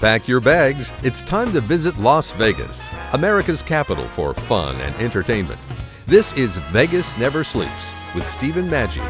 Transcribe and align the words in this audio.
Pack 0.00 0.28
your 0.28 0.40
bags. 0.40 0.92
It's 1.02 1.24
time 1.24 1.52
to 1.52 1.60
visit 1.60 1.98
Las 1.98 2.30
Vegas, 2.30 2.88
America's 3.14 3.62
capital 3.62 4.04
for 4.04 4.32
fun 4.32 4.76
and 4.76 4.94
entertainment. 5.02 5.58
This 6.06 6.32
is 6.34 6.58
Vegas 6.70 7.18
Never 7.18 7.42
Sleeps 7.42 7.92
with 8.14 8.24
Stephen 8.24 8.66
Maggi. 8.66 9.02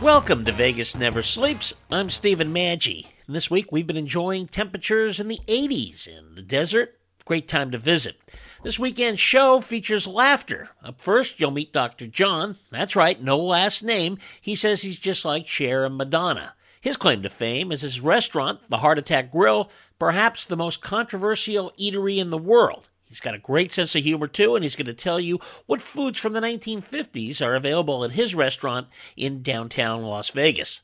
Welcome 0.00 0.44
to 0.44 0.52
Vegas 0.52 0.96
Never 0.96 1.20
Sleeps. 1.20 1.74
I'm 1.90 2.08
Stephen 2.08 2.54
Maggi. 2.54 3.08
This 3.26 3.50
week 3.50 3.72
we've 3.72 3.88
been 3.88 3.96
enjoying 3.96 4.46
temperatures 4.46 5.18
in 5.18 5.26
the 5.26 5.40
80s 5.48 6.06
in 6.06 6.36
the 6.36 6.42
desert. 6.42 6.96
Great 7.24 7.48
time 7.48 7.72
to 7.72 7.78
visit. 7.78 8.14
This 8.62 8.78
weekend's 8.78 9.18
show 9.18 9.60
features 9.62 10.06
laughter. 10.06 10.68
Up 10.80 11.00
first, 11.00 11.40
you'll 11.40 11.50
meet 11.50 11.72
Dr. 11.72 12.06
John. 12.06 12.58
That's 12.70 12.94
right, 12.94 13.20
no 13.20 13.36
last 13.36 13.82
name. 13.82 14.18
He 14.40 14.54
says 14.54 14.82
he's 14.82 15.00
just 15.00 15.24
like 15.24 15.48
Cher 15.48 15.84
and 15.84 15.96
Madonna. 15.96 16.54
His 16.84 16.98
claim 16.98 17.22
to 17.22 17.30
fame 17.30 17.72
is 17.72 17.80
his 17.80 18.02
restaurant, 18.02 18.60
the 18.68 18.76
Heart 18.76 18.98
Attack 18.98 19.32
Grill, 19.32 19.70
perhaps 19.98 20.44
the 20.44 20.54
most 20.54 20.82
controversial 20.82 21.72
eatery 21.80 22.18
in 22.18 22.28
the 22.28 22.36
world. 22.36 22.90
He's 23.08 23.20
got 23.20 23.34
a 23.34 23.38
great 23.38 23.72
sense 23.72 23.96
of 23.96 24.02
humor 24.02 24.26
too, 24.26 24.54
and 24.54 24.62
he's 24.62 24.76
going 24.76 24.84
to 24.84 24.92
tell 24.92 25.18
you 25.18 25.40
what 25.64 25.80
foods 25.80 26.20
from 26.20 26.34
the 26.34 26.42
1950s 26.42 27.40
are 27.40 27.54
available 27.54 28.04
at 28.04 28.12
his 28.12 28.34
restaurant 28.34 28.88
in 29.16 29.42
downtown 29.42 30.02
Las 30.02 30.28
Vegas. 30.28 30.82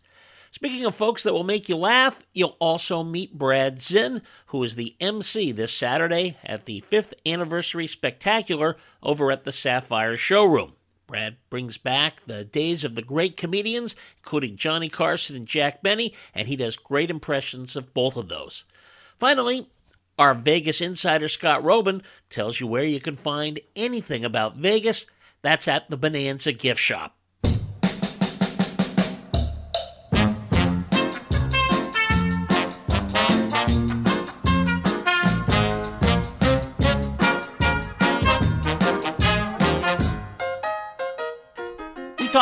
Speaking 0.51 0.87
of 0.87 0.95
folks 0.95 1.23
that 1.23 1.35
will 1.35 1.45
make 1.45 1.69
you 1.69 1.77
laugh, 1.77 2.23
you'll 2.33 2.57
also 2.61 3.05
meet 3.05 3.37
Brad 3.37 3.83
Zinn, 3.83 4.23
who 4.47 4.65
is 4.65 4.77
the 4.77 4.97
MC 5.01 5.53
this 5.53 5.75
Saturday 5.75 6.39
at 6.43 6.65
the 6.65 6.83
5th 6.91 7.13
Anniversary 7.27 7.87
Spectacular 7.87 8.79
over 9.03 9.31
at 9.31 9.45
the 9.45 9.53
Sapphire 9.53 10.17
Showroom. 10.17 10.73
Brad 11.11 11.39
brings 11.51 11.77
back 11.77 12.23
the 12.25 12.45
days 12.45 12.85
of 12.85 12.95
the 12.95 13.03
great 13.03 13.37
comedians, 13.37 13.97
including 14.19 14.57
Johnny 14.57 14.89
Carson 14.89 15.35
and 15.35 15.45
Jack 15.45 15.83
Benny, 15.83 16.15
and 16.33 16.47
he 16.47 16.55
does 16.55 16.77
great 16.77 17.11
impressions 17.11 17.75
of 17.75 17.93
both 17.93 18.17
of 18.17 18.29
those. 18.29 18.65
Finally, 19.19 19.69
our 20.17 20.35
Vegas 20.35 20.81
insider 20.81 21.27
Scott 21.27 21.65
Roeben 21.65 22.03
tells 22.29 22.61
you 22.61 22.69
where 22.69 22.85
you 22.85 23.01
can 23.01 23.17
find 23.17 23.59
anything 23.75 24.25
about 24.25 24.55
Vegas. 24.55 25.05
That's 25.43 25.67
at 25.67 25.91
the 25.91 25.97
Bonanza 25.97 26.53
Gift 26.53 26.81
Shop. 26.81 27.17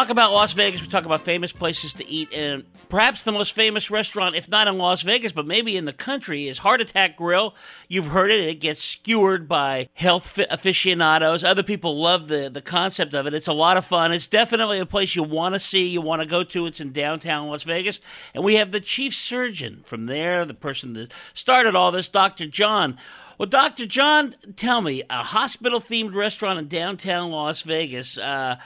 Talk 0.09 0.13
about 0.15 0.33
Las 0.33 0.55
Vegas, 0.55 0.81
we 0.81 0.87
talk 0.87 1.05
about 1.05 1.21
famous 1.21 1.53
places 1.53 1.93
to 1.93 2.09
eat, 2.09 2.33
and 2.33 2.65
perhaps 2.89 3.25
the 3.25 3.33
most 3.33 3.53
famous 3.53 3.91
restaurant, 3.91 4.35
if 4.35 4.49
not 4.49 4.67
in 4.67 4.79
Las 4.79 5.03
Vegas, 5.03 5.33
but 5.33 5.47
maybe 5.47 5.77
in 5.77 5.85
the 5.85 5.93
country, 5.93 6.49
is 6.49 6.57
Heart 6.59 6.81
Attack 6.81 7.19
Grill. 7.19 7.55
You've 7.89 8.07
heard 8.07 8.31
it; 8.31 8.41
it 8.41 8.55
gets 8.55 8.83
skewered 8.83 9.47
by 9.47 9.91
health 9.93 10.39
aficionados. 10.49 11.45
Other 11.45 11.63
people 11.63 12.01
love 12.01 12.29
the 12.29 12.49
the 12.49 12.63
concept 12.63 13.13
of 13.13 13.27
it. 13.27 13.35
It's 13.35 13.49
a 13.49 13.53
lot 13.53 13.77
of 13.77 13.85
fun. 13.85 14.13
It's 14.13 14.27
definitely 14.27 14.79
a 14.79 14.87
place 14.87 15.15
you 15.15 15.23
want 15.25 15.55
to 15.55 15.61
see, 15.61 15.87
you 15.87 16.01
want 16.01 16.23
to 16.23 16.27
go 16.27 16.43
to. 16.43 16.65
It's 16.65 16.81
in 16.81 16.93
downtown 16.93 17.49
Las 17.49 17.65
Vegas, 17.65 18.01
and 18.33 18.43
we 18.43 18.55
have 18.55 18.73
the 18.73 18.81
chief 18.81 19.13
surgeon 19.13 19.83
from 19.85 20.07
there, 20.07 20.47
the 20.47 20.55
person 20.55 20.95
that 20.95 21.13
started 21.35 21.75
all 21.75 21.93
this, 21.93 22.09
Dr. 22.09 22.47
John. 22.47 22.97
Well, 23.37 23.47
Dr. 23.47 23.85
John, 23.85 24.37
tell 24.57 24.81
me, 24.81 25.03
a 25.11 25.23
hospital 25.23 25.83
themed 25.83 26.15
restaurant 26.15 26.59
in 26.59 26.67
downtown 26.67 27.31
Las 27.31 27.61
Vegas. 27.61 28.17
Uh, 28.17 28.57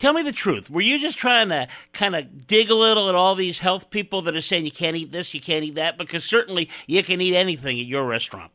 tell 0.00 0.12
me 0.12 0.22
the 0.22 0.32
truth. 0.32 0.68
Were 0.68 0.80
you 0.80 0.98
just 0.98 1.16
trying 1.16 1.50
to 1.50 1.68
kind 1.92 2.16
of 2.16 2.48
dig 2.48 2.70
a 2.70 2.74
little 2.74 3.08
at 3.08 3.14
all 3.14 3.36
these 3.36 3.60
health 3.60 3.90
people 3.90 4.22
that 4.22 4.34
are 4.34 4.40
saying 4.40 4.64
you 4.64 4.72
can't 4.72 4.96
eat 4.96 5.12
this, 5.12 5.32
you 5.32 5.40
can't 5.40 5.62
eat 5.62 5.76
that? 5.76 5.96
Because 5.96 6.24
certainly 6.24 6.68
you 6.88 7.04
can 7.04 7.20
eat 7.20 7.36
anything 7.36 7.78
at 7.78 7.86
your 7.86 8.04
restaurant. 8.06 8.50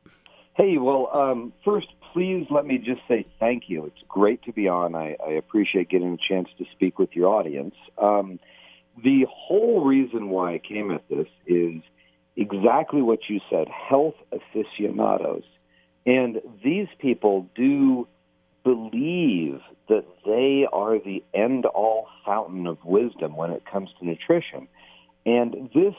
Hey, 0.55 0.77
well, 0.77 1.09
um, 1.13 1.53
first, 1.63 1.87
please 2.11 2.45
let 2.49 2.65
me 2.65 2.77
just 2.77 3.01
say 3.07 3.25
thank 3.39 3.63
you. 3.67 3.85
It's 3.85 4.03
great 4.09 4.43
to 4.43 4.51
be 4.51 4.67
on. 4.67 4.95
I, 4.95 5.15
I 5.25 5.31
appreciate 5.31 5.89
getting 5.89 6.13
a 6.13 6.33
chance 6.33 6.49
to 6.57 6.65
speak 6.73 6.99
with 6.99 7.15
your 7.15 7.33
audience. 7.33 7.75
Um, 7.97 8.39
the 9.01 9.25
whole 9.29 9.85
reason 9.85 10.29
why 10.29 10.55
I 10.55 10.57
came 10.59 10.91
at 10.91 11.07
this 11.09 11.27
is 11.45 11.81
exactly 12.37 13.01
what 13.01 13.19
you 13.29 13.39
said 13.49 13.67
health 13.67 14.15
aficionados. 14.31 15.43
And 16.05 16.41
these 16.63 16.87
people 16.99 17.49
do 17.55 18.07
believe 18.65 19.61
that 19.87 20.05
they 20.25 20.67
are 20.73 20.99
the 20.99 21.23
end 21.33 21.65
all 21.67 22.07
fountain 22.25 22.67
of 22.67 22.83
wisdom 22.83 23.37
when 23.37 23.51
it 23.51 23.63
comes 23.71 23.89
to 23.99 24.05
nutrition. 24.05 24.67
And 25.25 25.69
this 25.73 25.93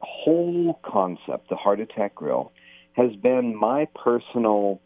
whole 0.00 0.80
concept, 0.82 1.50
the 1.50 1.56
heart 1.56 1.80
attack 1.80 2.16
grill, 2.16 2.50
has 2.94 3.14
been 3.14 3.54
my 3.54 3.86
personal 3.94 4.80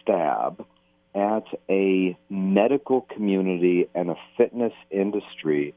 stab 0.00 0.64
at 1.14 1.44
a 1.68 2.16
medical 2.30 3.02
community 3.02 3.88
and 3.94 4.10
a 4.10 4.16
fitness 4.36 4.72
industry 4.90 5.74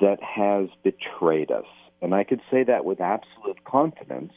that 0.00 0.22
has 0.22 0.68
betrayed 0.82 1.50
us. 1.50 1.66
And 2.00 2.14
I 2.14 2.24
could 2.24 2.40
say 2.50 2.64
that 2.64 2.84
with 2.84 3.00
absolute 3.00 3.62
confidence 3.64 4.32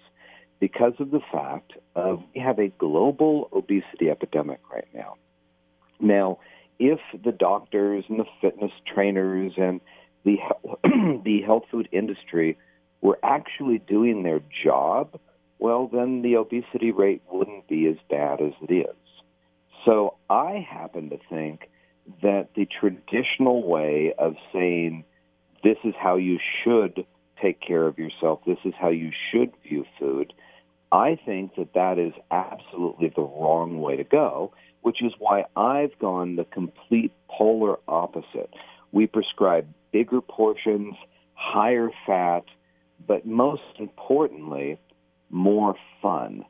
because 0.59 0.93
of 0.99 1.11
the 1.11 1.21
fact 1.31 1.73
of 1.95 2.23
we 2.33 2.41
have 2.41 2.59
a 2.59 2.69
global 2.69 3.49
obesity 3.53 4.09
epidemic 4.09 4.59
right 4.71 4.87
now. 4.93 5.15
Now, 6.00 6.40
if 6.80 7.00
the 7.24 7.31
doctors 7.31 8.06
and 8.09 8.19
the 8.19 8.25
fitness 8.41 8.72
trainers 8.94 9.53
and 9.58 9.81
the 10.24 10.38
the 11.24 11.41
health 11.46 11.63
food 11.72 11.90
industry 11.91 12.58
were 13.02 13.19
actually 13.24 13.80
doing 13.80 14.24
their 14.24 14.41
job, 14.63 15.19
well, 15.59 15.88
then 15.88 16.22
the 16.22 16.35
obesity 16.35 16.91
rate 16.91 17.22
wouldn't 17.31 17.68
be 17.68 17.88
as 17.88 17.97
bad 18.09 18.41
as 18.41 18.53
it 18.62 18.74
is. 18.74 18.96
So 19.85 20.16
I 20.30 20.66
happen 20.69 21.09
to 21.09 21.18
think 21.30 21.69
that 22.22 22.50
the 22.56 22.66
traditional 22.66 23.68
way 23.68 24.14
of 24.18 24.35
saying 24.53 25.03
this 25.64 25.78
is 25.84 25.94
how 25.97 26.18
you 26.18 26.40
should 26.64 27.06
take 27.41 27.59
care 27.62 27.85
of 27.88 27.97
yourself, 27.97 28.41
this 28.46 28.58
is 28.66 28.74
how 28.79 28.90
you 28.90 29.12
should 29.31 29.52
view 29.64 29.85
food, 30.00 30.34
I 30.91 31.18
think 31.25 31.56
that 31.56 31.74
that 31.74 32.00
is 32.00 32.14
absolutely 32.31 33.12
the 33.16 33.22
wrong 33.22 33.81
way 33.81 33.97
to 33.97 34.03
go 34.03 34.53
which 34.87 35.03
is 35.03 35.11
why 35.19 35.43
I've 35.57 35.99
gone 35.99 36.37
the 36.37 36.45
complete 36.45 37.11
polar 37.27 37.75
opposite. 37.89 38.49
We 38.93 39.05
prescribe 39.05 39.67
bigger 39.91 40.21
portions, 40.21 40.95
higher 41.33 41.89
fat, 42.05 42.45
but 43.05 43.25
most 43.25 43.73
importantly, 43.79 44.79
more 45.29 45.75
fun. 46.01 46.45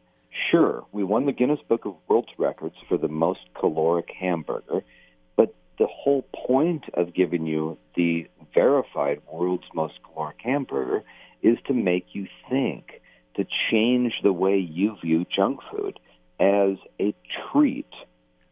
Sure, 0.51 0.85
we 0.91 1.03
won 1.03 1.25
the 1.25 1.31
Guinness 1.31 1.61
Book 1.67 1.85
of 1.85 1.95
World 2.07 2.29
Records 2.37 2.75
for 2.87 2.95
the 2.95 3.07
most 3.07 3.39
caloric 3.59 4.09
hamburger, 4.19 4.83
but 5.35 5.55
the 5.79 5.87
whole 5.87 6.23
point 6.45 6.83
of 6.93 7.15
giving 7.15 7.47
you 7.47 7.75
the 7.95 8.27
verified 8.53 9.19
world's 9.33 9.65
most 9.73 9.95
caloric 10.03 10.37
hamburger 10.43 11.01
is 11.41 11.57
to 11.65 11.73
make 11.73 12.05
you 12.11 12.27
think, 12.51 13.01
to 13.35 13.47
change 13.71 14.13
the 14.21 14.31
way 14.31 14.59
you 14.59 14.95
view 15.03 15.25
junk 15.35 15.59
food 15.71 15.99
as 16.39 16.77
a 16.99 17.15
treat 17.51 17.87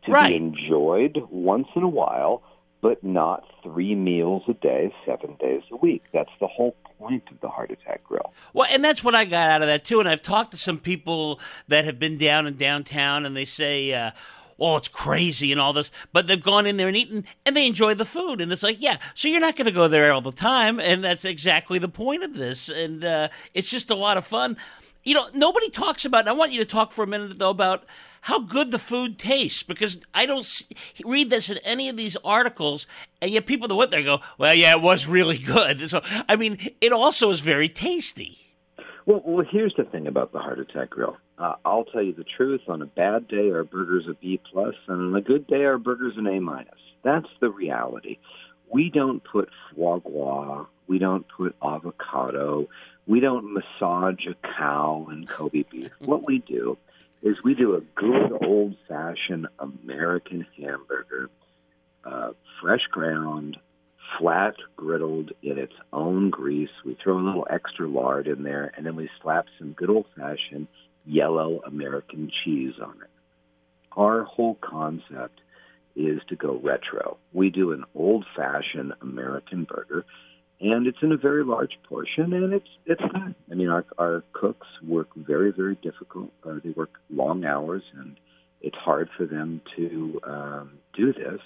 to 0.06 0.12
right. 0.12 0.30
be 0.30 0.36
enjoyed 0.36 1.22
once 1.30 1.68
in 1.76 1.84
a 1.84 1.88
while, 1.88 2.44
but 2.82 3.04
not 3.04 3.44
three 3.64 3.96
meals 3.96 4.44
a 4.48 4.54
day, 4.54 4.94
seven 5.06 5.36
days 5.40 5.64
a 5.72 5.76
week. 5.76 6.04
That's 6.14 6.32
the 6.40 6.48
whole 6.48 6.76
point 7.00 7.24
of 7.32 7.40
the 7.42 7.50
heart 7.50 7.72
attack 7.72 8.04
grill. 8.04 8.34
Well, 8.54 8.68
and 8.70 8.84
that's 8.84 9.04
what 9.04 9.16
I 9.16 9.26
got 9.26 9.50
out 9.50 9.62
of 9.62 9.68
that 9.68 9.86
too. 9.86 10.00
And 10.00 10.08
I've 10.08 10.22
talked 10.22 10.52
to 10.52 10.58
some 10.58 10.80
people 10.80 11.40
that 11.68 11.86
have 11.86 12.00
been 12.00 12.18
down 12.18 12.48
in 12.48 12.56
downtown, 12.56 13.26
and 13.26 13.36
they 13.36 13.46
say. 13.46 13.94
Uh, 13.94 14.12
oh, 14.60 14.78
it's 14.78 14.88
crazy 14.88 15.52
and 15.52 15.60
all 15.60 15.74
this, 15.74 15.92
but 16.14 16.28
they've 16.28 16.42
gone 16.42 16.66
in 16.66 16.78
there 16.78 16.88
and 16.88 16.96
eaten 16.96 17.26
and 17.46 17.56
they 17.56 17.68
enjoy 17.68 17.94
the 17.94 18.06
food. 18.06 18.40
And 18.40 18.52
it's 18.52 18.64
like, 18.64 18.78
yeah, 18.80 19.00
so 19.14 19.28
you're 19.28 19.42
not 19.42 19.56
going 19.56 19.66
to 19.66 19.72
go 19.72 19.88
there 19.88 20.14
all 20.14 20.22
the 20.22 20.32
time. 20.32 20.80
And 20.80 21.04
that's 21.04 21.26
exactly 21.26 21.78
the 21.78 21.90
point 21.90 22.24
of 22.24 22.36
this. 22.36 22.70
And 22.70 23.04
uh, 23.04 23.30
it's 23.54 23.70
just 23.70 23.90
a 23.90 23.96
lot 23.96 24.18
of 24.18 24.26
fun. 24.26 24.56
You 25.04 25.14
know, 25.14 25.28
nobody 25.34 25.70
talks 25.70 26.06
about, 26.06 26.28
I 26.28 26.32
want 26.32 26.52
you 26.52 26.60
to 26.60 26.66
talk 26.66 26.92
for 26.92 27.04
a 27.04 27.08
minute, 27.08 27.38
though, 27.38 27.50
about 27.50 27.84
how 28.26 28.40
good 28.40 28.72
the 28.72 28.80
food 28.80 29.20
tastes 29.20 29.62
because 29.62 30.00
I 30.12 30.26
don't 30.26 30.48
see, 30.48 30.66
read 31.06 31.30
this 31.30 31.52
in 31.52 31.60
any 31.60 31.90
of 31.90 31.96
these 31.96 32.18
articles, 32.24 32.88
and 33.22 33.30
yet 33.30 33.46
people 33.46 33.68
that 33.68 33.76
went 33.76 33.92
there 33.92 34.02
go, 34.02 34.20
"Well, 34.40 34.56
yeah, 34.56 34.72
it 34.72 34.82
was 34.82 35.06
really 35.06 35.38
good." 35.38 35.88
So, 35.92 36.02
I 36.28 36.36
mean, 36.36 36.58
it 36.82 36.92
also 36.92 37.30
is 37.30 37.42
very 37.42 37.70
tasty. 37.70 38.40
Well, 39.06 39.22
well, 39.24 39.46
here's 39.48 39.76
the 39.78 39.84
thing 39.84 40.08
about 40.08 40.32
the 40.32 40.40
heart 40.40 40.60
attack 40.60 40.90
grill. 40.90 41.18
Uh, 41.38 41.54
I'll 41.64 41.86
tell 41.86 42.02
you 42.02 42.14
the 42.14 42.24
truth. 42.24 42.62
On 42.68 42.82
a 42.82 42.88
bad 42.88 43.28
day, 43.28 43.52
our 43.52 43.64
burgers 43.64 44.06
a 44.10 44.16
B 44.16 44.40
plus, 44.52 44.74
and 44.88 45.00
on 45.00 45.16
a 45.16 45.22
good 45.22 45.46
day, 45.46 45.64
our 45.64 45.78
burgers 45.78 46.16
an 46.18 46.26
A 46.26 46.40
minus. 46.40 46.80
That's 47.04 47.30
the 47.42 47.52
reality. 47.52 48.18
We 48.74 48.90
don't 48.90 49.24
put 49.24 49.50
foie 49.76 50.00
gras. 50.00 50.66
We 50.88 50.98
don't 50.98 51.28
put 51.38 51.56
avocado. 51.62 52.70
We 53.06 53.20
don't 53.20 53.54
massage 53.54 54.26
a 54.26 54.34
cow 54.58 55.06
and 55.12 55.30
Kobe 55.30 55.64
beef. 55.70 55.92
What 56.00 56.26
we 56.26 56.40
do 56.40 56.76
is 57.26 57.36
we 57.44 57.56
do 57.56 57.76
a 57.76 57.82
good 58.00 58.32
old 58.46 58.76
fashioned 58.88 59.48
American 59.58 60.46
hamburger, 60.58 61.32
uh, 62.06 62.30
fresh 62.62 62.84
ground, 62.92 63.58
flat 64.20 64.54
griddled 64.78 65.32
in 65.42 65.58
its 65.58 65.74
own 65.92 66.30
grease. 66.30 66.70
We 66.86 66.96
throw 67.04 67.18
a 67.18 67.26
little 67.26 67.48
extra 67.50 67.88
lard 67.88 68.28
in 68.28 68.44
there, 68.44 68.72
and 68.78 68.86
then 68.86 68.96
we 68.96 69.10
slap 69.24 69.46
some 69.58 69.74
good 69.74 69.90
old 69.90 70.06
fashioned 70.16 70.68
yellow 71.04 71.62
American 71.66 72.32
cheese 72.44 72.76
on 72.80 72.94
it. 73.02 73.10
Our 73.98 74.24
whole 74.24 74.60
concept 74.62 75.42
is 75.96 76.22
to 76.30 76.36
go 76.36 76.60
retro. 76.62 77.18
We 77.34 77.50
do 77.50 77.72
an 77.72 77.86
old 77.96 78.24
fashioned 78.36 78.94
American 79.02 79.64
burger, 79.64 80.06
and 80.60 80.88
it's 80.88 80.98
in 81.02 81.12
a 81.12 81.18
very 81.18 81.44
large 81.44 81.78
portion, 81.88 82.34
and 82.34 82.54
it's 82.54 82.70
it's. 82.86 83.02
I 83.52 83.54
mean, 83.54 83.70
our 83.70 83.86
our 83.98 84.24
cooks 84.34 84.68
work 84.86 85.10
very 85.16 85.52
very 85.52 85.76
difficult. 85.76 86.32
Uh, 86.44 86.56
they 86.64 86.72
work 86.72 86.92
long 87.10 87.46
hours, 87.46 87.84
and 87.98 88.16
it's 88.62 88.78
hard 88.78 89.10
for 89.18 89.26
them 89.26 89.62
to 89.76 90.20
um, 90.24 90.72
do 90.96 91.14
this, 91.14 91.42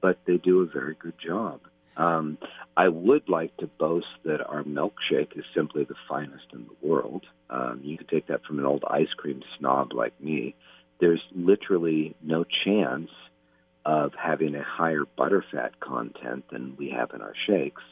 but 0.00 0.18
they 0.26 0.38
do 0.38 0.60
a 0.60 0.66
very 0.66 0.94
good 0.94 1.14
job. 1.24 1.60
Um, 1.96 2.38
I 2.76 2.88
would 2.88 3.28
like 3.28 3.56
to 3.56 3.66
boast 3.66 4.06
that 4.24 4.40
our 4.40 4.62
milkshake 4.62 5.36
is 5.36 5.44
simply 5.54 5.84
the 5.84 5.96
finest 6.08 6.44
in 6.52 6.66
the 6.66 6.86
world. 6.88 7.24
Um, 7.50 7.80
you 7.82 7.98
could 7.98 8.08
take 8.08 8.28
that 8.28 8.44
from 8.44 8.60
an 8.60 8.64
old 8.64 8.84
ice 8.88 9.12
cream 9.16 9.42
snob 9.58 9.92
like 9.92 10.18
me. 10.20 10.54
There's 11.00 11.22
literally 11.34 12.14
no 12.22 12.44
chance 12.64 13.10
of 13.84 14.12
having 14.16 14.54
a 14.54 14.62
higher 14.62 15.04
butterfat 15.18 15.70
content 15.80 16.44
than 16.52 16.76
we 16.78 16.90
have 16.90 17.10
in 17.14 17.20
our 17.20 17.34
shakes, 17.48 17.82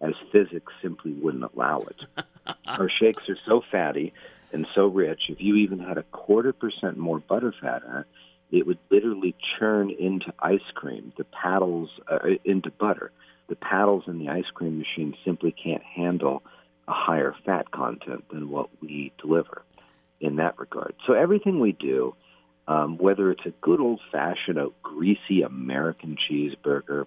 as 0.00 0.12
physics 0.32 0.72
simply 0.82 1.12
wouldn't 1.12 1.50
allow 1.54 1.82
it. 1.82 2.26
our 2.66 2.88
shakes 2.88 3.22
are 3.28 3.38
so 3.46 3.62
fatty 3.70 4.12
and 4.52 4.66
so 4.74 4.86
rich, 4.86 5.22
if 5.28 5.40
you 5.40 5.56
even 5.56 5.78
had 5.78 5.98
a 5.98 6.02
quarter 6.04 6.52
percent 6.52 6.96
more 6.96 7.20
butterfat 7.20 7.84
in 7.84 7.96
it, 7.98 8.06
it 8.50 8.66
would 8.66 8.78
literally 8.90 9.34
churn 9.58 9.90
into 9.90 10.32
ice 10.38 10.60
cream, 10.74 11.12
the 11.18 11.24
paddles 11.24 11.90
uh, 12.10 12.18
into 12.44 12.70
butter. 12.70 13.10
The 13.48 13.56
paddles 13.56 14.04
in 14.06 14.18
the 14.18 14.28
ice 14.28 14.48
cream 14.54 14.78
machine 14.78 15.14
simply 15.24 15.52
can't 15.52 15.82
handle 15.82 16.42
a 16.88 16.92
higher 16.92 17.34
fat 17.44 17.70
content 17.70 18.24
than 18.32 18.50
what 18.50 18.70
we 18.80 19.12
deliver 19.20 19.62
in 20.20 20.36
that 20.36 20.58
regard. 20.58 20.94
So 21.06 21.12
everything 21.12 21.60
we 21.60 21.72
do, 21.72 22.14
um, 22.68 22.98
whether 22.98 23.30
it's 23.30 23.46
a 23.46 23.52
good 23.60 23.80
old 23.80 24.00
fashioned, 24.10 24.58
a 24.58 24.68
greasy 24.82 25.42
American 25.42 26.16
cheeseburger, 26.16 27.06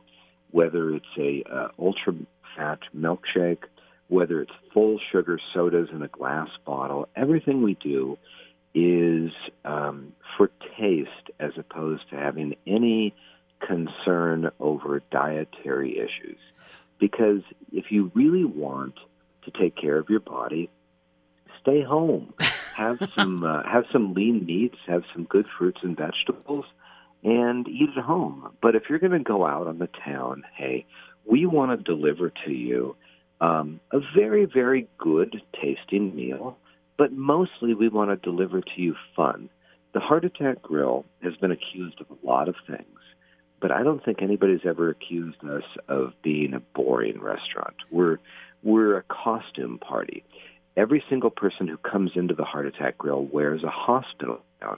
whether 0.51 0.93
it's 0.95 1.05
a 1.17 1.43
uh, 1.49 1.67
ultra 1.79 2.13
fat 2.55 2.79
milkshake, 2.95 3.63
whether 4.07 4.41
it's 4.41 4.51
full 4.73 4.99
sugar 5.11 5.39
sodas 5.53 5.89
in 5.91 6.01
a 6.01 6.07
glass 6.07 6.49
bottle, 6.65 7.07
everything 7.15 7.61
we 7.61 7.75
do 7.75 8.17
is 8.73 9.31
um, 9.65 10.13
for 10.37 10.51
taste 10.79 11.31
as 11.39 11.51
opposed 11.57 12.09
to 12.09 12.15
having 12.15 12.55
any 12.67 13.13
concern 13.65 14.51
over 14.59 15.01
dietary 15.11 15.97
issues. 15.97 16.39
Because 16.99 17.41
if 17.71 17.91
you 17.91 18.11
really 18.13 18.45
want 18.45 18.95
to 19.43 19.51
take 19.51 19.75
care 19.75 19.97
of 19.97 20.09
your 20.09 20.19
body, 20.19 20.69
stay 21.61 21.81
home. 21.81 22.33
Have 22.75 23.09
some 23.13 23.43
uh, 23.43 23.63
have 23.63 23.83
some 23.91 24.13
lean 24.13 24.45
meats, 24.45 24.77
have 24.87 25.03
some 25.13 25.25
good 25.25 25.45
fruits 25.57 25.81
and 25.83 25.97
vegetables, 25.97 26.63
and 27.25 27.67
eat 27.67 27.89
at 27.97 28.01
home. 28.05 28.55
But 28.61 28.73
if 28.73 28.83
you're 28.89 28.99
going 28.99 29.11
to 29.11 29.19
go 29.19 29.45
out 29.45 29.67
on 29.67 29.79
the 29.79 29.89
town, 30.05 30.43
hey, 30.55 30.85
we 31.29 31.45
want 31.45 31.77
to 31.77 31.83
deliver 31.83 32.31
to 32.45 32.51
you 32.51 32.95
um, 33.41 33.79
a 33.91 33.99
very 34.15 34.45
very 34.45 34.87
good 34.97 35.41
tasting 35.61 36.15
meal 36.15 36.57
but 36.99 37.13
mostly 37.13 37.73
we 37.73 37.87
want 37.87 38.09
to 38.11 38.29
deliver 38.29 38.59
to 38.59 38.81
you 38.81 38.93
fun. 39.15 39.49
The 39.93 40.01
Heart 40.01 40.25
Attack 40.25 40.61
Grill 40.61 41.05
has 41.23 41.33
been 41.37 41.49
accused 41.49 42.01
of 42.01 42.07
a 42.11 42.27
lot 42.27 42.49
of 42.49 42.55
things, 42.67 42.99
but 43.61 43.71
I 43.71 43.83
don't 43.83 44.03
think 44.03 44.21
anybody's 44.21 44.65
ever 44.65 44.89
accused 44.89 45.41
us 45.45 45.63
of 45.87 46.11
being 46.21 46.53
a 46.53 46.59
boring 46.59 47.21
restaurant. 47.21 47.75
We're 47.89 48.17
we're 48.61 48.97
a 48.97 49.03
costume 49.03 49.79
party. 49.79 50.25
Every 50.75 51.01
single 51.09 51.29
person 51.29 51.69
who 51.69 51.77
comes 51.77 52.11
into 52.15 52.35
the 52.35 52.43
Heart 52.43 52.65
Attack 52.67 52.97
Grill 52.97 53.23
wears 53.23 53.63
a 53.63 53.69
hospital 53.69 54.41
gown. 54.61 54.77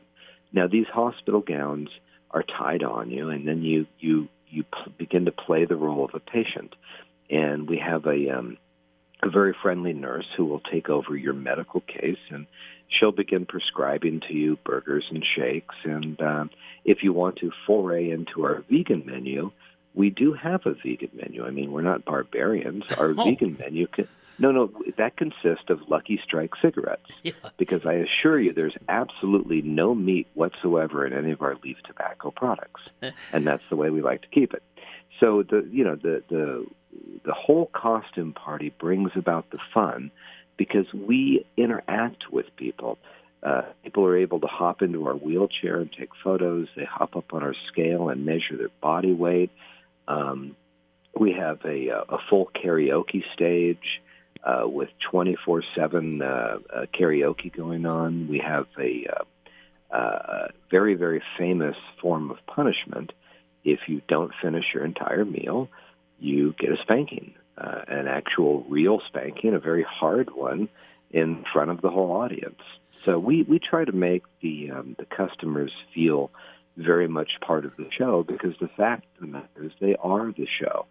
Now 0.53 0.67
these 0.67 0.87
hospital 0.93 1.41
gowns 1.41 1.89
are 2.29 2.43
tied 2.43 2.83
on 2.83 3.09
you, 3.09 3.29
and 3.29 3.47
then 3.47 3.63
you 3.63 3.87
you 3.99 4.29
you 4.51 4.63
p- 4.63 4.91
begin 4.97 5.25
to 5.25 5.31
play 5.31 5.65
the 5.65 5.75
role 5.75 6.05
of 6.05 6.13
a 6.13 6.19
patient. 6.19 6.75
And 7.29 7.67
we 7.67 7.77
have 7.77 8.05
a 8.05 8.29
um, 8.29 8.57
a 9.23 9.29
very 9.29 9.55
friendly 9.61 9.93
nurse 9.93 10.27
who 10.35 10.45
will 10.45 10.59
take 10.59 10.89
over 10.89 11.15
your 11.15 11.33
medical 11.33 11.81
case 11.81 12.17
and 12.29 12.47
she'll 12.87 13.11
begin 13.11 13.45
prescribing 13.45 14.21
to 14.27 14.33
you 14.33 14.57
burgers 14.63 15.05
and 15.09 15.23
shakes. 15.35 15.75
And 15.83 16.19
uh, 16.21 16.45
if 16.85 17.03
you 17.03 17.13
want 17.13 17.37
to 17.37 17.51
foray 17.65 18.09
into 18.09 18.43
our 18.43 18.63
vegan 18.69 19.03
menu, 19.05 19.51
we 19.93 20.09
do 20.09 20.33
have 20.33 20.65
a 20.65 20.73
vegan 20.73 21.11
menu. 21.13 21.45
I 21.45 21.51
mean, 21.51 21.71
we're 21.71 21.81
not 21.81 22.05
barbarians. 22.05 22.83
Our 22.97 23.13
oh. 23.17 23.23
vegan 23.23 23.57
menu 23.59 23.87
can. 23.87 24.07
No, 24.39 24.51
no, 24.51 24.71
that 24.97 25.17
consists 25.17 25.69
of 25.69 25.81
Lucky 25.87 26.19
Strike 26.23 26.51
cigarettes. 26.61 27.11
Yeah. 27.23 27.33
Because 27.57 27.85
I 27.85 27.93
assure 27.93 28.39
you, 28.39 28.51
there's 28.51 28.75
absolutely 28.89 29.61
no 29.61 29.93
meat 29.93 30.27
whatsoever 30.33 31.05
in 31.05 31.13
any 31.13 31.31
of 31.31 31.43
our 31.43 31.55
leaf 31.63 31.77
tobacco 31.85 32.31
products, 32.31 32.81
and 33.31 33.45
that's 33.45 33.61
the 33.69 33.75
way 33.75 33.91
we 33.91 34.01
like 34.01 34.23
to 34.23 34.27
keep 34.29 34.53
it. 34.53 34.63
So 35.19 35.43
the 35.43 35.67
you 35.71 35.83
know 35.83 35.95
the 35.95 36.23
the 36.29 36.65
the 37.23 37.33
whole 37.33 37.67
costume 37.67 38.33
party 38.33 38.73
brings 38.79 39.11
about 39.15 39.51
the 39.51 39.59
fun 39.73 40.09
because 40.57 40.91
we 40.93 41.45
interact 41.57 42.31
with 42.31 42.45
people. 42.55 42.97
Uh, 43.43 43.63
people 43.83 44.05
are 44.05 44.17
able 44.17 44.39
to 44.39 44.47
hop 44.47 44.81
into 44.81 45.07
our 45.07 45.15
wheelchair 45.15 45.79
and 45.79 45.91
take 45.91 46.09
photos. 46.23 46.67
They 46.75 46.85
hop 46.85 47.15
up 47.15 47.33
on 47.33 47.43
our 47.43 47.55
scale 47.71 48.09
and 48.09 48.25
measure 48.25 48.57
their 48.57 48.69
body 48.81 49.13
weight. 49.13 49.51
Um, 50.07 50.55
we 51.19 51.33
have 51.33 51.59
a, 51.65 51.89
a 51.89 52.17
full 52.29 52.51
karaoke 52.55 53.23
stage 53.33 54.01
uh, 54.43 54.67
with 54.67 54.89
24 55.09 55.59
uh, 55.59 55.61
7 55.75 56.21
uh, 56.21 56.57
karaoke 56.93 57.55
going 57.55 57.85
on. 57.85 58.27
We 58.27 58.39
have 58.39 58.67
a 58.79 59.07
uh, 59.11 59.95
uh, 59.95 60.47
very, 60.69 60.95
very 60.95 61.21
famous 61.37 61.75
form 62.01 62.31
of 62.31 62.37
punishment 62.47 63.11
if 63.63 63.79
you 63.87 64.01
don't 64.07 64.31
finish 64.41 64.65
your 64.73 64.83
entire 64.85 65.25
meal 65.25 65.69
you 66.21 66.53
get 66.59 66.69
a 66.71 66.77
spanking, 66.83 67.33
uh, 67.57 67.81
an 67.87 68.07
actual 68.07 68.63
real 68.69 69.01
spanking, 69.07 69.53
a 69.53 69.59
very 69.59 69.83
hard 69.83 70.29
one, 70.33 70.69
in 71.09 71.43
front 71.51 71.71
of 71.71 71.81
the 71.81 71.89
whole 71.89 72.11
audience. 72.11 72.61
So 73.05 73.17
we, 73.17 73.43
we 73.43 73.59
try 73.59 73.83
to 73.83 73.91
make 73.91 74.23
the 74.41 74.71
um, 74.71 74.95
the 74.97 75.05
customers 75.05 75.71
feel 75.93 76.29
very 76.77 77.07
much 77.07 77.31
part 77.45 77.65
of 77.65 77.75
the 77.77 77.87
show 77.97 78.23
because 78.23 78.53
the 78.59 78.69
fact 78.77 79.05
of 79.15 79.21
the 79.21 79.27
matter 79.27 79.63
is 79.63 79.71
they 79.79 79.95
are 80.01 80.31
the 80.31 80.47
show. 80.59 80.85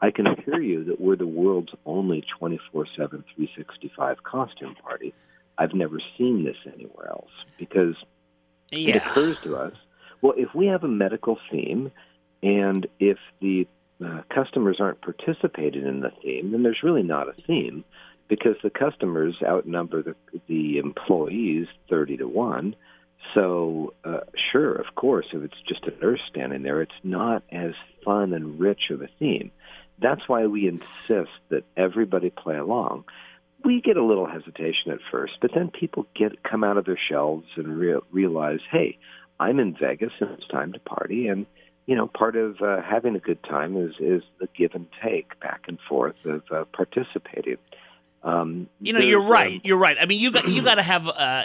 I 0.00 0.10
can 0.10 0.26
assure 0.26 0.62
you 0.62 0.84
that 0.84 1.00
we're 1.00 1.16
the 1.16 1.26
world's 1.26 1.72
only 1.86 2.24
24 2.38 2.86
7, 2.96 3.24
365 3.34 4.22
costume 4.22 4.74
party. 4.76 5.12
I've 5.58 5.74
never 5.74 5.98
seen 6.18 6.44
this 6.44 6.56
anywhere 6.72 7.08
else 7.08 7.30
because 7.58 7.94
yeah. 8.70 8.96
it 8.96 9.02
occurs 9.06 9.36
to 9.42 9.56
us 9.56 9.74
well, 10.24 10.32
if 10.38 10.54
we 10.54 10.68
have 10.68 10.84
a 10.84 10.88
medical 10.88 11.36
theme 11.50 11.92
and 12.42 12.86
if 12.98 13.18
the 13.42 13.68
uh, 14.02 14.22
customers 14.34 14.78
aren't 14.80 15.02
participating 15.02 15.86
in 15.86 16.00
the 16.00 16.12
theme, 16.22 16.50
then 16.50 16.62
there's 16.62 16.82
really 16.82 17.02
not 17.02 17.28
a 17.28 17.34
theme 17.46 17.84
because 18.26 18.56
the 18.62 18.70
customers 18.70 19.34
outnumber 19.46 20.02
the, 20.02 20.14
the 20.46 20.78
employees 20.78 21.66
30 21.90 22.16
to 22.16 22.26
1. 22.26 22.74
So, 23.32 23.94
uh, 24.04 24.20
sure, 24.52 24.74
of 24.74 24.94
course, 24.94 25.26
if 25.32 25.42
it's 25.42 25.60
just 25.66 25.84
a 25.84 26.04
nurse 26.04 26.20
standing 26.28 26.62
there, 26.62 26.82
it's 26.82 26.92
not 27.02 27.42
as 27.50 27.72
fun 28.04 28.32
and 28.32 28.60
rich 28.60 28.90
of 28.90 29.00
a 29.00 29.08
theme. 29.18 29.50
That's 30.00 30.28
why 30.28 30.46
we 30.46 30.68
insist 30.68 31.30
that 31.48 31.64
everybody 31.76 32.30
play 32.30 32.56
along. 32.56 33.04
We 33.64 33.80
get 33.80 33.96
a 33.96 34.04
little 34.04 34.26
hesitation 34.26 34.92
at 34.92 34.98
first, 35.10 35.34
but 35.40 35.52
then 35.54 35.70
people 35.70 36.06
get 36.14 36.42
come 36.42 36.64
out 36.64 36.76
of 36.76 36.84
their 36.84 36.98
shelves 37.08 37.46
and 37.56 37.78
re- 37.78 38.00
realize, 38.10 38.60
hey, 38.70 38.98
I'm 39.40 39.58
in 39.58 39.74
Vegas 39.80 40.12
and 40.20 40.30
it's 40.32 40.46
time 40.48 40.72
to 40.74 40.80
party, 40.80 41.28
and 41.28 41.46
you 41.86 41.96
know, 41.96 42.06
part 42.06 42.36
of 42.36 42.60
uh, 42.62 42.80
having 42.82 43.14
a 43.14 43.18
good 43.18 43.42
time 43.42 43.76
is 43.76 43.94
is 44.00 44.22
the 44.38 44.48
give 44.56 44.74
and 44.74 44.86
take 45.02 45.38
back 45.40 45.64
and 45.68 45.78
forth 45.88 46.16
of 46.24 46.42
uh, 46.50 46.64
participating. 46.72 47.58
Um, 48.22 48.68
you 48.80 48.94
know, 48.94 49.00
you're 49.00 49.22
right. 49.22 49.56
Um, 49.56 49.60
you're 49.64 49.76
right. 49.76 49.96
I 50.00 50.06
mean, 50.06 50.18
you 50.18 50.30
got 50.30 50.48
you 50.48 50.62
got 50.62 50.76
to 50.76 50.82
have 50.82 51.08
uh, 51.08 51.44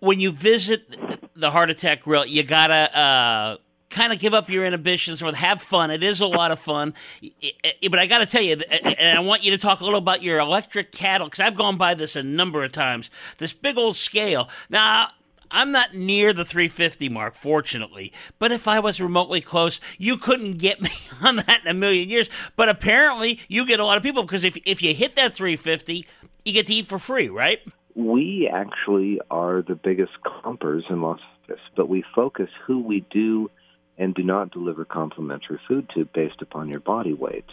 when 0.00 0.20
you 0.20 0.30
visit 0.30 0.96
the 1.34 1.50
Heart 1.50 1.70
Attack 1.70 2.02
Grill, 2.02 2.26
you 2.26 2.42
gotta 2.42 2.98
uh, 2.98 3.56
kind 3.90 4.12
of 4.12 4.18
give 4.18 4.34
up 4.34 4.50
your 4.50 4.64
inhibitions 4.64 5.22
or 5.22 5.34
have 5.34 5.62
fun. 5.62 5.90
It 5.90 6.02
is 6.02 6.20
a 6.20 6.26
lot 6.26 6.50
of 6.50 6.58
fun. 6.58 6.94
But 7.22 7.98
I 7.98 8.06
got 8.06 8.18
to 8.18 8.26
tell 8.26 8.42
you, 8.42 8.56
and 8.70 9.18
I 9.18 9.20
want 9.20 9.44
you 9.44 9.50
to 9.52 9.58
talk 9.58 9.80
a 9.80 9.84
little 9.84 9.98
about 9.98 10.22
your 10.22 10.38
electric 10.38 10.92
cattle 10.92 11.28
because 11.28 11.40
I've 11.40 11.56
gone 11.56 11.76
by 11.76 11.94
this 11.94 12.16
a 12.16 12.22
number 12.22 12.62
of 12.62 12.72
times. 12.72 13.10
This 13.38 13.52
big 13.52 13.78
old 13.78 13.96
scale. 13.96 14.48
Now, 14.68 15.10
I'm 15.50 15.72
not 15.72 15.94
near 15.94 16.32
the 16.32 16.44
350 16.44 17.08
mark, 17.08 17.34
fortunately. 17.34 18.12
But 18.38 18.52
if 18.52 18.66
I 18.66 18.80
was 18.80 19.00
remotely 19.00 19.40
close, 19.40 19.80
you 19.98 20.16
couldn't 20.16 20.58
get 20.58 20.80
me 20.82 20.90
on 21.22 21.36
that 21.36 21.60
in 21.62 21.68
a 21.68 21.74
million 21.74 22.08
years. 22.08 22.28
But 22.56 22.68
apparently, 22.68 23.40
you 23.48 23.64
get 23.66 23.80
a 23.80 23.84
lot 23.84 23.96
of 23.96 24.02
people 24.02 24.22
because 24.22 24.44
if 24.44 24.56
if 24.66 24.82
you 24.82 24.94
hit 24.94 25.16
that 25.16 25.34
350, 25.34 26.06
you 26.44 26.52
get 26.52 26.66
to 26.66 26.74
eat 26.74 26.86
for 26.86 26.98
free, 26.98 27.28
right? 27.28 27.60
We 27.96 28.46
actually 28.52 29.20
are 29.30 29.62
the 29.62 29.74
biggest 29.74 30.12
compers 30.42 30.84
in 30.90 31.00
Las 31.00 31.18
Vegas, 31.48 31.62
but 31.74 31.88
we 31.88 32.04
focus 32.14 32.50
who 32.66 32.82
we 32.82 33.06
do 33.10 33.50
and 33.96 34.14
do 34.14 34.22
not 34.22 34.50
deliver 34.50 34.84
complimentary 34.84 35.58
food 35.66 35.88
to 35.94 36.04
based 36.04 36.42
upon 36.42 36.68
your 36.68 36.80
body 36.80 37.14
weight. 37.14 37.46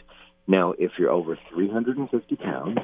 Now, 0.46 0.74
if 0.78 0.92
you're 1.00 1.12
over 1.12 1.40
350 1.54 2.36
pounds, 2.36 2.78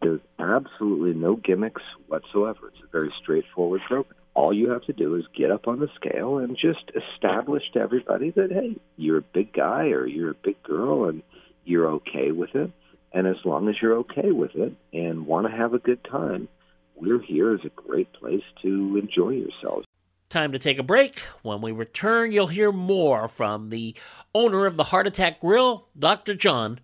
there's 0.00 0.20
absolutely 0.38 1.14
no 1.14 1.34
gimmicks 1.34 1.82
whatsoever. 2.06 2.68
It's 2.68 2.84
a 2.84 2.92
very 2.92 3.12
straightforward 3.20 3.80
program. 3.88 4.14
All 4.34 4.54
you 4.54 4.70
have 4.70 4.84
to 4.84 4.92
do 4.92 5.16
is 5.16 5.24
get 5.36 5.50
up 5.50 5.66
on 5.66 5.80
the 5.80 5.88
scale 5.96 6.38
and 6.38 6.56
just 6.56 6.92
establish 6.94 7.64
to 7.72 7.80
everybody 7.80 8.30
that, 8.30 8.52
hey, 8.52 8.76
you're 8.96 9.18
a 9.18 9.22
big 9.22 9.52
guy 9.52 9.86
or 9.86 10.06
you're 10.06 10.30
a 10.30 10.34
big 10.34 10.62
girl 10.62 11.06
and 11.06 11.24
you're 11.64 11.88
okay 11.94 12.30
with 12.30 12.54
it. 12.54 12.70
And 13.12 13.26
as 13.26 13.44
long 13.44 13.68
as 13.68 13.74
you're 13.82 13.98
okay 13.98 14.30
with 14.30 14.54
it 14.54 14.74
and 14.92 15.26
want 15.26 15.48
to 15.48 15.52
have 15.52 15.74
a 15.74 15.80
good 15.80 16.04
time, 16.04 16.46
we're 16.94 17.20
here 17.20 17.54
as 17.54 17.60
a 17.64 17.70
great 17.70 18.12
place 18.12 18.42
to 18.62 18.96
enjoy 18.96 19.30
yourselves. 19.30 19.86
Time 20.28 20.52
to 20.52 20.58
take 20.58 20.78
a 20.78 20.82
break. 20.82 21.18
When 21.42 21.60
we 21.60 21.72
return, 21.72 22.32
you'll 22.32 22.46
hear 22.46 22.72
more 22.72 23.28
from 23.28 23.68
the 23.68 23.94
owner 24.34 24.66
of 24.66 24.76
the 24.76 24.84
Heart 24.84 25.06
Attack 25.06 25.40
Grill, 25.40 25.88
Dr. 25.98 26.34
John. 26.34 26.80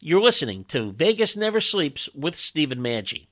You're 0.00 0.20
listening 0.20 0.64
to 0.66 0.92
Vegas 0.92 1.36
Never 1.36 1.60
Sleeps 1.60 2.08
with 2.14 2.38
Stephen 2.38 2.78
Maggi. 2.78 3.26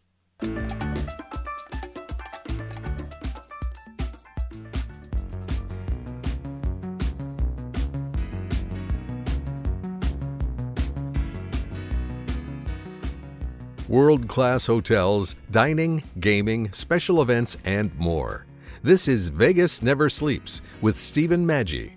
World 13.95 14.27
class 14.27 14.67
hotels, 14.67 15.37
dining, 15.53 16.03
gaming, 16.19 16.73
special 16.73 17.23
events, 17.23 17.57
and 17.65 17.97
more. 17.97 18.45
This 18.83 19.07
is 19.07 19.29
Vegas 19.29 19.83
Never 19.83 20.11
Sleeps 20.11 20.63
with 20.81 20.99
Stephen 20.99 21.47
Maggi. 21.47 21.93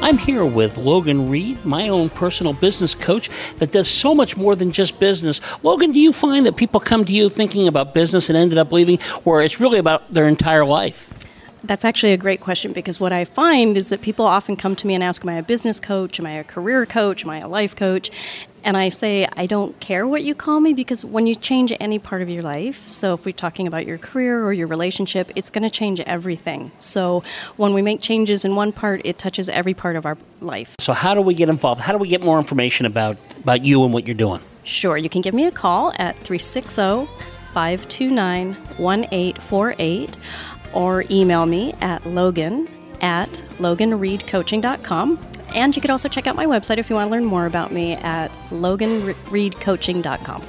I'm 0.00 0.18
here 0.18 0.44
with 0.44 0.78
Logan 0.78 1.28
Reed, 1.28 1.64
my 1.64 1.88
own 1.88 2.10
personal 2.10 2.52
business 2.52 2.94
coach 2.94 3.28
that 3.58 3.72
does 3.72 3.88
so 3.88 4.14
much 4.14 4.36
more 4.36 4.54
than 4.54 4.70
just 4.70 5.00
business. 5.00 5.40
Logan, 5.64 5.90
do 5.90 5.98
you 5.98 6.12
find 6.12 6.46
that 6.46 6.54
people 6.54 6.78
come 6.78 7.04
to 7.04 7.12
you 7.12 7.28
thinking 7.28 7.66
about 7.66 7.92
business 7.92 8.28
and 8.28 8.38
ended 8.38 8.56
up 8.56 8.70
leaving, 8.70 9.00
where 9.24 9.42
it's 9.42 9.58
really 9.58 9.80
about 9.80 10.14
their 10.14 10.28
entire 10.28 10.64
life? 10.64 11.09
That's 11.62 11.84
actually 11.84 12.12
a 12.12 12.16
great 12.16 12.40
question 12.40 12.72
because 12.72 12.98
what 12.98 13.12
I 13.12 13.24
find 13.24 13.76
is 13.76 13.90
that 13.90 14.00
people 14.00 14.24
often 14.26 14.56
come 14.56 14.74
to 14.76 14.86
me 14.86 14.94
and 14.94 15.04
ask, 15.04 15.22
Am 15.22 15.28
I 15.28 15.34
a 15.34 15.42
business 15.42 15.78
coach? 15.78 16.18
Am 16.18 16.26
I 16.26 16.32
a 16.32 16.44
career 16.44 16.86
coach? 16.86 17.24
Am 17.24 17.30
I 17.30 17.38
a 17.38 17.48
life 17.48 17.76
coach? 17.76 18.10
And 18.62 18.76
I 18.76 18.90
say, 18.90 19.26
I 19.36 19.46
don't 19.46 19.78
care 19.80 20.06
what 20.06 20.22
you 20.22 20.34
call 20.34 20.60
me 20.60 20.74
because 20.74 21.04
when 21.04 21.26
you 21.26 21.34
change 21.34 21.72
any 21.80 21.98
part 21.98 22.20
of 22.20 22.28
your 22.28 22.42
life, 22.42 22.86
so 22.88 23.14
if 23.14 23.24
we're 23.24 23.32
talking 23.32 23.66
about 23.66 23.86
your 23.86 23.96
career 23.96 24.44
or 24.44 24.52
your 24.52 24.66
relationship, 24.66 25.30
it's 25.34 25.48
going 25.48 25.62
to 25.62 25.70
change 25.70 25.98
everything. 26.00 26.70
So 26.78 27.22
when 27.56 27.72
we 27.72 27.80
make 27.80 28.02
changes 28.02 28.44
in 28.44 28.56
one 28.56 28.72
part, 28.72 29.00
it 29.04 29.16
touches 29.16 29.48
every 29.48 29.72
part 29.72 29.96
of 29.96 30.04
our 30.04 30.18
life. 30.40 30.76
So, 30.78 30.92
how 30.92 31.14
do 31.14 31.22
we 31.22 31.34
get 31.34 31.48
involved? 31.48 31.80
How 31.80 31.92
do 31.92 31.98
we 31.98 32.08
get 32.08 32.22
more 32.22 32.38
information 32.38 32.84
about, 32.84 33.16
about 33.38 33.64
you 33.64 33.82
and 33.84 33.94
what 33.94 34.06
you're 34.06 34.14
doing? 34.14 34.40
Sure, 34.64 34.96
you 34.96 35.08
can 35.08 35.22
give 35.22 35.34
me 35.34 35.46
a 35.46 35.50
call 35.50 35.92
at 35.96 36.16
360 36.16 37.06
529 37.52 38.54
1848 38.76 40.16
or 40.72 41.04
email 41.10 41.46
me 41.46 41.72
at 41.80 42.04
logan 42.06 42.68
at 43.00 43.30
loganreedcoaching.com. 43.58 45.18
And 45.54 45.74
you 45.74 45.82
could 45.82 45.90
also 45.90 46.08
check 46.08 46.26
out 46.26 46.36
my 46.36 46.46
website 46.46 46.78
if 46.78 46.88
you 46.88 46.96
want 46.96 47.06
to 47.08 47.10
learn 47.10 47.24
more 47.24 47.46
about 47.46 47.72
me 47.72 47.94
at 47.94 48.30
loganreedcoaching.com. 48.50 50.42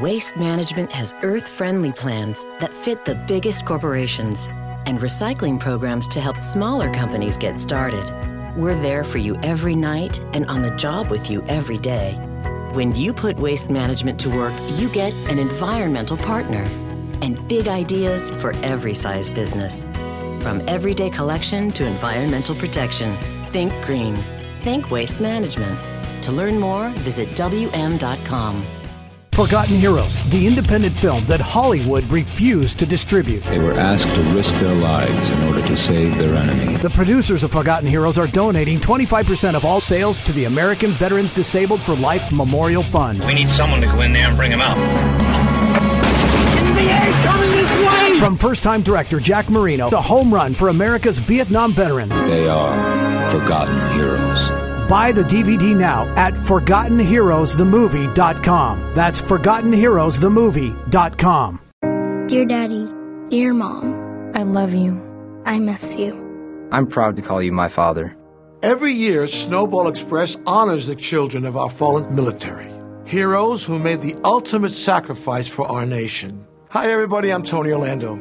Waste 0.00 0.34
Management 0.38 0.90
has 0.90 1.14
earth 1.22 1.46
friendly 1.46 1.92
plans 1.92 2.44
that 2.60 2.72
fit 2.72 3.04
the 3.04 3.14
biggest 3.14 3.66
corporations 3.66 4.48
and 4.86 4.98
recycling 4.98 5.60
programs 5.60 6.08
to 6.08 6.20
help 6.20 6.42
smaller 6.42 6.90
companies 6.92 7.36
get 7.36 7.60
started. 7.60 8.10
We're 8.56 8.74
there 8.80 9.04
for 9.04 9.18
you 9.18 9.36
every 9.42 9.74
night 9.74 10.18
and 10.32 10.46
on 10.46 10.62
the 10.62 10.74
job 10.76 11.10
with 11.10 11.30
you 11.30 11.42
every 11.46 11.76
day. 11.76 12.18
When 12.72 12.96
you 12.96 13.12
put 13.12 13.36
waste 13.36 13.68
management 13.68 14.18
to 14.20 14.30
work, 14.30 14.54
you 14.78 14.88
get 14.88 15.12
an 15.28 15.38
environmental 15.38 16.16
partner 16.16 16.66
and 17.20 17.46
big 17.46 17.68
ideas 17.68 18.30
for 18.30 18.54
every 18.62 18.94
size 18.94 19.28
business. 19.28 19.84
From 20.42 20.62
everyday 20.66 21.10
collection 21.10 21.70
to 21.72 21.84
environmental 21.84 22.54
protection, 22.54 23.14
think 23.50 23.74
green. 23.84 24.16
Think 24.56 24.90
waste 24.90 25.20
management. 25.20 25.78
To 26.22 26.32
learn 26.32 26.58
more, 26.58 26.88
visit 27.00 27.36
WM.com. 27.36 28.64
Forgotten 29.32 29.76
Heroes, 29.76 30.22
the 30.30 30.46
independent 30.46 30.94
film 30.98 31.24
that 31.24 31.40
Hollywood 31.40 32.04
refused 32.10 32.78
to 32.80 32.84
distribute. 32.84 33.42
They 33.44 33.58
were 33.58 33.72
asked 33.72 34.14
to 34.14 34.22
risk 34.34 34.54
their 34.56 34.74
lives 34.74 35.30
in 35.30 35.42
order 35.44 35.66
to 35.66 35.74
save 35.74 36.18
their 36.18 36.34
enemy. 36.34 36.76
The 36.76 36.90
producers 36.90 37.42
of 37.42 37.50
Forgotten 37.50 37.88
Heroes 37.88 38.18
are 38.18 38.26
donating 38.26 38.78
25% 38.78 39.54
of 39.54 39.64
all 39.64 39.80
sales 39.80 40.20
to 40.26 40.32
the 40.32 40.44
American 40.44 40.90
Veterans 40.90 41.32
Disabled 41.32 41.80
for 41.80 41.94
Life 41.94 42.30
Memorial 42.30 42.82
Fund. 42.82 43.24
We 43.24 43.32
need 43.32 43.48
someone 43.48 43.80
to 43.80 43.86
go 43.86 44.02
in 44.02 44.12
there 44.12 44.28
and 44.28 44.36
bring 44.36 44.50
him 44.50 44.60
out. 44.60 44.76
From 48.20 48.36
first 48.36 48.62
time 48.62 48.82
director 48.82 49.18
Jack 49.18 49.48
Marino, 49.48 49.88
the 49.88 50.02
home 50.02 50.32
run 50.32 50.52
for 50.52 50.68
America's 50.68 51.18
Vietnam 51.18 51.72
veteran. 51.72 52.10
They 52.10 52.48
are 52.48 53.32
forgotten 53.32 53.92
heroes. 53.94 54.61
Buy 54.92 55.08
the 55.10 55.22
DVD 55.22 55.74
now 55.74 56.06
at 56.16 56.34
ForgottenHeroesTheMovie.com. 56.34 58.92
That's 58.94 59.22
ForgottenHeroesTheMovie.com. 59.22 61.60
Dear 62.28 62.44
Daddy, 62.44 62.86
dear 63.30 63.54
Mom, 63.54 64.32
I 64.34 64.42
love 64.42 64.74
you. 64.74 65.00
I 65.46 65.58
miss 65.60 65.96
you. 65.96 66.12
I'm 66.72 66.86
proud 66.86 67.16
to 67.16 67.22
call 67.22 67.40
you 67.40 67.52
my 67.52 67.68
father. 67.68 68.14
Every 68.62 68.92
year, 68.92 69.26
Snowball 69.26 69.88
Express 69.88 70.36
honors 70.46 70.86
the 70.86 70.94
children 70.94 71.46
of 71.46 71.56
our 71.56 71.70
fallen 71.70 72.14
military, 72.14 72.70
heroes 73.06 73.64
who 73.64 73.78
made 73.78 74.02
the 74.02 74.16
ultimate 74.24 74.72
sacrifice 74.72 75.48
for 75.48 75.66
our 75.72 75.86
nation. 75.86 76.46
Hi, 76.68 76.92
everybody, 76.92 77.30
I'm 77.30 77.44
Tony 77.44 77.72
Orlando. 77.72 78.20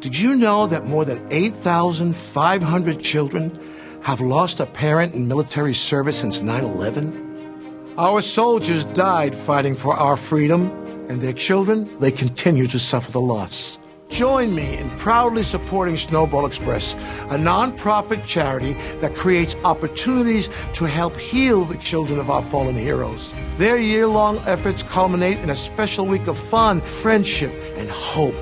Did 0.00 0.18
you 0.18 0.36
know 0.36 0.66
that 0.66 0.86
more 0.86 1.06
than 1.06 1.26
8,500 1.30 3.00
children 3.00 3.58
have 4.02 4.20
lost 4.20 4.60
a 4.60 4.66
parent 4.66 5.14
in 5.14 5.28
military 5.28 5.74
service 5.74 6.18
since 6.18 6.40
9 6.42 6.64
11? 6.64 7.94
Our 7.98 8.22
soldiers 8.22 8.84
died 8.86 9.34
fighting 9.34 9.74
for 9.74 9.94
our 9.94 10.16
freedom, 10.16 10.70
and 11.08 11.20
their 11.20 11.32
children, 11.32 11.90
they 11.98 12.10
continue 12.10 12.66
to 12.68 12.78
suffer 12.78 13.10
the 13.10 13.20
loss. 13.20 13.78
Join 14.10 14.54
me 14.56 14.76
in 14.76 14.90
proudly 14.98 15.44
supporting 15.44 15.96
Snowball 15.96 16.44
Express, 16.44 16.94
a 17.30 17.36
nonprofit 17.36 18.26
charity 18.26 18.72
that 19.00 19.14
creates 19.14 19.54
opportunities 19.62 20.48
to 20.72 20.86
help 20.86 21.16
heal 21.16 21.64
the 21.64 21.76
children 21.76 22.18
of 22.18 22.28
our 22.28 22.42
fallen 22.42 22.76
heroes. 22.76 23.32
Their 23.56 23.78
year 23.78 24.08
long 24.08 24.38
efforts 24.46 24.82
culminate 24.82 25.38
in 25.38 25.50
a 25.50 25.56
special 25.56 26.06
week 26.06 26.26
of 26.26 26.36
fun, 26.38 26.80
friendship, 26.80 27.52
and 27.76 27.88
hope. 27.88 28.34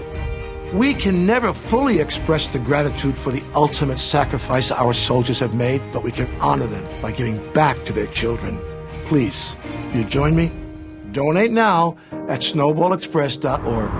We 0.72 0.92
can 0.92 1.24
never 1.24 1.54
fully 1.54 1.98
express 1.98 2.50
the 2.50 2.58
gratitude 2.58 3.16
for 3.16 3.32
the 3.32 3.42
ultimate 3.54 3.98
sacrifice 3.98 4.70
our 4.70 4.92
soldiers 4.92 5.40
have 5.40 5.54
made, 5.54 5.80
but 5.92 6.02
we 6.02 6.12
can 6.12 6.28
honor 6.40 6.66
them 6.66 6.86
by 7.00 7.12
giving 7.12 7.52
back 7.54 7.84
to 7.86 7.92
their 7.94 8.06
children. 8.08 8.60
Please, 9.06 9.56
you 9.94 10.04
join 10.04 10.36
me? 10.36 10.52
Donate 11.12 11.52
now 11.52 11.96
at 12.12 12.40
snowballexpress.org. 12.40 13.90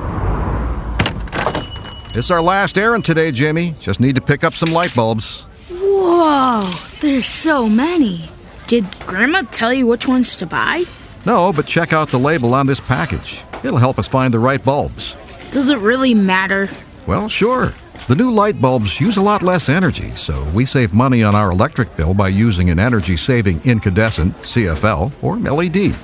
It's 2.14 2.30
our 2.30 2.42
last 2.42 2.76
errand 2.76 3.04
today, 3.06 3.32
Jimmy. 3.32 3.74
Just 3.80 3.98
need 3.98 4.16
to 4.16 4.20
pick 4.20 4.44
up 4.44 4.52
some 4.52 4.70
light 4.70 4.94
bulbs. 4.94 5.44
Whoa, 5.70 6.70
there's 7.00 7.26
so 7.26 7.66
many. 7.66 8.28
Did 8.66 8.84
Grandma 9.06 9.42
tell 9.50 9.72
you 9.72 9.86
which 9.86 10.06
ones 10.06 10.36
to 10.36 10.44
buy? 10.44 10.84
No, 11.24 11.50
but 11.50 11.66
check 11.66 11.94
out 11.94 12.10
the 12.10 12.18
label 12.18 12.52
on 12.52 12.66
this 12.66 12.80
package. 12.80 13.40
It'll 13.64 13.78
help 13.78 13.98
us 13.98 14.06
find 14.06 14.34
the 14.34 14.38
right 14.38 14.62
bulbs. 14.62 15.16
Does 15.50 15.68
it 15.68 15.78
really 15.78 16.14
matter? 16.14 16.68
Well, 17.06 17.28
sure. 17.28 17.72
The 18.06 18.14
new 18.14 18.30
light 18.30 18.60
bulbs 18.60 19.00
use 19.00 19.16
a 19.16 19.22
lot 19.22 19.42
less 19.42 19.68
energy, 19.68 20.14
so 20.14 20.44
we 20.54 20.64
save 20.64 20.94
money 20.94 21.22
on 21.22 21.34
our 21.34 21.50
electric 21.50 21.96
bill 21.96 22.14
by 22.14 22.28
using 22.28 22.70
an 22.70 22.78
energy 22.78 23.16
saving 23.16 23.60
incandescent, 23.64 24.34
CFL, 24.42 25.12
or 25.22 25.38
LED. 25.38 25.94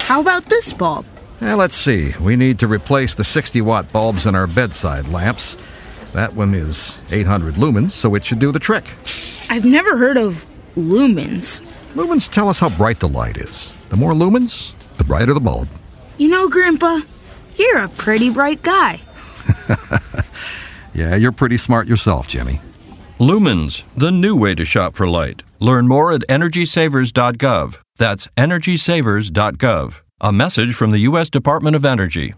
How 0.00 0.20
about 0.20 0.46
this 0.46 0.72
bulb? 0.72 1.06
Now, 1.40 1.56
let's 1.56 1.76
see. 1.76 2.12
We 2.20 2.36
need 2.36 2.58
to 2.60 2.66
replace 2.66 3.14
the 3.14 3.24
60 3.24 3.60
watt 3.60 3.92
bulbs 3.92 4.26
in 4.26 4.34
our 4.34 4.46
bedside 4.46 5.08
lamps. 5.08 5.56
That 6.12 6.34
one 6.34 6.54
is 6.54 7.02
800 7.10 7.54
lumens, 7.54 7.90
so 7.90 8.14
it 8.14 8.24
should 8.24 8.38
do 8.38 8.52
the 8.52 8.58
trick. 8.58 8.84
I've 9.50 9.64
never 9.64 9.96
heard 9.96 10.16
of 10.16 10.46
lumens. 10.76 11.60
Lumens 11.94 12.30
tell 12.30 12.48
us 12.48 12.60
how 12.60 12.70
bright 12.70 13.00
the 13.00 13.08
light 13.08 13.36
is. 13.36 13.74
The 13.88 13.96
more 13.96 14.12
lumens, 14.12 14.72
the 14.96 15.04
brighter 15.04 15.34
the 15.34 15.40
bulb. 15.40 15.68
You 16.18 16.28
know, 16.28 16.48
Grandpa, 16.48 17.00
you're 17.56 17.84
a 17.84 17.88
pretty 17.88 18.30
bright 18.30 18.62
guy. 18.62 19.00
yeah, 20.94 21.14
you're 21.16 21.32
pretty 21.32 21.56
smart 21.56 21.86
yourself, 21.86 22.26
Jimmy. 22.26 22.60
Lumens, 23.18 23.84
the 23.96 24.10
new 24.10 24.34
way 24.34 24.54
to 24.54 24.64
shop 24.64 24.96
for 24.96 25.08
light. 25.08 25.44
Learn 25.60 25.86
more 25.86 26.12
at 26.12 26.22
energysavers.gov. 26.22 27.78
That's 27.96 28.26
energysavers.gov. 28.36 30.00
A 30.20 30.32
message 30.32 30.74
from 30.74 30.90
the 30.90 30.98
U.S. 31.00 31.30
Department 31.30 31.76
of 31.76 31.84
Energy. 31.84 32.34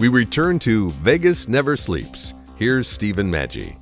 We 0.00 0.08
return 0.08 0.58
to 0.60 0.88
Vegas 0.90 1.46
Never 1.46 1.76
Sleeps. 1.76 2.32
Here's 2.56 2.88
Stephen 2.88 3.30
Maggi. 3.30 3.76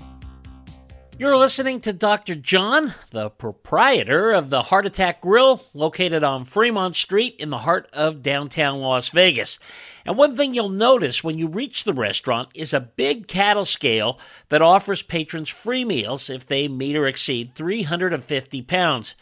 You're 1.20 1.37
listening 1.37 1.80
to 1.80 1.92
Dr. 1.92 2.37
John, 2.37 2.94
the 3.10 3.28
proprietor 3.28 4.30
of 4.30 4.50
the 4.50 4.62
Heart 4.62 4.87
Attack 4.87 5.20
Grill, 5.20 5.64
located 5.75 6.22
on 6.22 6.44
Fremont 6.44 6.94
Street 6.94 7.34
in 7.40 7.50
the 7.50 7.58
heart 7.58 7.88
of 7.92 8.22
downtown 8.22 8.78
Las 8.78 9.08
Vegas. 9.08 9.58
And 10.06 10.16
one 10.16 10.37
thing 10.37 10.54
you'll 10.54 10.68
notice 10.68 11.25
when 11.25 11.37
you 11.37 11.48
reach 11.48 11.82
the 11.82 11.92
restaurant 11.92 12.50
is 12.54 12.72
a 12.72 12.78
big 12.78 13.26
cattle 13.26 13.64
scale 13.64 14.20
that 14.48 14.62
offers 14.62 15.02
patrons 15.02 15.48
free 15.48 15.84
meals 15.84 16.30
if 16.30 16.46
they 16.46 16.68
meet 16.68 16.94
or 16.94 17.08
exceed 17.08 17.56
350 17.56 18.62
pounds. 18.62 19.16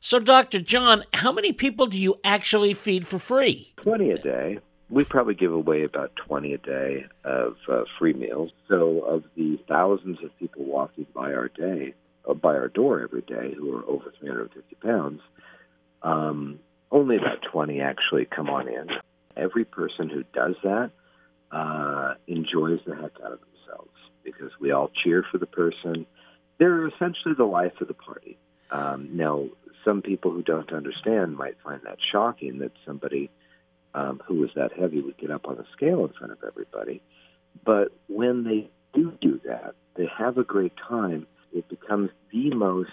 So, 0.00 0.20
Dr. 0.20 0.60
John, 0.60 1.04
how 1.14 1.32
many 1.32 1.54
people 1.54 1.86
do 1.86 1.98
you 1.98 2.20
actually 2.24 2.74
feed 2.74 3.06
for 3.06 3.18
free? 3.18 3.72
20 3.78 4.10
a 4.10 4.18
day 4.18 4.58
we 4.90 5.04
probably 5.04 5.34
give 5.34 5.52
away 5.52 5.84
about 5.84 6.16
20 6.16 6.54
a 6.54 6.58
day 6.58 7.06
of 7.24 7.56
uh, 7.70 7.82
free 7.98 8.14
meals. 8.14 8.50
So, 8.68 9.00
of 9.00 9.24
the 9.36 9.58
thousands 9.68 10.18
of 10.24 10.36
people 10.38 10.64
walking 10.64 11.06
by 11.14 11.32
our 11.34 11.48
day, 11.48 11.94
uh, 12.28 12.34
by 12.34 12.54
our 12.54 12.68
door 12.68 13.02
every 13.02 13.22
day, 13.22 13.54
who 13.56 13.76
are 13.76 13.84
over 13.86 14.12
350 14.18 14.76
pounds, 14.76 15.20
um, 16.02 16.60
only 16.90 17.16
about 17.16 17.42
20 17.50 17.80
actually 17.80 18.24
come 18.24 18.48
on 18.48 18.68
in. 18.68 18.88
Every 19.36 19.64
person 19.64 20.08
who 20.08 20.24
does 20.32 20.54
that 20.64 20.90
uh, 21.52 22.14
enjoys 22.26 22.80
the 22.86 22.94
heck 22.94 23.12
out 23.24 23.32
of 23.32 23.40
themselves 23.40 23.90
because 24.24 24.50
we 24.60 24.72
all 24.72 24.90
cheer 25.04 25.24
for 25.30 25.38
the 25.38 25.46
person. 25.46 26.06
They're 26.58 26.86
essentially 26.88 27.34
the 27.36 27.44
life 27.44 27.80
of 27.80 27.88
the 27.88 27.94
party. 27.94 28.38
Um, 28.70 29.10
now, 29.12 29.46
some 29.84 30.02
people 30.02 30.30
who 30.30 30.42
don't 30.42 30.72
understand 30.72 31.36
might 31.36 31.56
find 31.62 31.80
that 31.84 31.98
shocking 32.10 32.58
that 32.58 32.72
somebody 32.86 33.30
um, 33.94 34.20
who 34.26 34.36
was 34.36 34.50
that 34.54 34.72
heavy 34.72 35.00
would 35.00 35.18
get 35.18 35.30
up 35.30 35.46
on 35.46 35.58
a 35.58 35.64
scale 35.72 36.04
in 36.04 36.12
front 36.12 36.32
of 36.32 36.38
everybody. 36.46 37.02
But 37.64 37.88
when 38.08 38.44
they 38.44 38.70
do 38.94 39.12
do 39.20 39.40
that, 39.46 39.74
they 39.96 40.08
have 40.18 40.38
a 40.38 40.44
great 40.44 40.72
time. 40.88 41.26
It 41.52 41.68
becomes 41.68 42.10
the 42.32 42.50
most 42.50 42.90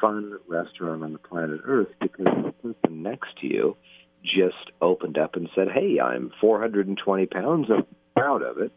fun 0.00 0.38
restaurant 0.48 1.02
on 1.02 1.12
the 1.12 1.18
planet 1.18 1.60
Earth 1.64 1.88
because 2.00 2.26
the 2.26 2.52
person 2.62 3.02
next 3.02 3.36
to 3.40 3.46
you 3.46 3.76
just 4.22 4.70
opened 4.80 5.18
up 5.18 5.36
and 5.36 5.48
said, 5.54 5.68
"Hey, 5.70 6.00
I'm 6.00 6.30
420 6.40 7.26
pounds. 7.26 7.70
I'm 7.70 7.86
proud 8.14 8.42
of 8.42 8.58
it." 8.58 8.72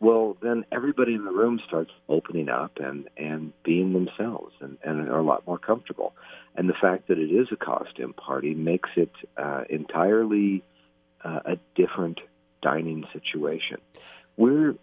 Well, 0.00 0.36
then 0.42 0.64
everybody 0.70 1.14
in 1.14 1.24
the 1.24 1.32
room 1.32 1.60
starts 1.66 1.90
opening 2.08 2.48
up 2.48 2.78
and 2.78 3.08
and 3.16 3.52
being 3.62 3.92
themselves 3.92 4.54
and 4.60 4.78
and 4.84 5.08
are 5.08 5.18
a 5.18 5.22
lot 5.22 5.46
more 5.46 5.58
comfortable. 5.58 6.14
And 6.56 6.68
the 6.68 6.74
fact 6.74 7.08
that 7.08 7.18
it 7.18 7.30
is 7.30 7.48
a 7.50 7.56
costume 7.56 8.12
party 8.12 8.54
makes 8.54 8.90
it 8.96 9.12
uh, 9.36 9.64
entirely 9.68 10.62
uh, 11.24 11.40
a 11.44 11.58
different 11.74 12.20
dining 12.62 13.04
situation. 13.12 13.78
We're 14.36 14.74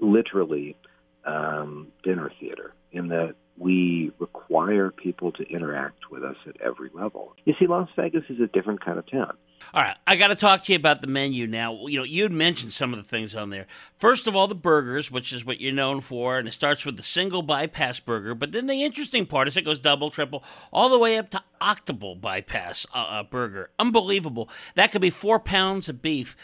literally 0.00 0.76
um, 1.24 1.88
dinner 2.02 2.30
theater 2.40 2.72
in 2.92 3.08
that 3.08 3.34
we 3.58 4.12
require 4.18 4.90
people 4.90 5.32
to 5.32 5.42
interact 5.48 6.10
with 6.10 6.22
us 6.22 6.36
at 6.46 6.60
every 6.60 6.90
level. 6.94 7.34
You 7.44 7.54
see, 7.58 7.66
Las 7.66 7.88
Vegas 7.96 8.24
is 8.28 8.40
a 8.40 8.46
different 8.46 8.84
kind 8.84 8.98
of 8.98 9.10
town. 9.10 9.36
All 9.74 9.82
right, 9.82 9.96
I 10.06 10.16
got 10.16 10.28
to 10.28 10.36
talk 10.36 10.62
to 10.64 10.72
you 10.72 10.76
about 10.76 11.02
the 11.02 11.06
menu 11.08 11.46
now. 11.46 11.86
You 11.86 11.98
know, 11.98 12.04
you'd 12.04 12.32
mentioned 12.32 12.72
some 12.72 12.94
of 12.94 13.02
the 13.02 13.08
things 13.08 13.34
on 13.34 13.50
there. 13.50 13.66
First 13.98 14.26
of 14.26 14.34
all, 14.34 14.46
the 14.46 14.54
burgers, 14.54 15.10
which 15.10 15.32
is 15.32 15.44
what 15.44 15.60
you're 15.60 15.72
known 15.72 16.00
for, 16.00 16.38
and 16.38 16.48
it 16.48 16.52
starts 16.52 16.86
with 16.86 16.96
the 16.96 17.02
single 17.02 17.42
bypass 17.42 18.00
burger. 18.00 18.34
But 18.34 18.52
then 18.52 18.66
the 18.66 18.82
interesting 18.82 19.26
part 19.26 19.48
is 19.48 19.56
it 19.56 19.64
goes 19.64 19.78
double, 19.78 20.10
triple, 20.10 20.42
all 20.72 20.88
the 20.88 20.98
way 20.98 21.18
up 21.18 21.28
to 21.30 21.42
octuple 21.60 22.18
bypass 22.18 22.86
uh, 22.94 22.98
uh, 22.98 23.22
burger. 23.24 23.70
Unbelievable. 23.78 24.48
That 24.74 24.90
could 24.90 25.02
be 25.02 25.10
four 25.10 25.38
pounds 25.38 25.88
of 25.88 26.00
beef 26.00 26.36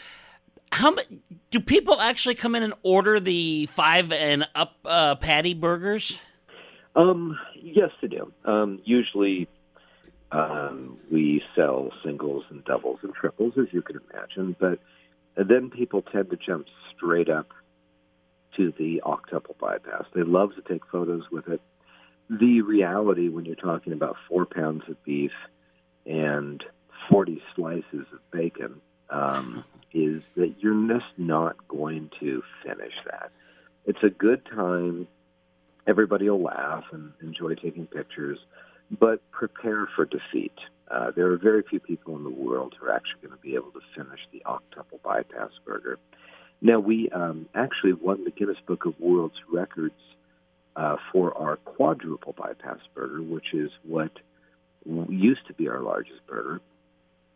how 0.71 0.93
do 1.51 1.59
people 1.61 2.01
actually 2.01 2.35
come 2.35 2.53
in 2.53 2.63
and 2.63 2.73
order 2.83 3.19
the 3.19 3.65
five 3.67 4.11
and 4.11 4.45
up 4.53 4.75
uh, 4.83 5.15
patty 5.15 5.53
burgers? 5.53 6.19
Um, 6.95 7.37
yes, 7.55 7.89
they 8.01 8.07
do. 8.07 8.31
Um, 8.45 8.79
usually, 8.85 9.47
um, 10.31 10.97
we 11.11 11.41
sell 11.55 11.91
singles 12.03 12.43
and 12.49 12.63
doubles 12.63 12.99
and 13.03 13.13
triples, 13.13 13.53
as 13.57 13.67
you 13.71 13.81
can 13.81 13.99
imagine, 14.11 14.55
but 14.59 14.79
then 15.35 15.69
people 15.69 16.01
tend 16.01 16.29
to 16.29 16.37
jump 16.37 16.67
straight 16.95 17.29
up 17.29 17.49
to 18.55 18.73
the 18.77 19.01
octuple 19.05 19.57
bypass. 19.59 20.05
They 20.13 20.23
love 20.23 20.51
to 20.55 20.61
take 20.61 20.85
photos 20.91 21.23
with 21.31 21.47
it. 21.47 21.61
The 22.29 22.61
reality, 22.61 23.29
when 23.29 23.45
you're 23.45 23.55
talking 23.55 23.93
about 23.93 24.15
four 24.27 24.45
pounds 24.45 24.83
of 24.87 25.01
beef 25.03 25.31
and 26.05 26.63
40 27.09 27.41
slices 27.55 28.05
of 28.13 28.31
bacon, 28.31 28.81
um, 29.09 29.63
is 29.93 30.21
that 30.35 30.55
you're 30.59 30.87
just 30.87 31.05
not 31.17 31.55
going 31.67 32.09
to 32.19 32.41
finish 32.63 32.93
that. 33.05 33.31
It's 33.85 34.03
a 34.03 34.09
good 34.09 34.45
time. 34.45 35.07
Everybody 35.87 36.29
will 36.29 36.41
laugh 36.41 36.83
and 36.91 37.13
enjoy 37.21 37.55
taking 37.55 37.85
pictures, 37.85 38.39
but 38.99 39.19
prepare 39.31 39.87
for 39.95 40.05
defeat. 40.05 40.53
Uh, 40.89 41.11
there 41.15 41.31
are 41.31 41.37
very 41.37 41.63
few 41.63 41.79
people 41.79 42.15
in 42.15 42.23
the 42.23 42.29
world 42.29 42.75
who 42.79 42.87
are 42.87 42.93
actually 42.93 43.21
going 43.21 43.37
to 43.37 43.41
be 43.41 43.55
able 43.55 43.71
to 43.71 43.81
finish 43.95 44.19
the 44.31 44.41
octuple 44.45 45.01
bypass 45.03 45.51
burger. 45.65 45.97
Now, 46.61 46.79
we 46.79 47.09
um, 47.09 47.47
actually 47.53 47.93
won 47.93 48.23
the 48.23 48.31
Guinness 48.31 48.57
Book 48.65 48.85
of 48.85 48.93
World's 48.99 49.35
Records 49.51 49.93
uh, 50.75 50.97
for 51.11 51.37
our 51.37 51.57
quadruple 51.57 52.33
bypass 52.37 52.79
burger, 52.93 53.21
which 53.21 53.53
is 53.53 53.71
what 53.83 54.11
used 55.09 55.45
to 55.47 55.53
be 55.53 55.67
our 55.67 55.81
largest 55.81 56.25
burger. 56.27 56.61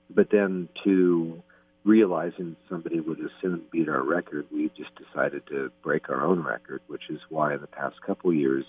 But 0.09 0.29
then 0.31 0.69
to 0.83 1.41
realizing 1.89 2.55
somebody 2.69 2.99
would 2.99 3.19
soon 3.41 3.63
beat 3.71 3.89
our 3.89 4.03
record, 4.03 4.45
we 4.51 4.69
just 4.77 4.91
decided 4.95 5.41
to 5.47 5.71
break 5.81 6.07
our 6.07 6.23
own 6.23 6.43
record, 6.43 6.81
which 6.85 7.09
is 7.09 7.19
why 7.29 7.55
in 7.55 7.61
the 7.61 7.67
past 7.67 7.95
couple 8.05 8.31
years 8.31 8.63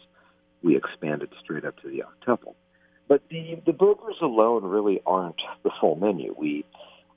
we 0.62 0.74
expanded 0.74 1.28
straight 1.42 1.66
up 1.66 1.76
to 1.82 1.88
the 1.88 2.02
octuple. 2.02 2.54
But 3.08 3.22
the 3.28 3.60
the 3.66 3.74
burgers 3.74 4.16
alone 4.22 4.64
really 4.64 5.02
aren't 5.06 5.42
the 5.62 5.70
full 5.80 5.96
menu. 5.96 6.34
We 6.36 6.64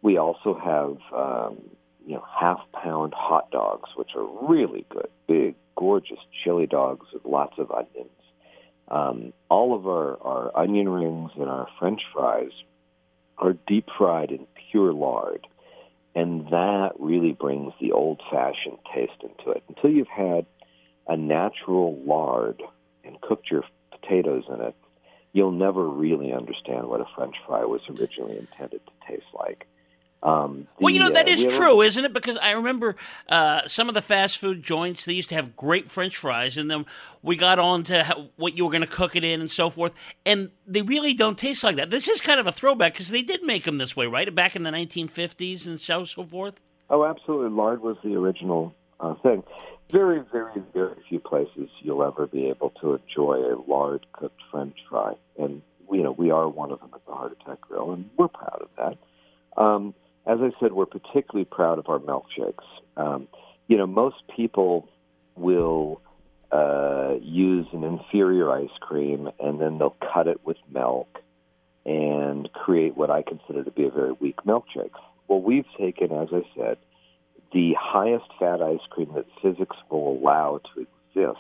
we 0.02 0.18
also 0.18 0.60
have 0.62 0.98
um, 1.18 1.62
you 2.06 2.16
know 2.16 2.26
half 2.38 2.60
pound 2.74 3.14
hot 3.16 3.50
dogs, 3.52 3.90
which 3.96 4.10
are 4.18 4.28
really 4.50 4.86
good, 4.90 5.10
big, 5.26 5.56
gorgeous 5.78 6.20
chili 6.44 6.68
dogs 6.68 7.08
with 7.14 7.24
lots 7.24 7.54
of 7.58 7.72
onions. 7.72 8.10
Um, 8.90 9.32
all 9.50 9.74
of 9.74 9.88
our, 9.88 10.22
our 10.22 10.58
onion 10.58 10.90
rings 10.90 11.32
and 11.36 11.50
our 11.50 11.68
French 11.80 12.02
fries 12.14 12.52
are 13.38 13.54
deep 13.66 13.88
fried 13.98 14.30
in 14.30 14.46
pure 14.70 14.92
lard 14.92 15.48
and 16.16 16.48
that 16.48 16.92
really 17.00 17.34
brings 17.34 17.74
the 17.82 17.92
old 17.92 18.22
fashioned 18.32 18.78
taste 18.94 19.22
into 19.22 19.52
it. 19.52 19.64
Until 19.68 19.90
you've 19.92 20.08
had 20.08 20.46
a 21.08 21.18
natural 21.18 22.00
lard 22.06 22.62
and 23.04 23.20
cooked 23.22 23.50
your 23.50 23.64
potatoes 23.92 24.44
in 24.48 24.62
it, 24.62 24.76
you'll 25.34 25.52
never 25.52 25.88
really 25.88 26.32
understand 26.32 26.88
what 26.88 27.02
a 27.02 27.06
French 27.16 27.36
fry 27.48 27.66
was 27.66 27.82
originally 27.90 28.38
intended 28.38 28.82
to 28.86 29.12
taste 29.12 29.26
like. 29.34 29.68
Um, 30.24 30.70
the, 30.78 30.86
well, 30.86 30.94
you 30.94 31.02
know 31.02 31.10
that 31.10 31.28
uh, 31.28 31.32
is 31.32 31.54
true, 31.54 31.82
a... 31.82 31.86
isn't 31.86 32.06
it? 32.06 32.14
Because 32.14 32.38
I 32.38 32.52
remember 32.52 32.96
uh, 33.28 33.68
some 33.68 33.90
of 33.90 33.94
the 33.94 34.02
fast 34.02 34.38
food 34.38 34.64
joints 34.64 35.04
they 35.04 35.12
used 35.12 35.30
to 35.30 35.36
have 35.36 35.56
great 35.58 35.92
French 35.92 36.16
fries, 36.16 36.56
and 36.56 36.72
then 36.72 36.86
we 37.22 37.36
got 37.36 37.60
on 37.60 37.84
to 37.84 38.04
how, 38.06 38.30
what 38.38 38.58
you 38.58 38.64
were 38.64 38.72
going 38.72 38.82
to 38.82 38.88
cook 38.88 39.18
it 39.18 39.26
in 39.26 39.42
and 39.42 39.52
so 39.52 39.70
forth, 39.70 39.92
and 40.26 40.50
they 40.66 40.82
really 40.82 41.14
don't 41.14 41.38
taste 41.38 41.62
like 41.62 41.76
that. 41.76 41.90
This 41.90 42.08
is 42.08 42.22
kind 42.22 42.40
of 42.40 42.48
a 42.48 42.54
throwback 42.54 42.94
because 42.94 43.10
they 43.10 43.22
did 43.22 43.44
make 43.44 43.66
them 43.66 43.78
this 43.78 43.98
way, 43.98 44.08
right? 44.08 44.34
Back 44.34 44.56
in 44.56 44.64
the 44.64 44.72
1950s 44.72 45.66
and 45.68 45.80
so 45.80 46.06
so 46.06 46.24
forth. 46.24 46.62
Oh, 46.90 47.06
absolutely. 47.06 47.50
Lard 47.50 47.82
was 47.82 47.98
the 48.02 48.16
original 48.16 48.74
uh, 49.02 49.16
thing. 49.16 49.44
Very, 49.92 50.24
very, 50.32 50.62
very 50.74 50.96
few 51.10 51.20
places 51.20 51.70
you'll 51.82 52.04
ever 52.04 52.28
be 52.28 52.48
able 52.48 52.70
to 52.82 52.94
enjoy 52.96 53.40
a 53.40 53.60
lard 53.68 54.06
cooked 54.14 54.42
French 54.50 54.78
fry, 54.90 55.16
and 55.38 55.62
you 55.92 56.02
know 56.02 56.12
we 56.12 56.32
are 56.32 56.48
one 56.48 56.72
of 56.72 56.80
them 56.80 56.92
at 56.94 57.06
the 57.06 57.12
Heart 57.12 57.38
Attack 57.42 57.62
Grill, 57.62 57.92
and 57.92 58.10
we're 58.18 58.30
proud 58.30 58.62
of 58.62 58.70
that. 58.78 59.62
Um, 59.62 59.94
as 60.26 60.40
I 60.42 60.52
said, 60.60 60.74
we're 60.74 60.86
particularly 60.86 61.46
proud 61.46 61.80
of 61.80 61.90
our 61.90 62.00
milkshakes. 62.00 62.64
Um, 62.96 63.28
you 63.68 63.78
know, 63.78 63.88
most 63.88 64.16
people 64.36 64.88
will 65.36 66.02
uh, 66.52 67.16
use 67.22 67.68
an 67.74 67.84
inferior 67.84 68.52
ice 68.52 68.78
cream 68.80 69.30
and 69.40 69.60
then 69.60 69.78
they'll 69.78 69.98
cut 70.14 70.28
it 70.28 70.40
with 70.46 70.58
milk 70.72 71.20
and 71.86 72.52
create 72.54 72.96
what 72.96 73.10
I 73.10 73.24
consider 73.24 73.64
to 73.64 73.72
be 73.72 73.86
a 73.86 73.90
very 73.90 74.14
weak 74.14 74.38
milkshake. 74.46 74.92
Well, 75.28 75.42
we've 75.42 75.66
taken, 75.78 76.12
as 76.14 76.30
I 76.32 76.44
said, 76.56 76.78
the 77.52 77.74
highest 77.78 78.26
fat 78.40 78.62
ice 78.62 78.86
cream 78.90 79.12
that 79.16 79.26
physics 79.42 79.76
will 79.90 80.18
allow 80.18 80.62
to 80.74 80.82
exist. 80.82 81.40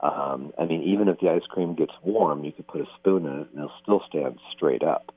Um, 0.00 0.52
I 0.58 0.64
mean, 0.64 0.82
even 0.82 1.08
if 1.08 1.20
the 1.20 1.30
ice 1.30 1.46
cream 1.48 1.74
gets 1.74 1.92
warm, 2.02 2.44
you 2.44 2.52
could 2.52 2.66
put 2.66 2.80
a 2.80 2.86
spoon 2.98 3.24
in 3.24 3.40
it 3.40 3.48
and 3.52 3.58
it'll 3.58 3.72
still 3.82 4.02
stand 4.08 4.38
straight 4.52 4.82
up. 4.82 5.14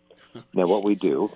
now, 0.53 0.67
what 0.67 0.83
we 0.83 0.95
do 0.95 1.31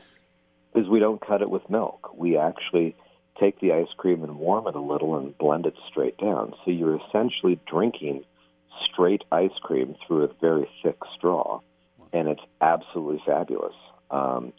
is 0.76 0.88
we 0.88 1.00
don't 1.00 1.26
cut 1.26 1.42
it 1.42 1.50
with 1.50 1.70
milk. 1.70 2.12
We 2.16 2.38
actually 2.38 2.96
take 3.40 3.60
the 3.60 3.74
ice 3.74 3.94
cream 3.98 4.24
and 4.24 4.38
warm 4.38 4.68
it 4.68 4.76
a 4.76 4.80
little 4.80 5.18
and 5.18 5.38
blend 5.38 5.66
it 5.66 5.76
straight 5.90 6.18
down. 6.18 6.54
So 6.64 6.72
you're 6.72 7.00
essentially 7.08 7.60
drinking 7.66 8.24
straight 8.86 9.24
ice 9.32 9.58
cream 9.62 9.96
through 10.06 10.24
a 10.26 10.30
very 10.40 10.70
thick 10.84 10.98
straw, 11.16 11.60
and 12.14 12.28
it's 12.28 12.42
absolutely 12.60 13.22
fabulous. 13.26 13.76
Um, 14.10 14.54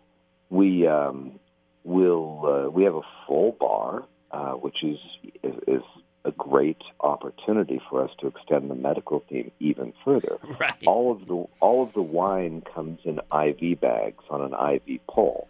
we 0.51 0.87
um, 0.87 1.39
will 1.85 2.65
uh, 2.67 2.71
we 2.71 2.85
have 2.85 2.95
a 2.97 3.03
full 3.27 3.53
bar. 3.53 4.05
uh, 4.33 4.53
which 4.53 4.83
is, 4.83 4.99
is 5.43 5.55
is 5.69 5.83
a 6.25 6.31
great 6.33 6.81
opportunity 7.01 7.81
for 7.91 8.03
us 8.05 8.11
to 8.21 8.27
extend 8.29 8.71
the 8.71 8.75
medical 8.75 9.23
theme 9.29 9.51
even 9.61 9.93
further. 10.05 10.39
Right. 10.59 10.75
All 10.87 11.11
of 11.13 11.27
the 11.27 11.45
all 11.61 11.83
of 11.83 11.93
the 11.93 12.03
wine 12.03 12.63
comes 12.75 13.01
in 13.05 13.19
IV 13.33 13.81
bags 13.81 14.25
on 14.31 14.41
an 14.41 14.53
IV 14.55 15.01
pole, 15.09 15.49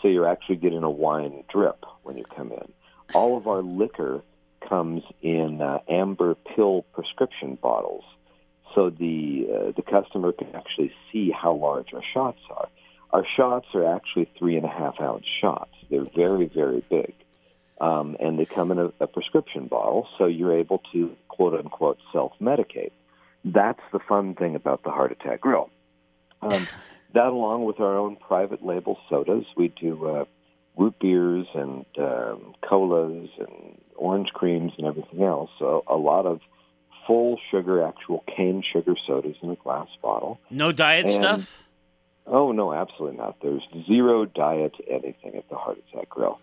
so 0.00 0.08
you're 0.08 0.28
actually 0.28 0.56
getting 0.56 0.82
a 0.82 0.90
wine 0.90 1.44
drip 1.52 1.84
when 2.02 2.16
you 2.16 2.24
come 2.36 2.52
in. 2.52 2.72
All 3.14 3.36
of 3.36 3.46
our 3.46 3.62
liquor 3.62 4.22
comes 4.68 5.02
in 5.22 5.60
uh, 5.60 5.78
amber 5.88 6.34
pill 6.34 6.82
prescription 6.92 7.56
bottles, 7.60 8.04
so 8.74 8.90
the 8.90 9.48
uh, 9.50 9.72
the 9.76 9.82
customer 9.82 10.32
can 10.32 10.54
actually 10.54 10.92
see 11.10 11.30
how 11.30 11.54
large 11.54 11.94
our 11.94 12.02
shots 12.14 12.40
are. 12.50 12.68
Our 13.10 13.26
shots 13.36 13.66
are 13.74 13.96
actually 13.96 14.30
three 14.38 14.56
and 14.56 14.66
a 14.66 14.68
half 14.68 15.00
ounce 15.00 15.24
shots. 15.40 15.72
They're 15.90 16.06
very 16.14 16.46
very 16.46 16.82
big 16.90 17.14
um, 17.80 18.16
and 18.20 18.38
they 18.38 18.44
come 18.44 18.70
in 18.70 18.78
a, 18.78 18.92
a 19.00 19.06
prescription 19.06 19.66
bottle, 19.66 20.08
so 20.18 20.26
you're 20.26 20.56
able 20.56 20.82
to 20.92 21.16
quote 21.28 21.54
unquote 21.54 21.98
self 22.12 22.32
medicate. 22.40 22.92
That's 23.44 23.80
the 23.92 24.00
fun 24.00 24.34
thing 24.34 24.56
about 24.56 24.82
the 24.82 24.90
Heart 24.90 25.12
Attack 25.12 25.40
Grill. 25.42 25.70
Um, 26.42 26.66
that, 27.14 27.26
along 27.26 27.64
with 27.64 27.80
our 27.80 27.96
own 27.96 28.16
private 28.16 28.64
label 28.64 28.98
sodas, 29.08 29.44
we 29.56 29.68
do 29.68 30.06
uh, 30.06 30.24
root 30.76 30.94
beers 31.00 31.46
and 31.54 31.84
um, 31.98 32.54
colas 32.62 33.28
and 33.38 33.78
orange 33.96 34.28
creams 34.34 34.72
and 34.78 34.86
everything 34.86 35.22
else. 35.22 35.50
So 35.58 35.84
a 35.86 35.96
lot 35.96 36.26
of 36.26 36.40
full 37.06 37.38
sugar, 37.50 37.82
actual 37.82 38.22
cane 38.36 38.62
sugar 38.72 38.94
sodas 39.06 39.36
in 39.42 39.50
a 39.50 39.56
glass 39.56 39.88
bottle. 40.02 40.38
No 40.50 40.72
diet 40.72 41.06
And- 41.06 41.14
stuff? 41.14 41.64
Oh 42.30 42.52
no, 42.52 42.74
absolutely 42.74 43.16
not. 43.16 43.36
There's 43.40 43.62
zero 43.86 44.26
diet 44.26 44.74
anything 44.86 45.34
at 45.34 45.48
the 45.48 45.56
Heart 45.56 45.78
Attack 45.90 46.10
Grill. 46.10 46.38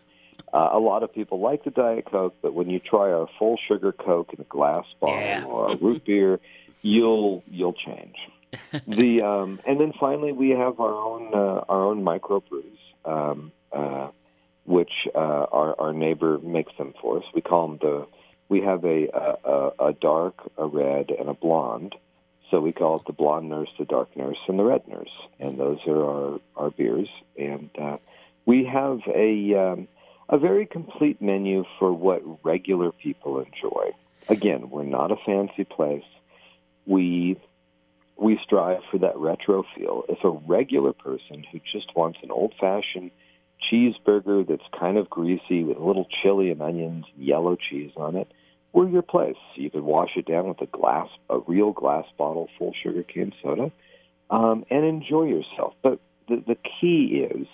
Uh, 0.51 0.69
a 0.73 0.79
lot 0.79 1.03
of 1.03 1.13
people 1.13 1.39
like 1.39 1.63
the 1.63 1.69
Diet 1.69 2.05
Coke, 2.09 2.33
but 2.41 2.55
when 2.55 2.69
you 2.71 2.79
try 2.79 3.11
our 3.11 3.27
full 3.37 3.59
sugar 3.67 3.91
Coke 3.91 4.33
in 4.33 4.41
a 4.41 4.45
glass 4.45 4.85
bottle 4.99 5.51
or 5.51 5.71
a 5.73 5.75
root 5.75 6.03
beer, 6.03 6.39
you'll 6.81 7.43
you'll 7.45 7.73
change. 7.73 8.15
the 8.87 9.21
um, 9.21 9.59
and 9.67 9.79
then 9.79 9.93
finally 9.99 10.31
we 10.31 10.51
have 10.51 10.79
our 10.79 10.93
own 10.93 11.33
uh, 11.33 11.65
our 11.69 11.83
own 11.83 12.03
microbrews, 12.03 12.77
um, 13.05 13.51
uh, 13.71 14.09
which 14.65 14.91
uh, 15.13 15.17
our 15.17 15.79
our 15.79 15.93
neighbor 15.93 16.39
makes 16.39 16.73
them 16.77 16.93
for 17.01 17.17
us. 17.17 17.23
We 17.33 17.41
call 17.41 17.67
them 17.67 17.77
the 17.81 18.07
we 18.49 18.61
have 18.61 18.83
a 18.85 19.07
a, 19.43 19.87
a 19.87 19.93
dark, 19.93 20.51
a 20.57 20.65
red, 20.65 21.11
and 21.11 21.29
a 21.29 21.33
blonde. 21.33 21.95
So 22.51 22.61
we 22.61 22.71
call 22.71 22.97
it 22.97 23.05
the 23.07 23.13
blonde 23.13 23.49
nurse, 23.49 23.69
the 23.79 23.85
dark 23.85 24.15
nurse, 24.15 24.37
and 24.47 24.59
the 24.59 24.63
red 24.63 24.87
nurse, 24.87 25.09
and 25.39 25.59
those 25.59 25.79
are 25.87 26.03
our 26.03 26.39
our 26.55 26.69
beers. 26.69 27.09
And 27.37 27.69
uh, 27.79 27.97
we 28.45 28.65
have 28.65 28.99
a 29.07 29.55
um, 29.55 29.87
a 30.29 30.37
very 30.37 30.65
complete 30.65 31.21
menu 31.21 31.65
for 31.79 31.93
what 31.93 32.21
regular 32.43 32.91
people 32.91 33.39
enjoy. 33.39 33.91
Again, 34.27 34.69
we're 34.69 34.83
not 34.83 35.11
a 35.11 35.17
fancy 35.25 35.63
place. 35.63 36.03
We 36.85 37.39
we 38.17 38.39
strive 38.43 38.81
for 38.91 38.97
that 38.99 39.17
retro 39.17 39.63
feel. 39.75 40.03
If 40.07 40.23
a 40.23 40.29
regular 40.29 40.93
person 40.93 41.43
who 41.51 41.59
just 41.71 41.95
wants 41.95 42.19
an 42.23 42.31
old 42.31 42.53
fashioned 42.59 43.11
cheeseburger 43.71 44.47
that's 44.47 44.63
kind 44.77 44.97
of 44.97 45.09
greasy 45.09 45.63
with 45.63 45.77
a 45.77 45.83
little 45.83 46.07
chili 46.21 46.51
and 46.51 46.61
onions 46.61 47.05
and 47.15 47.25
yellow 47.25 47.55
cheese 47.55 47.91
on 47.97 48.15
it, 48.15 48.31
we're 48.73 48.89
your 48.89 49.01
place. 49.01 49.37
You 49.55 49.69
could 49.69 49.83
wash 49.83 50.11
it 50.17 50.25
down 50.25 50.49
with 50.49 50.61
a 50.61 50.65
glass, 50.65 51.07
a 51.29 51.39
real 51.39 51.71
glass 51.71 52.05
bottle 52.17 52.49
full 52.57 52.73
sugar 52.83 53.03
cane 53.03 53.33
soda, 53.41 53.71
um, 54.29 54.65
and 54.69 54.85
enjoy 54.85 55.23
yourself. 55.23 55.73
But 55.81 55.99
the, 56.27 56.43
the 56.45 56.57
key 56.79 57.25
is, 57.31 57.47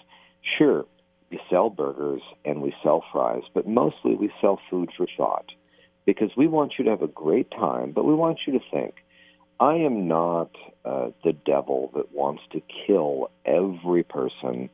sure, 0.57 0.85
we 1.29 1.39
sell 1.49 1.69
burgers 1.69 2.21
and 2.43 2.61
we 2.61 2.73
sell 2.83 3.03
fries, 3.11 3.43
but 3.53 3.67
mostly 3.67 4.15
we 4.15 4.31
sell 4.41 4.59
food 4.69 4.89
for 4.97 5.07
thought 5.15 5.45
because 6.05 6.31
we 6.35 6.47
want 6.47 6.73
you 6.77 6.85
to 6.85 6.89
have 6.89 7.01
a 7.01 7.07
great 7.07 7.51
time, 7.51 7.91
but 7.91 8.05
we 8.05 8.13
want 8.13 8.39
you 8.45 8.53
to 8.53 8.59
think. 8.71 8.95
I 9.61 9.75
am 9.75 10.07
not 10.07 10.49
uh, 10.83 11.11
the 11.23 11.33
devil 11.33 11.91
that 11.95 12.11
wants 12.11 12.41
to 12.53 12.61
kill 12.87 13.29
every 13.45 14.01
person 14.01 14.71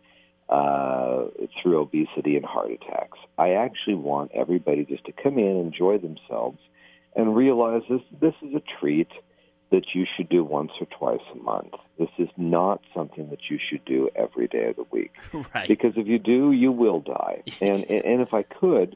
uh, 0.47 1.25
through 1.61 1.79
obesity 1.81 2.37
and 2.37 2.45
heart 2.45 2.71
attacks. 2.71 3.19
I 3.37 3.51
actually 3.51 3.95
want 3.95 4.31
everybody 4.33 4.85
just 4.85 5.03
to 5.05 5.11
come 5.11 5.37
in, 5.37 5.57
enjoy 5.57 5.97
themselves, 5.97 6.59
and 7.17 7.35
realize 7.35 7.81
this 7.89 8.01
this 8.21 8.33
is 8.41 8.55
a 8.55 8.61
treat 8.79 9.09
that 9.71 9.93
you 9.93 10.05
should 10.15 10.29
do 10.29 10.45
once 10.45 10.71
or 10.79 10.87
twice 10.97 11.25
a 11.33 11.37
month. 11.37 11.73
This 11.99 12.07
is 12.17 12.29
not 12.37 12.79
something 12.95 13.29
that 13.31 13.49
you 13.49 13.59
should 13.59 13.83
do 13.83 14.09
every 14.15 14.47
day 14.47 14.69
of 14.69 14.77
the 14.77 14.85
week. 14.89 15.11
Right. 15.53 15.67
Because 15.67 15.97
if 15.97 16.07
you 16.07 16.17
do, 16.17 16.53
you 16.53 16.71
will 16.71 17.01
die. 17.01 17.43
and 17.61 17.83
and 17.83 18.21
if 18.21 18.33
I 18.33 18.43
could, 18.43 18.95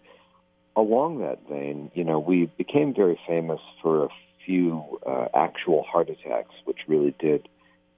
along 0.78 1.20
that 1.20 1.40
vein, 1.50 1.92
you 1.94 2.06
know, 2.06 2.20
we 2.20 2.46
became 2.58 2.94
very 2.94 3.20
famous 3.28 3.60
for 3.82 4.06
a 4.06 4.10
few 4.46 5.00
uh, 5.06 5.28
actual 5.34 5.84
heart 5.84 6.10
attacks, 6.10 6.54
which 6.66 6.80
really 6.88 7.16
did 7.20 7.48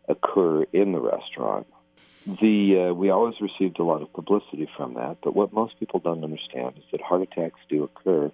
occur 0.08 0.63
in 0.73 0.91
the 0.91 0.99
restaurant. 0.99 1.67
The 2.25 2.89
uh, 2.89 2.93
we 2.93 3.10
always 3.10 3.36
received 3.41 3.79
a 3.79 3.84
lot 3.84 4.01
of 4.01 4.12
publicity 4.13 4.69
from 4.77 4.93
that, 4.93 5.17
but 5.21 5.36
what 5.36 5.51
most 5.51 5.77
people 5.79 5.99
don't 5.99 6.23
understand 6.23 6.77
is 6.77 6.84
that 6.91 7.01
heart 7.01 7.21
attacks 7.21 7.60
do 7.67 7.84
occur 7.84 8.32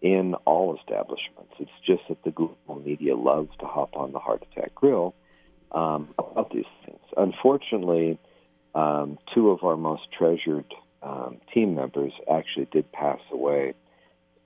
in 0.00 0.34
all 0.44 0.76
establishments. 0.76 1.54
It's 1.58 1.70
just 1.84 2.02
that 2.08 2.22
the 2.24 2.30
global 2.30 2.80
media 2.84 3.16
loves 3.16 3.50
to 3.58 3.66
hop 3.66 3.96
on 3.96 4.12
the 4.12 4.18
heart 4.18 4.46
attack 4.52 4.74
grill 4.74 5.14
um, 5.72 6.14
about 6.18 6.52
these 6.52 6.64
things. 6.84 7.00
Unfortunately, 7.16 8.18
um, 8.74 9.18
two 9.34 9.50
of 9.50 9.64
our 9.64 9.76
most 9.76 10.02
treasured 10.16 10.66
um, 11.02 11.38
team 11.52 11.74
members 11.74 12.12
actually 12.30 12.66
did 12.70 12.90
pass 12.92 13.20
away 13.32 13.74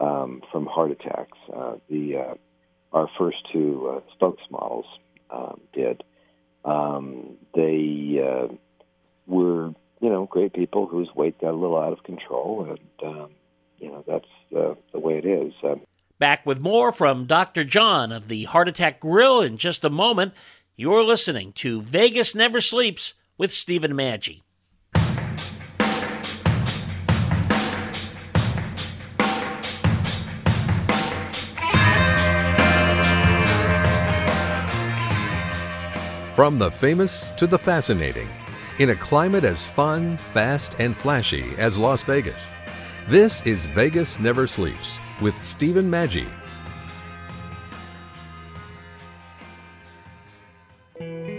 um, 0.00 0.42
from 0.50 0.66
heart 0.66 0.90
attacks. 0.90 1.38
Uh, 1.54 1.74
the 1.90 2.16
uh, 2.16 2.34
our 2.92 3.08
first 3.18 3.38
two 3.52 3.88
uh, 3.88 4.00
spokesmodels 4.16 4.86
um, 5.30 5.60
did. 5.72 6.02
Um, 6.64 7.36
they 7.54 8.20
uh, 8.22 8.52
were, 9.26 9.68
you 10.00 10.08
know, 10.08 10.26
great 10.26 10.52
people 10.52 10.86
whose 10.86 11.08
weight 11.14 11.40
got 11.40 11.52
a 11.52 11.56
little 11.56 11.78
out 11.78 11.92
of 11.92 12.02
control, 12.02 12.66
and 12.68 13.08
um, 13.08 13.30
you 13.78 13.90
know 13.90 14.04
that's 14.06 14.26
uh, 14.56 14.74
the 14.92 15.00
way 15.00 15.18
it 15.18 15.24
is. 15.24 15.52
Um, 15.62 15.80
Back 16.18 16.44
with 16.44 16.60
more 16.60 16.90
from 16.90 17.26
Dr. 17.26 17.62
John 17.62 18.10
of 18.10 18.26
the 18.26 18.44
Heart 18.44 18.68
Attack 18.68 19.00
Grill 19.00 19.40
in 19.40 19.56
just 19.56 19.84
a 19.84 19.90
moment. 19.90 20.34
You're 20.74 21.04
listening 21.04 21.52
to 21.54 21.80
Vegas 21.82 22.34
Never 22.34 22.60
Sleeps 22.60 23.14
with 23.36 23.54
Stephen 23.54 23.92
Maggi. 23.92 24.42
From 36.38 36.56
the 36.56 36.70
famous 36.70 37.32
to 37.32 37.48
the 37.48 37.58
fascinating, 37.58 38.28
in 38.78 38.90
a 38.90 38.94
climate 38.94 39.42
as 39.42 39.66
fun, 39.66 40.18
fast, 40.32 40.76
and 40.78 40.96
flashy 40.96 41.56
as 41.58 41.80
Las 41.80 42.04
Vegas. 42.04 42.52
This 43.08 43.42
is 43.42 43.66
Vegas 43.66 44.20
Never 44.20 44.46
Sleeps 44.46 45.00
with 45.20 45.34
Stephen 45.42 45.90
Maggi. 45.90 46.28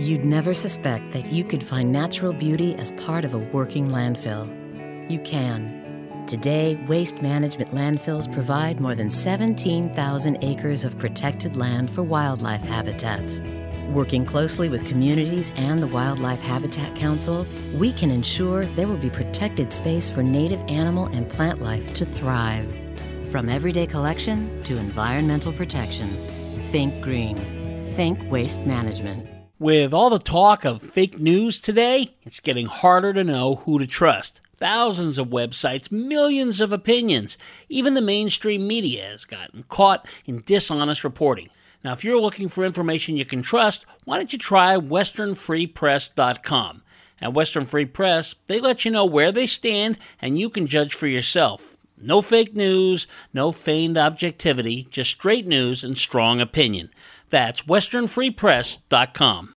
You'd 0.02 0.26
never 0.26 0.54
suspect 0.54 1.12
that 1.12 1.28
you 1.28 1.46
could 1.46 1.64
find 1.64 1.94
natural 1.94 2.34
beauty 2.34 2.76
as 2.76 2.92
part 2.92 3.24
of 3.24 3.34
a 3.34 3.38
working 3.38 3.88
landfill. 3.88 4.50
You 5.10 5.20
can. 5.20 6.26
Today, 6.28 6.76
waste 6.90 7.22
management 7.22 7.72
landfills 7.72 8.30
provide 8.30 8.82
more 8.82 8.96
than 8.96 9.10
17,000 9.10 10.44
acres 10.44 10.84
of 10.84 11.00
protected 11.00 11.56
land 11.56 11.90
for 11.90 12.04
wildlife 12.04 12.64
habitats. 12.64 13.40
Working 13.90 14.24
closely 14.24 14.70
with 14.70 14.86
communities 14.86 15.52
and 15.56 15.82
the 15.82 15.88
Wildlife 15.88 16.42
Habitat 16.42 16.96
Council, 16.96 17.48
we 17.74 17.92
can 17.92 18.12
ensure 18.12 18.66
there 18.66 18.88
will 18.88 18.98
be 18.98 19.10
protected 19.10 19.72
space 19.72 20.12
for 20.12 20.22
native 20.22 20.62
animal 20.68 21.08
and 21.08 21.28
plant 21.28 21.60
life 21.60 21.96
to 21.96 22.06
thrive. 22.06 22.72
From 23.32 23.50
everyday 23.50 23.88
collection 23.88 24.62
to 24.66 24.78
environmental 24.78 25.52
protection, 25.52 26.08
think 26.72 27.02
green. 27.02 27.36
Think 27.96 28.20
waste 28.30 28.62
management. 28.62 29.28
With 29.58 29.92
all 29.92 30.12
the 30.12 30.20
talk 30.20 30.66
of 30.66 30.84
fake 30.84 31.18
news 31.18 31.60
today, 31.60 32.16
it's 32.22 32.40
getting 32.40 32.68
harder 32.68 33.12
to 33.14 33.24
know 33.24 33.56
who 33.56 33.80
to 33.80 33.88
trust. 33.88 34.40
Thousands 34.56 35.18
of 35.18 35.30
websites, 35.30 35.92
millions 35.92 36.62
of 36.62 36.72
opinions. 36.72 37.40
Even 37.70 37.96
the 37.96 38.02
mainstream 38.02 38.68
media 38.68 39.06
has 39.06 39.26
gotten 39.26 39.64
caught 39.64 40.08
in 40.26 40.42
dishonest 40.42 41.04
reporting. 41.04 41.50
Now, 41.84 41.94
if 41.94 42.04
you're 42.04 42.20
looking 42.20 42.50
for 42.50 42.66
information 42.66 43.18
you 43.18 43.26
can 43.26 43.42
trust, 43.42 43.86
why 44.04 44.18
don't 44.18 44.34
you 44.34 44.40
try 44.40 44.76
westernfreepress.com? 44.76 46.84
At 47.22 47.34
Western 47.34 47.66
Free 47.66 47.86
Press, 47.86 48.36
they 48.48 48.60
let 48.60 48.84
you 48.86 48.92
know 48.92 49.06
where 49.06 49.32
they 49.32 49.48
stand 49.48 49.98
and 50.22 50.40
you 50.40 50.50
can 50.50 50.68
judge 50.68 50.94
for 50.94 51.08
yourself. 51.08 51.76
No 51.98 52.22
fake 52.22 52.56
news, 52.56 53.08
no 53.34 53.52
feigned 53.52 53.98
objectivity, 53.98 54.88
just 54.90 55.12
straight 55.12 55.46
news 55.46 55.84
and 55.84 55.98
strong 55.98 56.40
opinion. 56.40 56.90
That's 57.30 57.64
westernfreepress.com. 57.64 59.54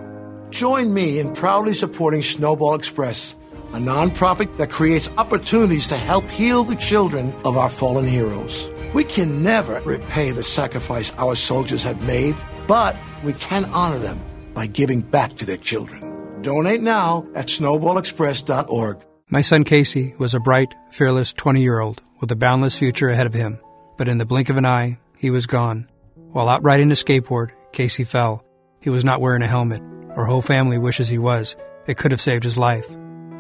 Join 0.49 0.93
me 0.93 1.19
in 1.19 1.33
proudly 1.33 1.73
supporting 1.73 2.21
Snowball 2.21 2.75
Express, 2.75 3.35
a 3.71 3.77
nonprofit 3.77 4.57
that 4.57 4.69
creates 4.69 5.09
opportunities 5.17 5.87
to 5.87 5.95
help 5.95 6.29
heal 6.29 6.63
the 6.65 6.75
children 6.75 7.33
of 7.45 7.57
our 7.57 7.69
fallen 7.69 8.05
heroes. 8.07 8.69
We 8.93 9.05
can 9.05 9.41
never 9.41 9.79
repay 9.81 10.31
the 10.31 10.43
sacrifice 10.43 11.13
our 11.17 11.35
soldiers 11.35 11.83
have 11.83 12.01
made, 12.03 12.35
but 12.67 12.97
we 13.23 13.33
can 13.33 13.65
honor 13.65 13.99
them 13.99 14.19
by 14.53 14.67
giving 14.67 15.01
back 15.01 15.37
to 15.37 15.45
their 15.45 15.57
children. 15.57 16.41
Donate 16.41 16.81
now 16.81 17.25
at 17.35 17.47
snowballexpress.org. 17.47 18.97
My 19.29 19.41
son 19.41 19.63
Casey 19.63 20.15
was 20.17 20.33
a 20.33 20.39
bright, 20.39 20.73
fearless 20.89 21.31
20 21.31 21.61
year 21.61 21.79
old 21.79 22.01
with 22.19 22.31
a 22.31 22.35
boundless 22.35 22.77
future 22.77 23.09
ahead 23.09 23.27
of 23.27 23.33
him. 23.33 23.59
But 23.97 24.07
in 24.07 24.17
the 24.17 24.25
blink 24.25 24.49
of 24.49 24.57
an 24.57 24.65
eye, 24.65 24.99
he 25.17 25.29
was 25.29 25.47
gone. 25.47 25.87
While 26.31 26.49
out 26.49 26.63
riding 26.63 26.91
a 26.91 26.95
skateboard, 26.95 27.51
Casey 27.71 28.03
fell. 28.03 28.43
He 28.79 28.89
was 28.89 29.03
not 29.03 29.21
wearing 29.21 29.41
a 29.41 29.47
helmet. 29.47 29.81
Our 30.15 30.25
whole 30.25 30.41
family 30.41 30.77
wishes 30.77 31.09
he 31.09 31.17
was. 31.17 31.55
It 31.87 31.97
could 31.97 32.11
have 32.11 32.21
saved 32.21 32.43
his 32.43 32.57
life. 32.57 32.89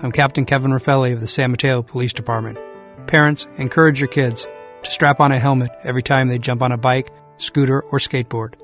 I'm 0.01 0.11
Captain 0.11 0.45
Kevin 0.45 0.71
Raffelli 0.71 1.13
of 1.13 1.21
the 1.21 1.27
San 1.27 1.51
Mateo 1.51 1.81
Police 1.81 2.13
Department. 2.13 2.57
Parents, 3.07 3.47
encourage 3.57 3.99
your 3.99 4.07
kids 4.07 4.47
to 4.83 4.91
strap 4.91 5.19
on 5.19 5.31
a 5.31 5.39
helmet 5.39 5.71
every 5.83 6.03
time 6.03 6.27
they 6.27 6.39
jump 6.39 6.61
on 6.61 6.71
a 6.71 6.77
bike, 6.77 7.09
scooter, 7.37 7.81
or 7.81 7.99
skateboard. 7.99 8.55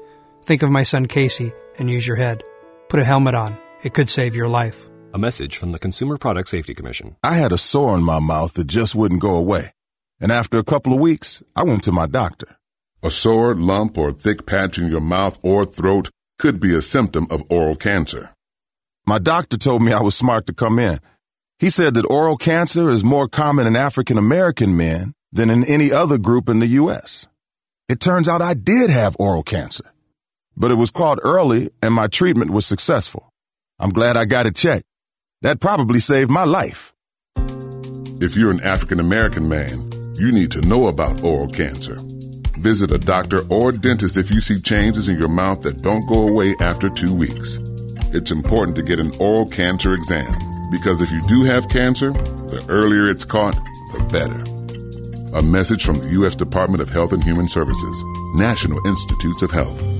Think 0.43 0.63
of 0.63 0.71
my 0.71 0.83
son 0.83 1.07
Casey 1.07 1.51
and 1.77 1.89
use 1.89 2.07
your 2.07 2.17
head. 2.17 2.43
Put 2.89 2.99
a 2.99 3.05
helmet 3.05 3.35
on. 3.35 3.57
It 3.83 3.93
could 3.93 4.09
save 4.09 4.35
your 4.35 4.47
life. 4.47 4.87
A 5.13 5.17
message 5.17 5.57
from 5.57 5.71
the 5.71 5.79
Consumer 5.79 6.17
Product 6.17 6.47
Safety 6.47 6.73
Commission. 6.73 7.15
I 7.23 7.35
had 7.35 7.51
a 7.51 7.57
sore 7.57 7.95
in 7.95 8.03
my 8.03 8.19
mouth 8.19 8.53
that 8.53 8.67
just 8.67 8.95
wouldn't 8.95 9.21
go 9.21 9.35
away. 9.35 9.71
And 10.19 10.31
after 10.31 10.57
a 10.57 10.63
couple 10.63 10.93
of 10.93 10.99
weeks, 10.99 11.43
I 11.55 11.63
went 11.63 11.83
to 11.83 11.91
my 11.91 12.07
doctor. 12.07 12.57
A 13.03 13.11
sore, 13.11 13.53
lump, 13.53 13.97
or 13.97 14.11
thick 14.11 14.45
patch 14.45 14.77
in 14.77 14.89
your 14.89 15.01
mouth 15.01 15.37
or 15.43 15.65
throat 15.65 16.09
could 16.39 16.59
be 16.59 16.73
a 16.73 16.81
symptom 16.81 17.27
of 17.29 17.43
oral 17.49 17.75
cancer. 17.75 18.33
My 19.05 19.19
doctor 19.19 19.57
told 19.57 19.81
me 19.81 19.93
I 19.93 20.01
was 20.01 20.15
smart 20.15 20.47
to 20.47 20.53
come 20.53 20.79
in. 20.79 20.99
He 21.59 21.69
said 21.69 21.93
that 21.93 22.09
oral 22.09 22.37
cancer 22.37 22.89
is 22.89 23.03
more 23.03 23.27
common 23.27 23.67
in 23.67 23.75
African 23.75 24.17
American 24.17 24.75
men 24.75 25.13
than 25.31 25.49
in 25.49 25.63
any 25.65 25.91
other 25.91 26.17
group 26.17 26.49
in 26.49 26.59
the 26.59 26.67
U.S. 26.67 27.27
It 27.87 27.99
turns 27.99 28.27
out 28.27 28.41
I 28.41 28.55
did 28.55 28.89
have 28.89 29.15
oral 29.19 29.43
cancer, 29.43 29.91
but 30.57 30.71
it 30.71 30.75
was 30.75 30.91
caught 30.91 31.19
early 31.21 31.69
and 31.81 31.93
my 31.93 32.07
treatment 32.07 32.51
was 32.51 32.65
successful. 32.65 33.31
I'm 33.77 33.91
glad 33.91 34.17
I 34.17 34.25
got 34.25 34.47
it 34.47 34.55
checked. 34.55 34.85
That 35.41 35.59
probably 35.59 35.99
saved 35.99 36.31
my 36.31 36.45
life. 36.45 36.93
If 37.37 38.35
you're 38.35 38.51
an 38.51 38.63
African 38.63 38.99
American 38.99 39.47
man, 39.47 39.91
you 40.17 40.31
need 40.31 40.51
to 40.51 40.61
know 40.61 40.87
about 40.87 41.23
oral 41.23 41.47
cancer. 41.47 41.97
Visit 42.57 42.91
a 42.91 42.97
doctor 42.97 43.45
or 43.49 43.71
dentist 43.71 44.17
if 44.17 44.31
you 44.31 44.41
see 44.41 44.59
changes 44.59 45.09
in 45.09 45.19
your 45.19 45.29
mouth 45.29 45.61
that 45.61 45.81
don't 45.81 46.07
go 46.07 46.27
away 46.27 46.55
after 46.61 46.89
two 46.89 47.13
weeks. 47.13 47.59
It's 48.13 48.31
important 48.31 48.77
to 48.77 48.83
get 48.83 48.99
an 48.99 49.11
oral 49.19 49.47
cancer 49.47 49.93
exam 49.93 50.33
because 50.71 51.01
if 51.01 51.11
you 51.11 51.21
do 51.27 51.43
have 51.43 51.69
cancer, 51.69 52.11
the 52.11 52.65
earlier 52.69 53.09
it's 53.09 53.25
caught, 53.25 53.55
the 53.91 54.03
better. 54.11 54.41
A 55.37 55.41
message 55.41 55.83
from 55.83 55.99
the 55.99 56.09
U.S. 56.11 56.35
Department 56.35 56.81
of 56.81 56.89
Health 56.89 57.11
and 57.11 57.23
Human 57.23 57.47
Services, 57.47 58.03
National 58.35 58.85
Institutes 58.87 59.41
of 59.41 59.51
Health. 59.51 59.94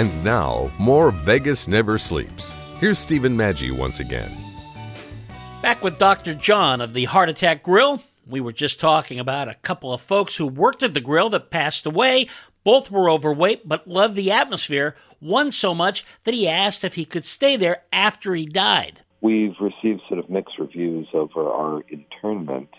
And 0.00 0.24
now, 0.24 0.72
more 0.78 1.10
Vegas 1.10 1.68
Never 1.68 1.98
Sleeps. 1.98 2.54
Here's 2.78 2.98
Stephen 2.98 3.36
Maggi 3.36 3.70
once 3.70 4.00
again. 4.00 4.34
Back 5.60 5.84
with 5.84 5.98
Dr. 5.98 6.32
John 6.32 6.80
of 6.80 6.94
the 6.94 7.04
Heart 7.04 7.28
Attack 7.28 7.62
Grill. 7.62 8.02
We 8.26 8.40
were 8.40 8.54
just 8.54 8.80
talking 8.80 9.20
about 9.20 9.50
a 9.50 9.56
couple 9.56 9.92
of 9.92 10.00
folks 10.00 10.36
who 10.36 10.46
worked 10.46 10.82
at 10.82 10.94
the 10.94 11.02
grill 11.02 11.28
that 11.28 11.50
passed 11.50 11.84
away. 11.84 12.28
Both 12.64 12.90
were 12.90 13.10
overweight 13.10 13.68
but 13.68 13.86
loved 13.86 14.14
the 14.14 14.32
atmosphere, 14.32 14.96
one 15.18 15.52
so 15.52 15.74
much 15.74 16.02
that 16.24 16.32
he 16.32 16.48
asked 16.48 16.82
if 16.82 16.94
he 16.94 17.04
could 17.04 17.26
stay 17.26 17.58
there 17.58 17.82
after 17.92 18.34
he 18.34 18.46
died. 18.46 19.02
We've 19.20 19.56
received 19.60 20.00
sort 20.08 20.18
of 20.18 20.30
mixed 20.30 20.58
reviews 20.58 21.08
over 21.12 21.46
our 21.46 21.82
internment 21.90 22.70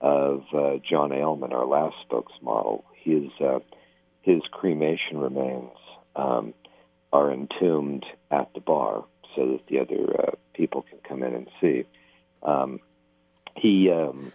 of 0.00 0.44
uh, 0.54 0.74
John 0.88 1.10
Alleman, 1.10 1.50
our 1.50 1.66
last 1.66 1.96
spokesmodel. 2.08 2.84
His, 3.02 3.32
uh, 3.40 3.58
his 4.20 4.42
cremation 4.52 5.18
remains 5.18 5.72
um, 6.16 6.54
are 7.12 7.32
entombed 7.32 8.04
at 8.30 8.52
the 8.54 8.60
bar 8.60 9.04
so 9.36 9.52
that 9.52 9.66
the 9.68 9.78
other 9.78 10.20
uh, 10.20 10.30
people 10.54 10.82
can 10.88 10.98
come 11.06 11.22
in 11.22 11.34
and 11.34 11.48
see. 11.60 11.84
Um, 12.42 12.80
he 13.56 13.90
um, 13.90 14.32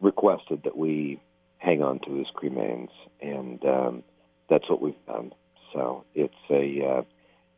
requested 0.00 0.62
that 0.64 0.76
we 0.76 1.20
hang 1.58 1.82
on 1.82 2.00
to 2.00 2.14
his 2.14 2.26
cremains, 2.34 2.90
and 3.20 3.64
um, 3.64 4.02
that's 4.48 4.68
what 4.68 4.80
we've 4.82 5.06
done. 5.06 5.32
So 5.72 6.04
it's 6.14 6.34
a 6.50 6.84
uh, 6.84 7.02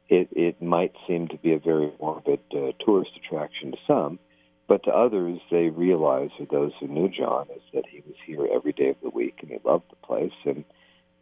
it 0.08 0.28
it 0.32 0.62
might 0.62 0.94
seem 1.06 1.28
to 1.28 1.38
be 1.38 1.52
a 1.52 1.58
very 1.58 1.92
morbid 2.00 2.40
uh, 2.52 2.72
tourist 2.84 3.10
attraction 3.16 3.72
to 3.72 3.78
some, 3.86 4.18
but 4.66 4.84
to 4.84 4.90
others, 4.90 5.40
they 5.50 5.68
realize, 5.68 6.30
or 6.38 6.46
those 6.46 6.72
who 6.80 6.86
knew 6.86 7.08
John, 7.08 7.46
is 7.54 7.62
that 7.72 7.84
he 7.90 8.02
was 8.06 8.16
here 8.26 8.46
every 8.52 8.72
day 8.72 8.88
of 8.88 8.96
the 9.02 9.10
week 9.10 9.38
and 9.42 9.50
he 9.50 9.58
loved 9.64 9.90
the 9.90 10.06
place 10.06 10.32
and 10.44 10.64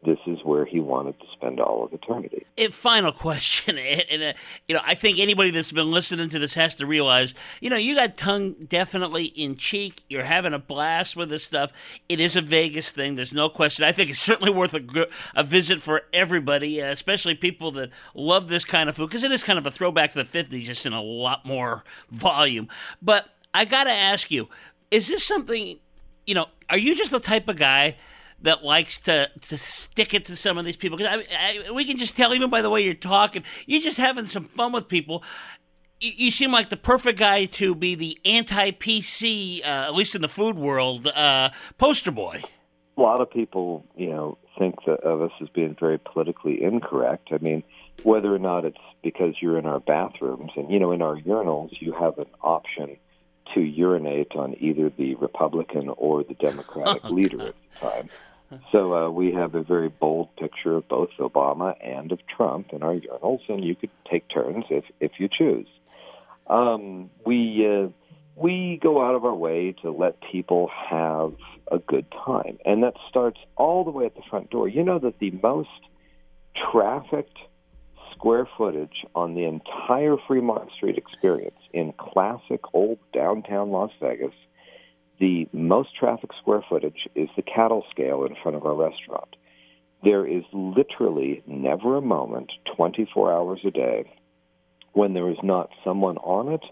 this 0.05 0.19
is 0.27 0.39
where 0.43 0.65
he 0.65 0.81
wanted 0.81 1.19
to 1.21 1.27
spend 1.33 1.61
all 1.61 1.85
of 1.85 1.93
eternity. 1.93 2.45
And 2.59 2.75
final 2.75 3.13
question, 3.13 3.79
and 3.79 4.23
uh, 4.23 4.33
you 4.67 4.75
know, 4.75 4.81
I 4.85 4.95
think 4.95 5.19
anybody 5.19 5.51
that's 5.51 5.73
been 5.73 5.91
listening 5.91 6.29
to 6.31 6.39
this 6.39 6.55
has 6.55 6.75
to 6.77 6.87
realize, 6.87 7.35
you 7.61 7.71
know, 7.71 7.77
you 7.77 7.95
got 7.95 8.17
tongue 8.17 8.55
definitely 8.69 9.27
in 9.27 9.57
cheek. 9.57 10.03
You're 10.09 10.25
having 10.25 10.53
a 10.53 10.59
blast 10.59 11.17
with 11.17 11.31
this 11.31 11.45
stuff. 11.45 11.73
It 12.09 12.19
is 12.19 12.35
a 12.35 12.41
Vegas 12.41 12.91
thing. 12.91 13.15
There's 13.15 13.33
no 13.33 13.49
question. 13.49 13.85
I 13.85 13.93
think 13.93 14.11
it's 14.11 14.19
certainly 14.19 14.53
worth 14.53 14.75
a, 14.75 15.07
a 15.35 15.45
visit 15.45 15.81
for 15.81 16.03
everybody, 16.13 16.83
uh, 16.83 16.91
especially 16.91 17.35
people 17.35 17.71
that 17.73 17.91
love 18.15 18.49
this 18.49 18.65
kind 18.65 18.89
of 18.89 18.97
food, 18.97 19.09
because 19.09 19.25
it 19.25 19.33
is 19.33 19.43
kind 19.43 19.59
of 19.59 19.67
a 19.67 19.71
throwback 19.71 20.13
to 20.13 20.23
the 20.23 20.25
'50s, 20.25 20.65
just 20.65 20.85
in 20.85 20.93
a 20.93 21.03
lot 21.03 21.47
more 21.47 21.85
volume. 22.11 22.69
But 23.01 23.29
I 23.55 23.65
got 23.65 23.85
to 23.85 23.93
ask 23.93 24.31
you, 24.31 24.49
is 24.91 25.09
this 25.09 25.25
something? 25.25 25.79
You 26.27 26.35
know, 26.35 26.47
are 26.69 26.79
you 26.79 26.95
just 26.95 27.11
the 27.11 27.21
type 27.21 27.49
of 27.49 27.57
guy? 27.57 27.97
That 28.43 28.65
likes 28.65 28.99
to, 29.01 29.31
to 29.49 29.57
stick 29.57 30.15
it 30.15 30.25
to 30.27 30.37
some 30.37 30.59
of 30.59 30.65
these 30.65 30.77
people. 30.77 30.99
Because 30.99 31.25
I, 31.33 31.67
I, 31.67 31.71
we 31.71 31.85
can 31.85 31.97
just 31.97 32.17
tell, 32.17 32.35
even 32.35 32.51
by 32.51 32.63
the 32.63 32.71
way 32.71 32.83
you're 32.83 32.95
talking, 32.95 33.45
you're 33.67 33.81
just 33.81 33.97
having 33.97 34.27
some 34.27 34.45
fun 34.45 34.73
with 34.73 34.89
people. 34.89 35.23
You, 36.01 36.13
you 36.15 36.31
seem 36.31 36.51
like 36.51 36.71
the 36.71 36.77
perfect 36.77 37.19
guy 37.19 37.47
to 37.47 37.75
be 37.75 37.95
the 37.95 38.19
anti 38.25 38.73
PC, 38.73 39.61
uh, 39.63 39.65
at 39.65 39.95
least 39.95 40.15
in 40.15 40.23
the 40.23 40.29
food 40.29 40.57
world, 40.57 41.07
uh, 41.09 41.51
poster 41.79 42.11
boy. 42.11 42.43
A 42.97 43.01
lot 43.01 43.21
of 43.21 43.31
people, 43.31 43.87
you 43.97 44.11
know, 44.11 44.39
think 44.59 44.77
of 44.87 45.23
us 45.23 45.33
as 45.41 45.49
being 45.49 45.75
very 45.79 45.99
politically 45.99 46.63
incorrect. 46.63 47.29
I 47.33 47.39
mean, 47.39 47.63
whether 48.03 48.35
or 48.35 48.39
not 48.39 48.65
it's 48.65 48.77
because 49.03 49.37
you're 49.41 49.59
in 49.59 49.67
our 49.67 49.81
bathrooms 49.81 50.51
and, 50.57 50.71
you 50.71 50.79
know, 50.79 50.93
in 50.93 51.01
our 51.01 51.17
urinals, 51.17 51.71
you 51.81 51.93
have 51.93 52.19
an 52.19 52.27
option 52.43 52.97
to 53.55 53.61
urinate 53.61 54.33
on 54.33 54.55
either 54.61 54.91
the 54.91 55.15
Republican 55.17 55.91
or 55.97 56.23
the 56.23 56.35
Democratic 56.35 57.05
Oh, 57.05 57.11
leader 57.11 57.49
at 57.49 57.55
the 57.73 57.87
time. 57.89 58.11
So 58.73 58.95
uh, 58.95 59.11
we 59.11 59.33
have 59.33 59.55
a 59.55 59.63
very 59.63 59.89
bold 59.89 60.35
picture 60.37 60.75
of 60.77 60.89
both 60.89 61.11
Obama 61.19 61.75
and 61.85 62.13
of 62.13 62.19
Trump 62.27 62.69
in 62.73 62.83
our 62.83 62.95
urinals, 62.95 63.41
and 63.49 63.65
you 63.65 63.75
could 63.75 63.91
take 64.11 64.29
turns 64.29 64.65
if 64.71 64.85
if 65.01 65.13
you 65.19 65.29
choose. 65.29 65.67
Um, 66.47 67.11
we 67.25 67.67
uh, 67.67 67.89
we 68.37 68.79
go 68.83 69.05
out 69.05 69.15
of 69.15 69.25
our 69.25 69.35
way 69.35 69.75
to 69.83 69.91
let 69.91 70.17
people 70.31 70.71
have 70.91 71.35
a 71.71 71.79
good 71.79 72.07
time, 72.25 72.59
and 72.65 72.83
that 72.83 72.95
starts 73.09 73.39
all 73.57 73.85
the 73.85 73.91
way 73.91 74.07
at 74.07 74.15
the 74.15 74.23
front 74.29 74.51
door. 74.51 74.69
You 74.69 74.85
know 74.85 74.99
that 74.99 75.19
the 75.19 75.31
most 75.43 75.69
trafficked 76.71 77.39
square 78.13 78.49
footage 78.57 79.05
on 79.15 79.35
the 79.35 79.45
entire 79.45 80.17
Fremont 80.27 80.71
Street 80.77 80.97
experience 80.97 81.59
in 81.73 81.93
classic 81.99 82.61
old 82.73 82.99
downtown 83.13 83.71
Las 83.71 83.91
Vegas, 84.01 84.35
the 85.23 85.49
most 85.53 85.95
traffic 85.95 86.31
square 86.41 86.65
footage 86.69 87.09
is 87.15 87.29
the 87.37 87.43
cattle 87.43 87.85
scale 87.93 88.25
in 88.25 88.35
front 88.43 88.57
of 88.57 88.67
our 88.67 88.75
restaurant. 88.75 89.37
There 90.03 90.27
is 90.27 90.43
literally 90.53 91.45
never 91.47 91.97
a 91.97 92.03
moment, 92.03 92.51
24 92.77 93.33
hours 93.33 93.61
a 93.65 93.71
day, 93.71 94.13
when 94.95 95.15
there 95.15 95.31
is 95.31 95.37
not 95.45 95.71
someone 95.85 96.17
on 96.19 96.53
it 96.53 96.65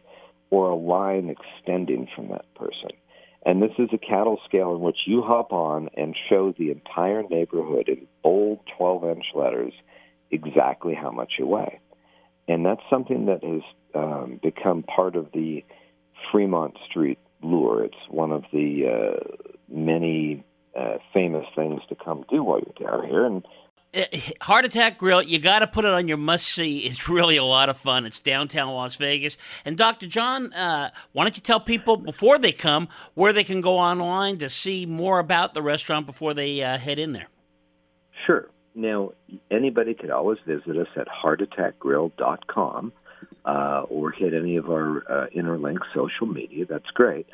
or 0.51 0.69
a 0.69 0.75
line 0.75 1.31
extending 1.31 2.09
from 2.17 2.31
that 2.31 2.53
person. 2.57 2.91
And 3.47 3.63
this 3.63 3.71
is 3.79 3.89
a 3.93 3.99
cattle 3.99 4.41
scale 4.49 4.75
in 4.75 4.81
which 4.81 4.99
you 5.07 5.23
hop 5.23 5.53
on 5.53 5.89
and 5.97 6.17
show 6.29 6.53
the 6.59 6.73
entire 6.73 7.23
neighborhood 7.23 7.89
in 7.89 8.09
bold 8.25 8.59
12 8.77 9.05
inch 9.05 9.27
letters 9.33 9.73
exactly 10.33 10.95
how 11.01 11.13
much 11.13 11.35
you 11.39 11.47
weigh. 11.47 11.79
And 12.49 12.67
that's 12.67 12.83
something 12.91 13.27
that 13.27 13.45
has 13.45 13.63
um, 13.95 14.41
become 14.43 14.83
part 14.83 15.15
of 15.15 15.31
the 15.33 15.65
Fremont 16.33 16.77
Street 16.89 17.21
lure. 17.43 17.85
It's 17.85 18.09
one 18.09 18.33
of 18.33 18.45
the 18.53 18.87
uh, 18.87 19.49
many 19.69 20.45
uh, 20.79 20.99
famous 21.13 21.47
things 21.55 21.81
to 21.89 21.95
come 21.95 22.25
do 22.31 22.43
while 22.45 22.61
you're 22.61 22.89
down 22.89 23.07
here. 23.09 23.25
And 23.27 23.45
Uh, 23.93 24.05
Heart 24.41 24.67
Attack 24.67 24.99
Grill, 24.99 25.23
you 25.23 25.41
got 25.41 25.61
to 25.61 25.67
put 25.67 25.85
it 25.85 25.91
on 25.91 26.07
your 26.07 26.17
must 26.17 26.47
see. 26.47 26.79
It's 26.87 27.09
really 27.09 27.37
a 27.37 27.45
lot 27.45 27.69
of 27.69 27.77
fun. 27.77 28.07
It's 28.07 28.21
downtown 28.21 28.73
Las 28.73 28.97
Vegas. 28.97 29.37
And 29.65 29.77
Dr. 29.77 30.07
John, 30.07 30.53
uh, 30.53 30.91
why 31.13 31.25
don't 31.25 31.37
you 31.37 31.43
tell 31.43 31.61
people 31.61 31.97
before 31.97 32.39
they 32.39 32.53
come 32.53 32.89
where 33.15 33.33
they 33.33 33.45
can 33.45 33.61
go 33.61 33.79
online 33.79 34.39
to 34.39 34.49
see 34.49 34.87
more 34.87 35.19
about 35.19 35.55
the 35.55 35.63
restaurant 35.63 36.07
before 36.07 36.35
they 36.35 36.63
uh, 36.63 36.79
head 36.79 36.99
in 36.99 37.13
there? 37.13 37.29
Sure. 38.27 38.49
Now, 38.77 39.11
anybody 39.51 39.95
could 39.95 40.11
always 40.11 40.39
visit 40.47 40.77
us 40.77 40.87
at 40.97 41.09
heartattackgrill.com 41.09 42.93
uh, 43.45 43.85
or 43.89 44.11
hit 44.11 44.35
any 44.35 44.57
of 44.57 44.71
our 44.71 44.99
uh, 45.11 45.27
interlink 45.35 45.79
social 45.95 46.27
media. 46.27 46.67
That's 46.67 46.91
great. 46.93 47.27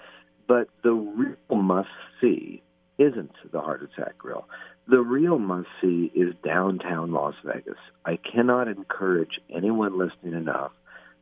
But 0.47 0.69
the 0.83 0.93
real 0.93 1.63
must 1.63 1.89
see 2.21 2.63
isn't 2.99 3.33
the 3.51 3.61
Heart 3.61 3.83
Attack 3.83 4.19
Grill. 4.19 4.49
The 4.89 5.01
real 5.01 5.39
must 5.39 5.69
see 5.81 6.13
is 6.15 6.35
downtown 6.45 7.13
Las 7.13 7.35
Vegas. 7.45 7.79
I 8.05 8.17
cannot 8.17 8.69
encourage 8.69 9.41
anyone 9.51 9.99
listening 9.99 10.35
enough 10.35 10.73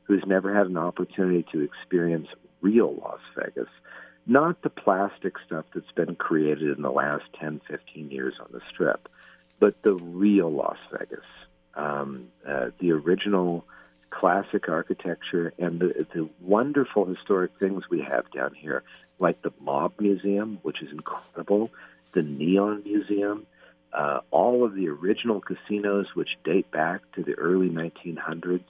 who's 0.05 0.22
never 0.27 0.55
had 0.55 0.66
an 0.66 0.77
opportunity 0.77 1.46
to 1.53 1.61
experience 1.61 2.29
real 2.61 2.94
Las 2.94 3.20
Vegas, 3.37 3.68
not 4.27 4.61
the 4.62 4.70
plastic 4.70 5.35
stuff 5.46 5.64
that's 5.74 5.90
been 5.92 6.14
created 6.14 6.77
in 6.77 6.83
the 6.83 6.90
last 6.90 7.24
10, 7.40 7.62
15 7.68 8.11
years 8.11 8.35
on 8.40 8.48
the 8.53 8.61
strip, 8.70 9.09
but 9.61 9.74
the 9.83 9.94
real 9.94 10.50
Las 10.50 10.77
Vegas, 10.92 11.24
um, 11.74 12.29
uh, 12.46 12.68
the 12.81 12.92
original 12.92 13.64
classic 14.14 14.68
architecture 14.68 15.53
and 15.59 15.81
the, 15.81 16.07
the 16.14 16.29
wonderful 16.40 17.05
historic 17.05 17.50
things 17.59 17.85
we 17.90 18.00
have 18.00 18.31
down 18.31 18.55
here, 18.55 18.83
like 19.18 19.42
the 19.42 19.53
Mob 19.61 19.92
Museum, 19.98 20.59
which 20.62 20.83
is 20.83 20.90
incredible, 20.92 21.70
the 22.14 22.22
Neon 22.22 22.83
Museum, 22.85 23.46
uh, 23.92 24.20
all 24.31 24.64
of 24.64 24.74
the 24.74 24.88
original 24.88 25.40
casinos, 25.40 26.07
which 26.14 26.31
date 26.44 26.70
back 26.70 27.00
to 27.12 27.22
the 27.22 27.35
early 27.35 27.68
1900s. 27.68 28.64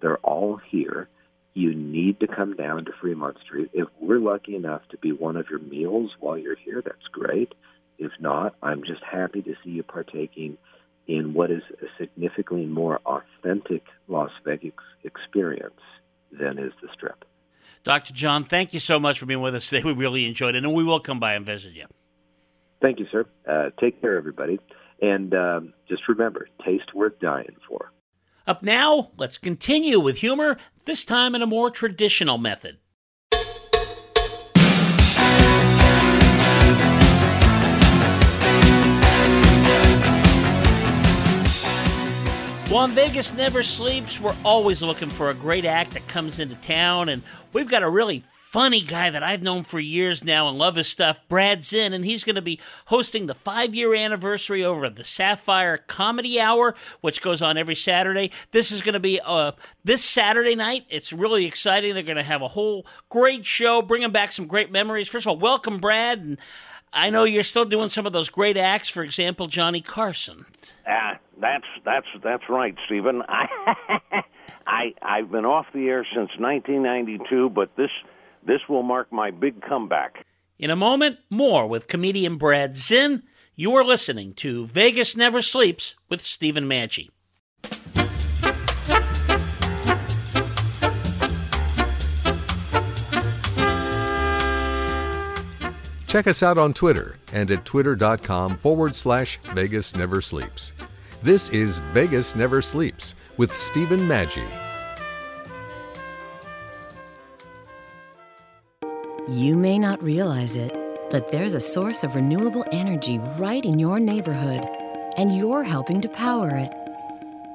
They're 0.00 0.18
all 0.18 0.56
here. 0.56 1.08
You 1.54 1.74
need 1.74 2.20
to 2.20 2.26
come 2.26 2.54
down 2.54 2.84
to 2.84 2.92
Fremont 3.00 3.38
Street. 3.44 3.70
If 3.72 3.88
we're 4.00 4.18
lucky 4.18 4.56
enough 4.56 4.82
to 4.90 4.98
be 4.98 5.12
one 5.12 5.36
of 5.36 5.48
your 5.48 5.60
meals 5.60 6.12
while 6.18 6.36
you're 6.36 6.56
here, 6.56 6.82
that's 6.84 7.06
great. 7.12 7.54
If 7.98 8.12
not, 8.18 8.56
I'm 8.62 8.82
just 8.82 9.02
happy 9.02 9.42
to 9.42 9.54
see 9.62 9.70
you 9.70 9.82
partaking 9.84 10.58
in 11.06 11.34
what 11.34 11.50
is 11.50 11.62
a 11.82 11.86
significantly 11.98 12.66
more 12.66 13.00
authentic 13.06 13.84
Las 14.08 14.30
Vegas 14.44 14.72
experience 15.04 15.80
than 16.32 16.58
is 16.58 16.72
the 16.82 16.88
Strip. 16.92 17.24
Dr. 17.82 18.14
John, 18.14 18.44
thank 18.44 18.72
you 18.72 18.80
so 18.80 18.98
much 18.98 19.18
for 19.18 19.26
being 19.26 19.42
with 19.42 19.54
us 19.54 19.68
today. 19.68 19.82
We 19.84 19.92
really 19.92 20.26
enjoyed 20.26 20.54
it, 20.54 20.64
and 20.64 20.74
we 20.74 20.84
will 20.84 21.00
come 21.00 21.20
by 21.20 21.34
and 21.34 21.44
visit 21.44 21.74
you. 21.74 21.86
Thank 22.80 22.98
you, 22.98 23.06
sir. 23.12 23.26
Uh, 23.46 23.70
take 23.78 24.00
care, 24.00 24.16
everybody. 24.16 24.58
And 25.00 25.34
um, 25.34 25.74
just 25.88 26.08
remember, 26.08 26.48
taste 26.64 26.94
worth 26.94 27.18
dying 27.20 27.56
for. 27.68 27.92
Up 28.46 28.62
now, 28.62 29.08
let's 29.16 29.38
continue 29.38 29.98
with 30.00 30.18
humor, 30.18 30.58
this 30.84 31.04
time 31.04 31.34
in 31.34 31.42
a 31.42 31.46
more 31.46 31.70
traditional 31.70 32.38
method. 32.38 32.78
Well, 42.74 42.88
Vegas 42.88 43.32
never 43.32 43.62
sleeps. 43.62 44.18
We're 44.18 44.34
always 44.44 44.82
looking 44.82 45.08
for 45.08 45.30
a 45.30 45.34
great 45.34 45.64
act 45.64 45.92
that 45.92 46.08
comes 46.08 46.40
into 46.40 46.56
town, 46.56 47.08
and 47.08 47.22
we've 47.52 47.68
got 47.68 47.84
a 47.84 47.88
really 47.88 48.24
funny 48.54 48.80
guy 48.80 49.10
that 49.10 49.22
I've 49.22 49.44
known 49.44 49.62
for 49.62 49.78
years 49.78 50.24
now 50.24 50.48
and 50.48 50.58
love 50.58 50.74
his 50.74 50.88
stuff, 50.88 51.20
Brad 51.28 51.62
Zinn, 51.62 51.92
and 51.92 52.04
he's 52.04 52.24
going 52.24 52.34
to 52.34 52.42
be 52.42 52.58
hosting 52.86 53.26
the 53.26 53.34
five 53.34 53.76
year 53.76 53.94
anniversary 53.94 54.64
over 54.64 54.86
at 54.86 54.96
the 54.96 55.04
Sapphire 55.04 55.78
Comedy 55.78 56.40
Hour, 56.40 56.74
which 57.00 57.22
goes 57.22 57.42
on 57.42 57.56
every 57.56 57.76
Saturday. 57.76 58.32
This 58.50 58.72
is 58.72 58.82
going 58.82 58.94
to 58.94 59.00
be 59.00 59.20
uh, 59.24 59.52
this 59.84 60.04
Saturday 60.04 60.56
night. 60.56 60.84
It's 60.90 61.12
really 61.12 61.46
exciting. 61.46 61.94
They're 61.94 62.02
going 62.02 62.16
to 62.16 62.24
have 62.24 62.42
a 62.42 62.48
whole 62.48 62.86
great 63.08 63.46
show, 63.46 63.82
bringing 63.82 64.10
back 64.10 64.32
some 64.32 64.48
great 64.48 64.72
memories. 64.72 65.06
First 65.06 65.26
of 65.26 65.30
all, 65.30 65.38
welcome, 65.38 65.78
Brad. 65.78 66.18
And 66.18 66.38
I 66.94 67.10
know 67.10 67.24
you're 67.24 67.42
still 67.42 67.64
doing 67.64 67.88
some 67.88 68.06
of 68.06 68.12
those 68.12 68.28
great 68.28 68.56
acts. 68.56 68.88
For 68.88 69.02
example, 69.02 69.46
Johnny 69.46 69.80
Carson. 69.80 70.46
Uh, 70.86 71.14
that's 71.40 71.66
that's 71.84 72.06
that's 72.22 72.44
right, 72.48 72.74
Stephen. 72.86 73.22
I 73.28 73.46
I 74.66 74.94
I've 75.02 75.30
been 75.30 75.44
off 75.44 75.66
the 75.74 75.88
air 75.88 76.06
since 76.14 76.30
1992, 76.38 77.50
but 77.50 77.74
this 77.76 77.90
this 78.46 78.60
will 78.68 78.82
mark 78.82 79.12
my 79.12 79.30
big 79.30 79.60
comeback. 79.62 80.24
In 80.58 80.70
a 80.70 80.76
moment, 80.76 81.18
more 81.30 81.66
with 81.66 81.88
comedian 81.88 82.36
Brad 82.36 82.76
Zinn. 82.76 83.24
You 83.56 83.74
are 83.76 83.84
listening 83.84 84.34
to 84.34 84.66
Vegas 84.66 85.16
Never 85.16 85.40
Sleeps 85.40 85.94
with 86.08 86.20
Stephen 86.22 86.64
Maggi. 86.64 87.10
Check 96.14 96.28
us 96.28 96.44
out 96.44 96.58
on 96.58 96.72
Twitter 96.72 97.16
and 97.32 97.50
at 97.50 97.64
twitter.com 97.64 98.58
forward 98.58 98.94
slash 98.94 99.36
Vegas 99.52 99.96
Never 99.96 100.20
Sleeps. 100.20 100.72
This 101.24 101.48
is 101.48 101.80
Vegas 101.92 102.36
Never 102.36 102.62
Sleeps 102.62 103.16
with 103.36 103.52
Stephen 103.56 103.98
Maggi. 103.98 104.46
You 109.28 109.56
may 109.56 109.76
not 109.76 110.00
realize 110.04 110.54
it, 110.54 110.72
but 111.10 111.32
there's 111.32 111.54
a 111.54 111.60
source 111.60 112.04
of 112.04 112.14
renewable 112.14 112.64
energy 112.70 113.18
right 113.36 113.64
in 113.64 113.80
your 113.80 113.98
neighborhood, 113.98 114.64
and 115.16 115.36
you're 115.36 115.64
helping 115.64 116.00
to 116.00 116.08
power 116.08 116.50
it. 116.50 116.72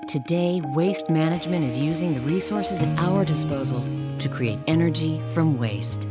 Today, 0.10 0.60
Waste 0.74 1.10
Management 1.10 1.64
is 1.64 1.80
using 1.80 2.14
the 2.14 2.20
resources 2.20 2.82
at 2.82 3.00
our 3.00 3.24
disposal 3.24 3.82
to 4.18 4.28
create 4.28 4.60
energy 4.68 5.22
from 5.34 5.58
waste. 5.58 6.10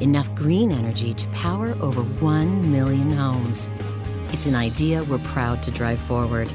Enough 0.00 0.32
green 0.36 0.70
energy 0.70 1.12
to 1.12 1.26
power 1.28 1.76
over 1.80 2.02
1 2.02 2.70
million 2.70 3.10
homes. 3.10 3.68
It's 4.28 4.46
an 4.46 4.54
idea 4.54 5.02
we're 5.02 5.18
proud 5.18 5.60
to 5.64 5.72
drive 5.72 5.98
forward. 5.98 6.48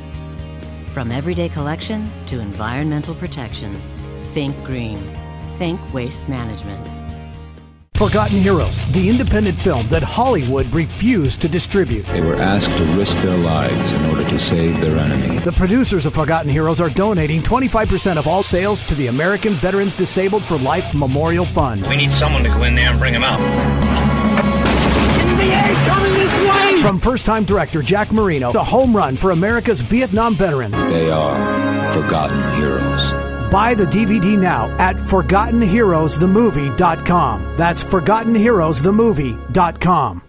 From 0.93 1.11
everyday 1.11 1.49
collection 1.49 2.09
to 2.27 2.39
environmental 2.39 3.13
protection, 3.15 3.75
think 4.33 4.55
green. 4.63 4.97
Think 5.57 5.81
Waste 5.93 6.25
Management. 6.29 7.02
Forgotten 7.95 8.39
Heroes, 8.39 8.81
the 8.91 9.07
independent 9.07 9.59
film 9.61 9.87
that 9.89 10.01
Hollywood 10.01 10.65
refused 10.73 11.41
to 11.41 11.47
distribute. 11.47 12.05
They 12.07 12.21
were 12.21 12.35
asked 12.35 12.75
to 12.77 12.83
risk 12.97 13.15
their 13.17 13.37
lives 13.37 13.91
in 13.91 14.03
order 14.05 14.27
to 14.27 14.39
save 14.39 14.81
their 14.81 14.97
enemy. 14.97 15.39
The 15.39 15.51
producers 15.51 16.07
of 16.07 16.15
Forgotten 16.15 16.49
Heroes 16.51 16.81
are 16.81 16.89
donating 16.89 17.41
25% 17.43 18.17
of 18.17 18.25
all 18.27 18.41
sales 18.41 18.81
to 18.87 18.95
the 18.95 19.07
American 19.07 19.53
Veterans 19.53 19.93
Disabled 19.93 20.43
for 20.43 20.57
Life 20.57 20.95
Memorial 20.95 21.45
Fund. 21.45 21.85
We 21.85 21.95
need 21.95 22.11
someone 22.11 22.43
to 22.43 22.49
go 22.49 22.63
in 22.63 22.73
there 22.73 22.89
and 22.89 22.99
bring 22.99 23.13
him 23.13 23.23
out. 23.23 23.39
coming 25.87 26.13
this 26.13 26.49
way! 26.49 26.81
From 26.81 26.99
first 26.99 27.27
time 27.27 27.45
director 27.45 27.83
Jack 27.83 28.11
Marino, 28.11 28.51
the 28.51 28.63
home 28.63 28.97
run 28.97 29.15
for 29.15 29.31
America's 29.31 29.81
Vietnam 29.81 30.33
veterans. 30.33 30.73
They 30.73 31.11
are 31.11 31.93
forgotten 31.93 32.59
heroes. 32.59 33.22
Buy 33.53 33.73
the 33.75 33.85
DVD 33.85 34.35
now 34.35 34.75
at 34.79 34.95
ForgottenHeroesTheMovie.com. 34.95 37.55
That's 37.55 37.83
ForgottenHeroesTheMovie.com. 37.83 40.23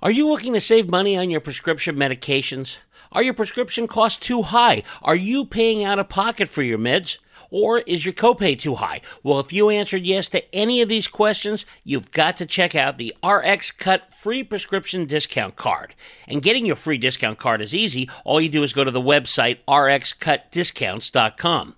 Are 0.00 0.10
you 0.10 0.26
looking 0.26 0.54
to 0.54 0.60
save 0.62 0.88
money 0.88 1.14
on 1.14 1.28
your 1.28 1.42
prescription 1.42 1.96
medications? 1.96 2.78
Are 3.12 3.22
your 3.22 3.34
prescription 3.34 3.86
costs 3.86 4.18
too 4.18 4.40
high? 4.40 4.82
Are 5.02 5.14
you 5.14 5.44
paying 5.44 5.84
out 5.84 5.98
of 5.98 6.08
pocket 6.08 6.48
for 6.48 6.62
your 6.62 6.78
meds? 6.78 7.18
Or 7.50 7.80
is 7.80 8.06
your 8.06 8.14
copay 8.14 8.58
too 8.58 8.76
high? 8.76 9.02
Well, 9.22 9.40
if 9.40 9.52
you 9.52 9.68
answered 9.68 10.04
yes 10.04 10.30
to 10.30 10.42
any 10.54 10.80
of 10.80 10.88
these 10.88 11.06
questions, 11.06 11.66
you've 11.84 12.10
got 12.12 12.38
to 12.38 12.46
check 12.46 12.74
out 12.74 12.96
the 12.96 13.14
RX 13.22 13.72
Cut 13.72 14.10
free 14.10 14.42
prescription 14.42 15.04
discount 15.04 15.56
card. 15.56 15.94
And 16.26 16.40
getting 16.40 16.64
your 16.64 16.76
free 16.76 16.96
discount 16.96 17.38
card 17.38 17.60
is 17.60 17.74
easy. 17.74 18.08
All 18.24 18.40
you 18.40 18.48
do 18.48 18.62
is 18.62 18.72
go 18.72 18.84
to 18.84 18.90
the 18.90 19.02
website 19.02 19.58
rxcutdiscounts.com. 19.68 21.74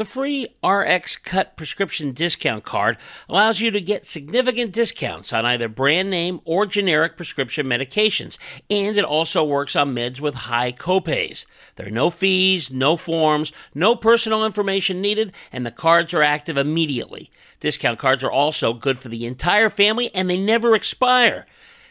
The 0.00 0.06
free 0.06 0.48
RX 0.64 1.18
Cut 1.18 1.58
prescription 1.58 2.12
discount 2.12 2.64
card 2.64 2.96
allows 3.28 3.60
you 3.60 3.70
to 3.70 3.82
get 3.82 4.06
significant 4.06 4.72
discounts 4.72 5.30
on 5.30 5.44
either 5.44 5.68
brand 5.68 6.08
name 6.08 6.40
or 6.46 6.64
generic 6.64 7.18
prescription 7.18 7.66
medications, 7.66 8.38
and 8.70 8.96
it 8.96 9.04
also 9.04 9.44
works 9.44 9.76
on 9.76 9.94
meds 9.94 10.18
with 10.18 10.34
high 10.34 10.72
copays. 10.72 11.44
There 11.76 11.86
are 11.86 11.90
no 11.90 12.08
fees, 12.08 12.70
no 12.70 12.96
forms, 12.96 13.52
no 13.74 13.94
personal 13.94 14.46
information 14.46 15.02
needed, 15.02 15.34
and 15.52 15.66
the 15.66 15.70
cards 15.70 16.14
are 16.14 16.22
active 16.22 16.56
immediately. 16.56 17.30
Discount 17.60 17.98
cards 17.98 18.24
are 18.24 18.32
also 18.32 18.72
good 18.72 18.98
for 18.98 19.10
the 19.10 19.26
entire 19.26 19.68
family 19.68 20.10
and 20.14 20.30
they 20.30 20.38
never 20.38 20.74
expire. 20.74 21.44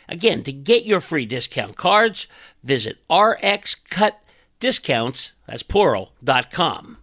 Again, 0.07 0.43
to 0.45 0.51
get 0.51 0.84
your 0.84 0.99
free 0.99 1.28
discount 1.28 1.78
cards, 1.78 2.26
visit 2.64 2.97
rxcutdiscounts, 3.07 5.34
that's 5.45 5.62
plural.com. 5.62 6.97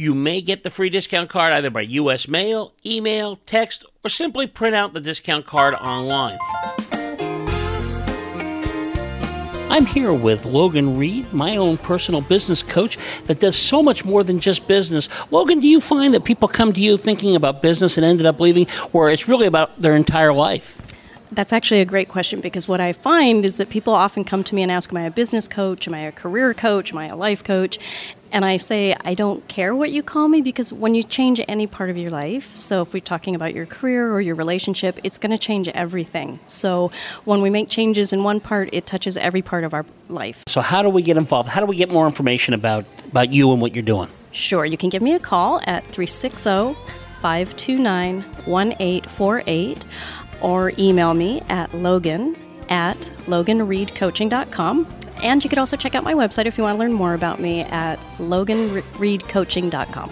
You 0.00 0.14
may 0.14 0.42
get 0.42 0.62
the 0.62 0.70
free 0.70 0.90
discount 0.90 1.28
card 1.28 1.52
either 1.52 1.70
by 1.70 1.80
U.S. 1.80 2.28
mail, 2.28 2.72
email, 2.86 3.40
text, 3.46 3.84
or 4.04 4.08
simply 4.08 4.46
print 4.46 4.76
out 4.76 4.92
the 4.92 5.00
discount 5.00 5.44
card 5.44 5.74
online. 5.74 6.38
I'm 9.68 9.86
here 9.86 10.12
with 10.12 10.46
Logan 10.46 10.96
Reed, 10.96 11.32
my 11.32 11.56
own 11.56 11.78
personal 11.78 12.20
business 12.20 12.62
coach 12.62 12.96
that 13.26 13.40
does 13.40 13.56
so 13.56 13.82
much 13.82 14.04
more 14.04 14.22
than 14.22 14.38
just 14.38 14.68
business. 14.68 15.08
Logan, 15.32 15.58
do 15.58 15.66
you 15.66 15.80
find 15.80 16.14
that 16.14 16.22
people 16.22 16.46
come 16.46 16.72
to 16.72 16.80
you 16.80 16.96
thinking 16.96 17.34
about 17.34 17.60
business 17.60 17.96
and 17.96 18.06
ended 18.06 18.24
up 18.24 18.38
leaving, 18.38 18.68
or 18.92 19.10
it's 19.10 19.26
really 19.26 19.48
about 19.48 19.82
their 19.82 19.96
entire 19.96 20.32
life? 20.32 20.77
That's 21.30 21.52
actually 21.52 21.80
a 21.80 21.84
great 21.84 22.08
question 22.08 22.40
because 22.40 22.66
what 22.66 22.80
I 22.80 22.92
find 22.92 23.44
is 23.44 23.58
that 23.58 23.68
people 23.68 23.94
often 23.94 24.24
come 24.24 24.42
to 24.44 24.54
me 24.54 24.62
and 24.62 24.72
ask, 24.72 24.90
Am 24.90 24.96
I 24.96 25.02
a 25.02 25.10
business 25.10 25.46
coach? 25.46 25.86
Am 25.86 25.94
I 25.94 26.00
a 26.00 26.12
career 26.12 26.54
coach? 26.54 26.92
Am 26.92 26.98
I 26.98 27.06
a 27.06 27.16
life 27.16 27.44
coach? 27.44 27.78
And 28.30 28.44
I 28.44 28.58
say, 28.58 28.94
I 29.04 29.14
don't 29.14 29.46
care 29.48 29.74
what 29.74 29.90
you 29.90 30.02
call 30.02 30.28
me 30.28 30.42
because 30.42 30.72
when 30.72 30.94
you 30.94 31.02
change 31.02 31.40
any 31.48 31.66
part 31.66 31.88
of 31.88 31.96
your 31.96 32.10
life, 32.10 32.54
so 32.56 32.82
if 32.82 32.92
we're 32.92 33.00
talking 33.00 33.34
about 33.34 33.54
your 33.54 33.64
career 33.64 34.12
or 34.12 34.20
your 34.20 34.34
relationship, 34.34 34.98
it's 35.02 35.16
going 35.16 35.30
to 35.30 35.38
change 35.38 35.66
everything. 35.68 36.38
So 36.46 36.90
when 37.24 37.40
we 37.40 37.48
make 37.48 37.70
changes 37.70 38.12
in 38.12 38.24
one 38.24 38.40
part, 38.40 38.68
it 38.72 38.84
touches 38.84 39.16
every 39.16 39.40
part 39.40 39.64
of 39.64 39.72
our 39.72 39.86
life. 40.08 40.44
So, 40.46 40.60
how 40.60 40.82
do 40.82 40.90
we 40.90 41.02
get 41.02 41.16
involved? 41.16 41.48
How 41.48 41.60
do 41.60 41.66
we 41.66 41.76
get 41.76 41.90
more 41.90 42.06
information 42.06 42.52
about, 42.52 42.84
about 43.06 43.32
you 43.32 43.50
and 43.52 43.62
what 43.62 43.74
you're 43.74 43.82
doing? 43.82 44.08
Sure, 44.32 44.64
you 44.64 44.76
can 44.76 44.90
give 44.90 45.02
me 45.02 45.14
a 45.14 45.18
call 45.18 45.60
at 45.64 45.82
360 45.84 46.76
529 47.20 48.22
1848 48.44 49.84
or 50.40 50.72
email 50.78 51.14
me 51.14 51.40
at 51.48 51.72
logan 51.74 52.36
at 52.68 52.98
loganreedcoaching.com. 53.26 54.86
And 55.22 55.42
you 55.42 55.50
could 55.50 55.58
also 55.58 55.76
check 55.76 55.94
out 55.94 56.04
my 56.04 56.14
website 56.14 56.46
if 56.46 56.56
you 56.56 56.64
want 56.64 56.74
to 56.74 56.78
learn 56.78 56.92
more 56.92 57.14
about 57.14 57.40
me 57.40 57.62
at 57.62 57.98
loganreedcoaching.com. 58.18 60.10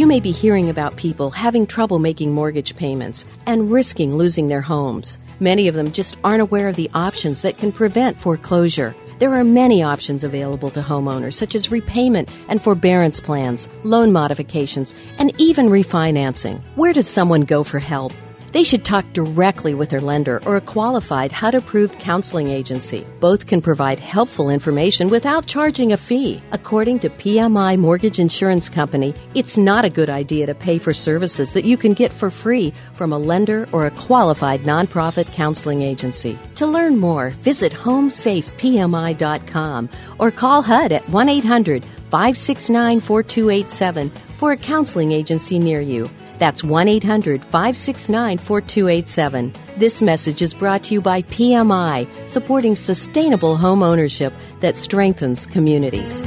You 0.00 0.06
may 0.06 0.20
be 0.20 0.30
hearing 0.30 0.70
about 0.70 0.96
people 0.96 1.30
having 1.30 1.66
trouble 1.66 1.98
making 1.98 2.32
mortgage 2.32 2.76
payments 2.76 3.26
and 3.44 3.70
risking 3.70 4.14
losing 4.14 4.48
their 4.48 4.62
homes. 4.62 5.18
Many 5.40 5.68
of 5.68 5.74
them 5.74 5.92
just 5.92 6.16
aren't 6.22 6.40
aware 6.40 6.68
of 6.68 6.76
the 6.76 6.88
options 6.94 7.42
that 7.42 7.58
can 7.58 7.72
prevent 7.72 8.16
foreclosure. 8.18 8.94
There 9.20 9.34
are 9.34 9.44
many 9.44 9.82
options 9.82 10.24
available 10.24 10.70
to 10.70 10.80
homeowners, 10.80 11.34
such 11.34 11.54
as 11.54 11.70
repayment 11.70 12.30
and 12.48 12.62
forbearance 12.62 13.20
plans, 13.20 13.68
loan 13.84 14.12
modifications, 14.12 14.94
and 15.18 15.38
even 15.38 15.68
refinancing. 15.68 16.62
Where 16.74 16.94
does 16.94 17.06
someone 17.06 17.42
go 17.42 17.62
for 17.62 17.80
help? 17.80 18.14
They 18.52 18.64
should 18.64 18.84
talk 18.84 19.04
directly 19.12 19.74
with 19.74 19.90
their 19.90 20.00
lender 20.00 20.42
or 20.44 20.56
a 20.56 20.60
qualified 20.60 21.30
HUD 21.30 21.54
approved 21.54 22.00
counseling 22.00 22.48
agency. 22.48 23.06
Both 23.20 23.46
can 23.46 23.62
provide 23.62 24.00
helpful 24.00 24.50
information 24.50 25.08
without 25.08 25.46
charging 25.46 25.92
a 25.92 25.96
fee. 25.96 26.42
According 26.50 26.98
to 27.00 27.10
PMI 27.10 27.78
Mortgage 27.78 28.18
Insurance 28.18 28.68
Company, 28.68 29.14
it's 29.36 29.56
not 29.56 29.84
a 29.84 29.90
good 29.90 30.10
idea 30.10 30.46
to 30.46 30.54
pay 30.54 30.78
for 30.78 30.92
services 30.92 31.52
that 31.52 31.64
you 31.64 31.76
can 31.76 31.92
get 31.92 32.12
for 32.12 32.28
free 32.28 32.74
from 32.94 33.12
a 33.12 33.18
lender 33.18 33.68
or 33.70 33.86
a 33.86 33.92
qualified 33.92 34.62
nonprofit 34.62 35.32
counseling 35.32 35.82
agency. 35.82 36.36
To 36.56 36.66
learn 36.66 36.98
more, 36.98 37.30
visit 37.42 37.72
homesafepmi.com 37.72 39.88
or 40.18 40.32
call 40.32 40.62
HUD 40.62 40.92
at 40.92 41.08
1 41.08 41.28
800 41.28 41.84
569 41.84 42.98
4287 42.98 44.10
for 44.10 44.50
a 44.52 44.56
counseling 44.56 45.12
agency 45.12 45.60
near 45.60 45.80
you. 45.80 46.10
That's 46.40 46.64
1 46.64 46.88
800 46.88 47.44
569 47.44 48.38
4287. 48.38 49.52
This 49.76 50.00
message 50.00 50.40
is 50.40 50.54
brought 50.54 50.82
to 50.84 50.94
you 50.94 51.02
by 51.02 51.20
PMI, 51.22 52.08
supporting 52.26 52.74
sustainable 52.74 53.58
home 53.58 53.82
ownership 53.82 54.32
that 54.60 54.78
strengthens 54.78 55.44
communities. 55.44 56.22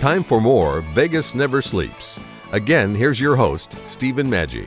Time 0.00 0.22
for 0.22 0.40
more 0.40 0.80
Vegas 0.94 1.34
Never 1.34 1.60
Sleeps. 1.60 2.18
Again, 2.52 2.94
here's 2.94 3.20
your 3.20 3.36
host, 3.36 3.76
Stephen 3.90 4.30
Maggi. 4.30 4.66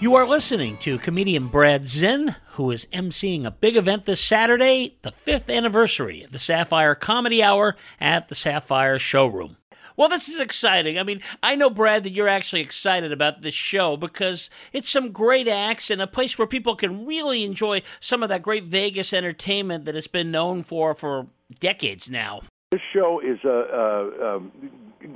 You 0.00 0.14
are 0.14 0.28
listening 0.28 0.76
to 0.78 0.96
comedian 0.98 1.48
Brad 1.48 1.88
Zinn, 1.88 2.36
who 2.52 2.70
is 2.70 2.86
emceeing 2.92 3.44
a 3.44 3.50
big 3.50 3.76
event 3.76 4.04
this 4.04 4.20
Saturday, 4.20 4.96
the 5.02 5.10
fifth 5.10 5.50
anniversary 5.50 6.22
of 6.22 6.30
the 6.30 6.38
Sapphire 6.38 6.94
Comedy 6.94 7.42
Hour 7.42 7.74
at 8.00 8.28
the 8.28 8.36
Sapphire 8.36 9.00
Showroom. 9.00 9.56
Well, 9.96 10.08
this 10.08 10.28
is 10.28 10.38
exciting. 10.38 11.00
I 11.00 11.02
mean, 11.02 11.20
I 11.42 11.56
know, 11.56 11.68
Brad, 11.68 12.04
that 12.04 12.12
you're 12.12 12.28
actually 12.28 12.60
excited 12.60 13.10
about 13.10 13.42
this 13.42 13.54
show 13.54 13.96
because 13.96 14.48
it's 14.72 14.88
some 14.88 15.10
great 15.10 15.48
acts 15.48 15.90
and 15.90 16.00
a 16.00 16.06
place 16.06 16.38
where 16.38 16.46
people 16.46 16.76
can 16.76 17.04
really 17.04 17.42
enjoy 17.42 17.82
some 17.98 18.22
of 18.22 18.28
that 18.28 18.42
great 18.42 18.66
Vegas 18.66 19.12
entertainment 19.12 19.84
that 19.84 19.96
it's 19.96 20.06
been 20.06 20.30
known 20.30 20.62
for 20.62 20.94
for 20.94 21.26
decades 21.58 22.08
now. 22.08 22.42
This 22.70 22.82
show 22.92 23.18
is 23.18 23.40
uh, 23.44 23.48
uh, 23.48 24.36
um, 24.36 24.52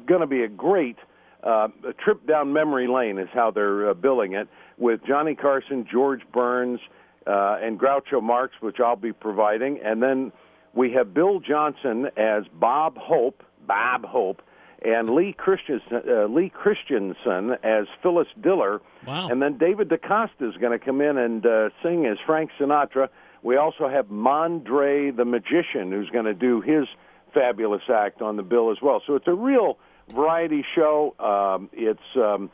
going 0.07 0.23
to 0.23 0.27
be 0.27 0.43
a 0.43 0.49
great 0.49 0.97
uh, 1.43 1.69
a 1.89 1.93
trip 1.93 2.27
down 2.27 2.53
memory 2.53 2.89
lane, 2.89 3.19
is 3.19 3.29
how 3.33 3.51
they're 3.51 3.91
uh, 3.91 3.95
billing 3.95 4.33
it, 4.35 4.49
with 4.79 5.01
Johnny 5.07 5.35
Carson, 5.35 5.87
George 5.91 6.23
Burns, 6.33 6.81
uh, 7.27 7.59
and 7.63 7.79
Groucho 7.79 8.23
Marx, 8.23 8.55
which 8.61 8.81
I'll 8.81 8.97
be 8.97 9.13
providing. 9.13 9.81
And 9.85 10.03
then 10.03 10.33
we 10.75 10.93
have 10.93 11.15
Bill 11.15 11.41
Johnson 11.41 12.07
as 12.17 12.45
Bob 12.55 12.97
Hope, 12.97 13.43
Bob 13.67 14.05
Hope, 14.05 14.43
and 14.85 15.11
Lee 15.11 15.33
Christensen, 15.33 16.03
uh, 16.09 16.27
Lee 16.27 16.51
Christensen 16.51 17.53
as 17.63 17.87
Phyllis 18.03 18.27
Diller. 18.41 18.81
Wow. 19.07 19.29
And 19.29 19.41
then 19.41 19.57
David 19.57 19.89
DaCosta 19.89 20.49
is 20.49 20.57
going 20.57 20.77
to 20.77 20.85
come 20.85 21.01
in 21.01 21.17
and 21.17 21.47
uh, 21.47 21.71
sing 21.83 22.07
as 22.07 22.19
Frank 22.27 22.51
Sinatra. 22.59 23.09
We 23.43 23.57
also 23.57 23.89
have 23.89 24.07
Mondre 24.07 25.17
the 25.17 25.25
Magician, 25.25 25.93
who's 25.93 26.11
going 26.11 26.25
to 26.25 26.35
do 26.35 26.61
his 26.61 26.87
fabulous 27.33 27.83
act 27.93 28.23
on 28.23 28.37
the 28.37 28.43
bill 28.43 28.71
as 28.71 28.79
well. 28.83 29.01
So 29.07 29.15
it's 29.15 29.29
a 29.29 29.35
real 29.35 29.79
variety 30.11 30.65
show. 30.75 31.15
Um, 31.19 31.71
it's 31.73 32.01
um, 32.17 32.51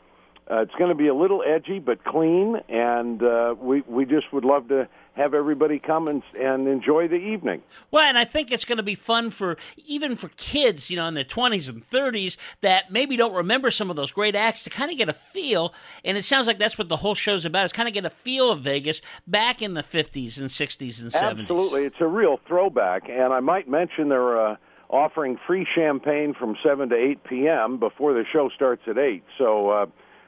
uh, 0.49 0.61
it's 0.61 0.73
going 0.79 0.89
to 0.89 0.95
be 0.95 1.07
a 1.07 1.13
little 1.13 1.43
edgy 1.45 1.79
but 1.79 2.03
clean, 2.03 2.57
and 2.67 3.21
uh, 3.21 3.55
we 3.59 3.81
we 3.81 4.05
just 4.05 4.33
would 4.33 4.45
love 4.45 4.67
to 4.69 4.87
have 5.13 5.33
everybody 5.33 5.79
come 5.79 6.07
and 6.07 6.23
and 6.39 6.67
enjoy 6.67 7.07
the 7.07 7.17
evening. 7.17 7.61
Well, 7.91 8.03
and 8.03 8.17
I 8.17 8.25
think 8.25 8.51
it's 8.51 8.65
going 8.65 8.77
to 8.77 8.83
be 8.83 8.95
fun 8.95 9.29
for 9.29 9.57
even 9.85 10.15
for 10.15 10.29
kids, 10.37 10.89
you 10.89 10.95
know, 10.95 11.05
in 11.07 11.13
their 11.13 11.23
twenties 11.23 11.67
and 11.67 11.83
thirties 11.83 12.35
that 12.61 12.91
maybe 12.91 13.15
don't 13.15 13.33
remember 13.33 13.69
some 13.69 13.91
of 13.91 13.95
those 13.95 14.11
great 14.11 14.35
acts 14.35 14.63
to 14.63 14.71
kind 14.71 14.89
of 14.89 14.97
get 14.97 15.07
a 15.07 15.13
feel. 15.13 15.73
And 16.03 16.17
it 16.17 16.25
sounds 16.25 16.47
like 16.47 16.57
that's 16.57 16.77
what 16.77 16.89
the 16.89 16.97
whole 16.97 17.15
show's 17.15 17.45
about: 17.45 17.65
is 17.65 17.71
kind 17.71 17.87
of 17.87 17.93
get 17.93 18.05
a 18.05 18.09
feel 18.09 18.51
of 18.51 18.61
Vegas 18.61 19.01
back 19.27 19.61
in 19.61 19.75
the 19.75 19.83
fifties 19.83 20.39
and 20.39 20.49
sixties 20.49 20.99
and 20.99 21.11
seventies. 21.13 21.43
Absolutely, 21.43 21.83
it's 21.83 22.01
a 22.01 22.07
real 22.07 22.39
throwback. 22.47 23.07
And 23.07 23.33
I 23.33 23.39
might 23.39 23.69
mention 23.69 24.09
there 24.09 24.21
are. 24.21 24.53
Uh, 24.53 24.55
offering 24.89 25.37
free 25.45 25.67
champagne 25.75 26.33
from 26.33 26.55
7 26.63 26.89
to 26.89 26.95
8 26.95 27.23
p.m. 27.23 27.79
before 27.79 28.13
the 28.13 28.23
show 28.31 28.49
starts 28.49 28.81
at 28.87 28.97
8. 28.97 29.23
So 29.37 29.69
uh, 29.69 29.85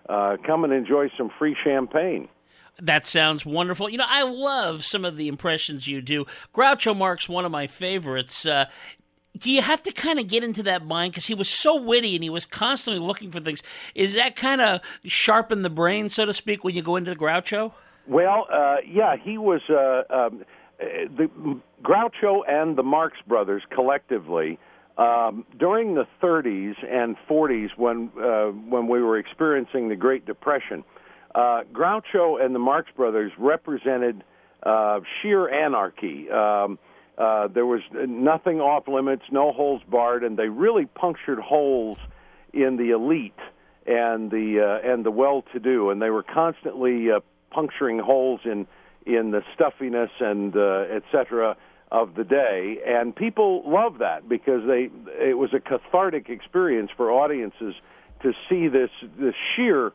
uh, 0.07 0.37
come 0.45 0.63
and 0.63 0.71
enjoy 0.71 1.09
some 1.17 1.31
free 1.37 1.55
champagne. 1.63 2.27
That 2.79 3.05
sounds 3.05 3.45
wonderful. 3.45 3.89
You 3.89 3.97
know, 3.97 4.05
I 4.07 4.23
love 4.23 4.83
some 4.83 5.05
of 5.05 5.17
the 5.17 5.27
impressions 5.27 5.87
you 5.87 6.01
do. 6.01 6.25
Groucho 6.53 6.95
Marx, 6.95 7.27
one 7.27 7.45
of 7.45 7.51
my 7.51 7.67
favorites. 7.67 8.45
Uh, 8.45 8.65
do 9.37 9.51
you 9.51 9.61
have 9.61 9.81
to 9.83 9.91
kind 9.91 10.19
of 10.19 10.27
get 10.27 10.43
into 10.43 10.63
that 10.63 10.85
mind 10.85 11.13
because 11.13 11.27
he 11.27 11.33
was 11.33 11.49
so 11.49 11.81
witty 11.81 12.15
and 12.15 12.23
he 12.23 12.29
was 12.29 12.45
constantly 12.45 12.99
looking 12.99 13.31
for 13.31 13.39
things? 13.39 13.63
Is 13.95 14.13
that 14.13 14.35
kind 14.35 14.61
of 14.61 14.81
sharpen 15.05 15.61
the 15.61 15.69
brain, 15.69 16.09
so 16.09 16.25
to 16.25 16.33
speak, 16.33 16.63
when 16.63 16.75
you 16.75 16.81
go 16.81 16.95
into 16.95 17.11
the 17.11 17.17
Groucho? 17.17 17.73
Well, 18.07 18.47
uh, 18.51 18.77
yeah, 18.85 19.15
he 19.15 19.37
was 19.37 19.61
uh, 19.69 20.03
um, 20.09 20.43
the 20.79 21.29
Groucho 21.81 22.41
and 22.47 22.77
the 22.77 22.83
Marx 22.83 23.17
Brothers 23.27 23.63
collectively. 23.71 24.59
Um, 24.97 25.45
during 25.57 25.95
the 25.95 26.05
30s 26.21 26.75
and 26.87 27.15
40s, 27.29 27.69
when 27.77 28.11
uh, 28.21 28.47
when 28.47 28.87
we 28.87 29.01
were 29.01 29.17
experiencing 29.17 29.89
the 29.89 29.95
Great 29.95 30.25
Depression, 30.25 30.83
uh, 31.33 31.61
Groucho 31.73 32.43
and 32.43 32.53
the 32.53 32.59
Marx 32.59 32.89
Brothers 32.95 33.31
represented 33.37 34.23
uh, 34.63 34.99
sheer 35.21 35.49
anarchy. 35.49 36.29
Um, 36.29 36.77
uh, 37.17 37.47
there 37.47 37.65
was 37.65 37.81
nothing 37.93 38.59
off 38.59 38.87
limits, 38.87 39.23
no 39.31 39.51
holes 39.51 39.81
barred, 39.89 40.23
and 40.23 40.37
they 40.37 40.49
really 40.49 40.85
punctured 40.85 41.39
holes 41.39 41.97
in 42.53 42.77
the 42.77 42.91
elite 42.91 43.33
and 43.85 44.29
the 44.29 44.59
uh, 44.61 44.87
and 44.87 45.05
the 45.05 45.11
well-to-do, 45.11 45.89
and 45.89 46.01
they 46.01 46.09
were 46.09 46.23
constantly 46.23 47.11
uh, 47.11 47.19
puncturing 47.49 47.99
holes 47.99 48.41
in 48.45 48.67
in 49.05 49.31
the 49.31 49.41
stuffiness 49.55 50.11
and 50.19 50.55
uh, 50.55 50.85
et 50.89 51.03
cetera 51.11 51.55
of 51.91 52.15
the 52.15 52.23
day, 52.23 52.77
and 52.87 53.15
people 53.15 53.63
love 53.69 53.97
that 53.99 54.29
because 54.29 54.65
they 54.65 54.89
it 55.19 55.37
was 55.37 55.53
a 55.53 55.59
cathartic 55.59 56.29
experience 56.29 56.89
for 56.95 57.11
audiences 57.11 57.75
to 58.23 58.33
see 58.49 58.67
this 58.67 58.89
this 59.19 59.35
sheer 59.55 59.91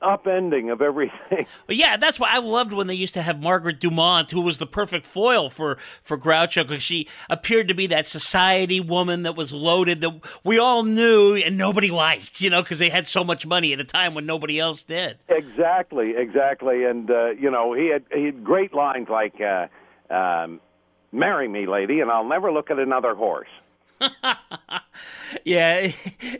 upending 0.00 0.72
of 0.72 0.80
everything. 0.80 1.46
Yeah, 1.70 1.96
that's 1.98 2.18
why 2.18 2.30
I 2.30 2.38
loved 2.38 2.72
when 2.72 2.86
they 2.86 2.94
used 2.94 3.14
to 3.14 3.22
have 3.22 3.42
Margaret 3.42 3.78
Dumont, 3.78 4.30
who 4.30 4.40
was 4.40 4.58
the 4.58 4.66
perfect 4.66 5.04
foil 5.04 5.50
for 5.50 5.76
for 6.02 6.16
Groucho, 6.16 6.66
because 6.66 6.82
she 6.82 7.06
appeared 7.28 7.68
to 7.68 7.74
be 7.74 7.86
that 7.88 8.06
society 8.06 8.80
woman 8.80 9.22
that 9.24 9.36
was 9.36 9.52
loaded 9.52 10.00
that 10.00 10.20
we 10.44 10.58
all 10.58 10.82
knew 10.82 11.36
and 11.36 11.58
nobody 11.58 11.90
liked, 11.90 12.40
you 12.40 12.48
know, 12.48 12.62
because 12.62 12.78
they 12.78 12.88
had 12.88 13.06
so 13.06 13.22
much 13.22 13.46
money 13.46 13.72
at 13.72 13.80
a 13.80 13.84
time 13.84 14.14
when 14.14 14.24
nobody 14.24 14.58
else 14.58 14.82
did. 14.82 15.18
Exactly, 15.28 16.14
exactly, 16.16 16.84
and 16.84 17.10
uh, 17.10 17.30
you 17.30 17.50
know 17.50 17.74
he 17.74 17.88
had 17.88 18.04
he 18.12 18.24
had 18.24 18.42
great 18.42 18.72
lines 18.72 19.08
like. 19.10 19.34
Uh, 19.40 19.66
um, 20.10 20.60
Marry 21.12 21.48
me, 21.48 21.66
lady, 21.66 22.00
and 22.00 22.10
I'll 22.10 22.28
never 22.28 22.52
look 22.52 22.70
at 22.70 22.78
another 22.78 23.14
horse. 23.14 23.48
yeah, 25.44 25.80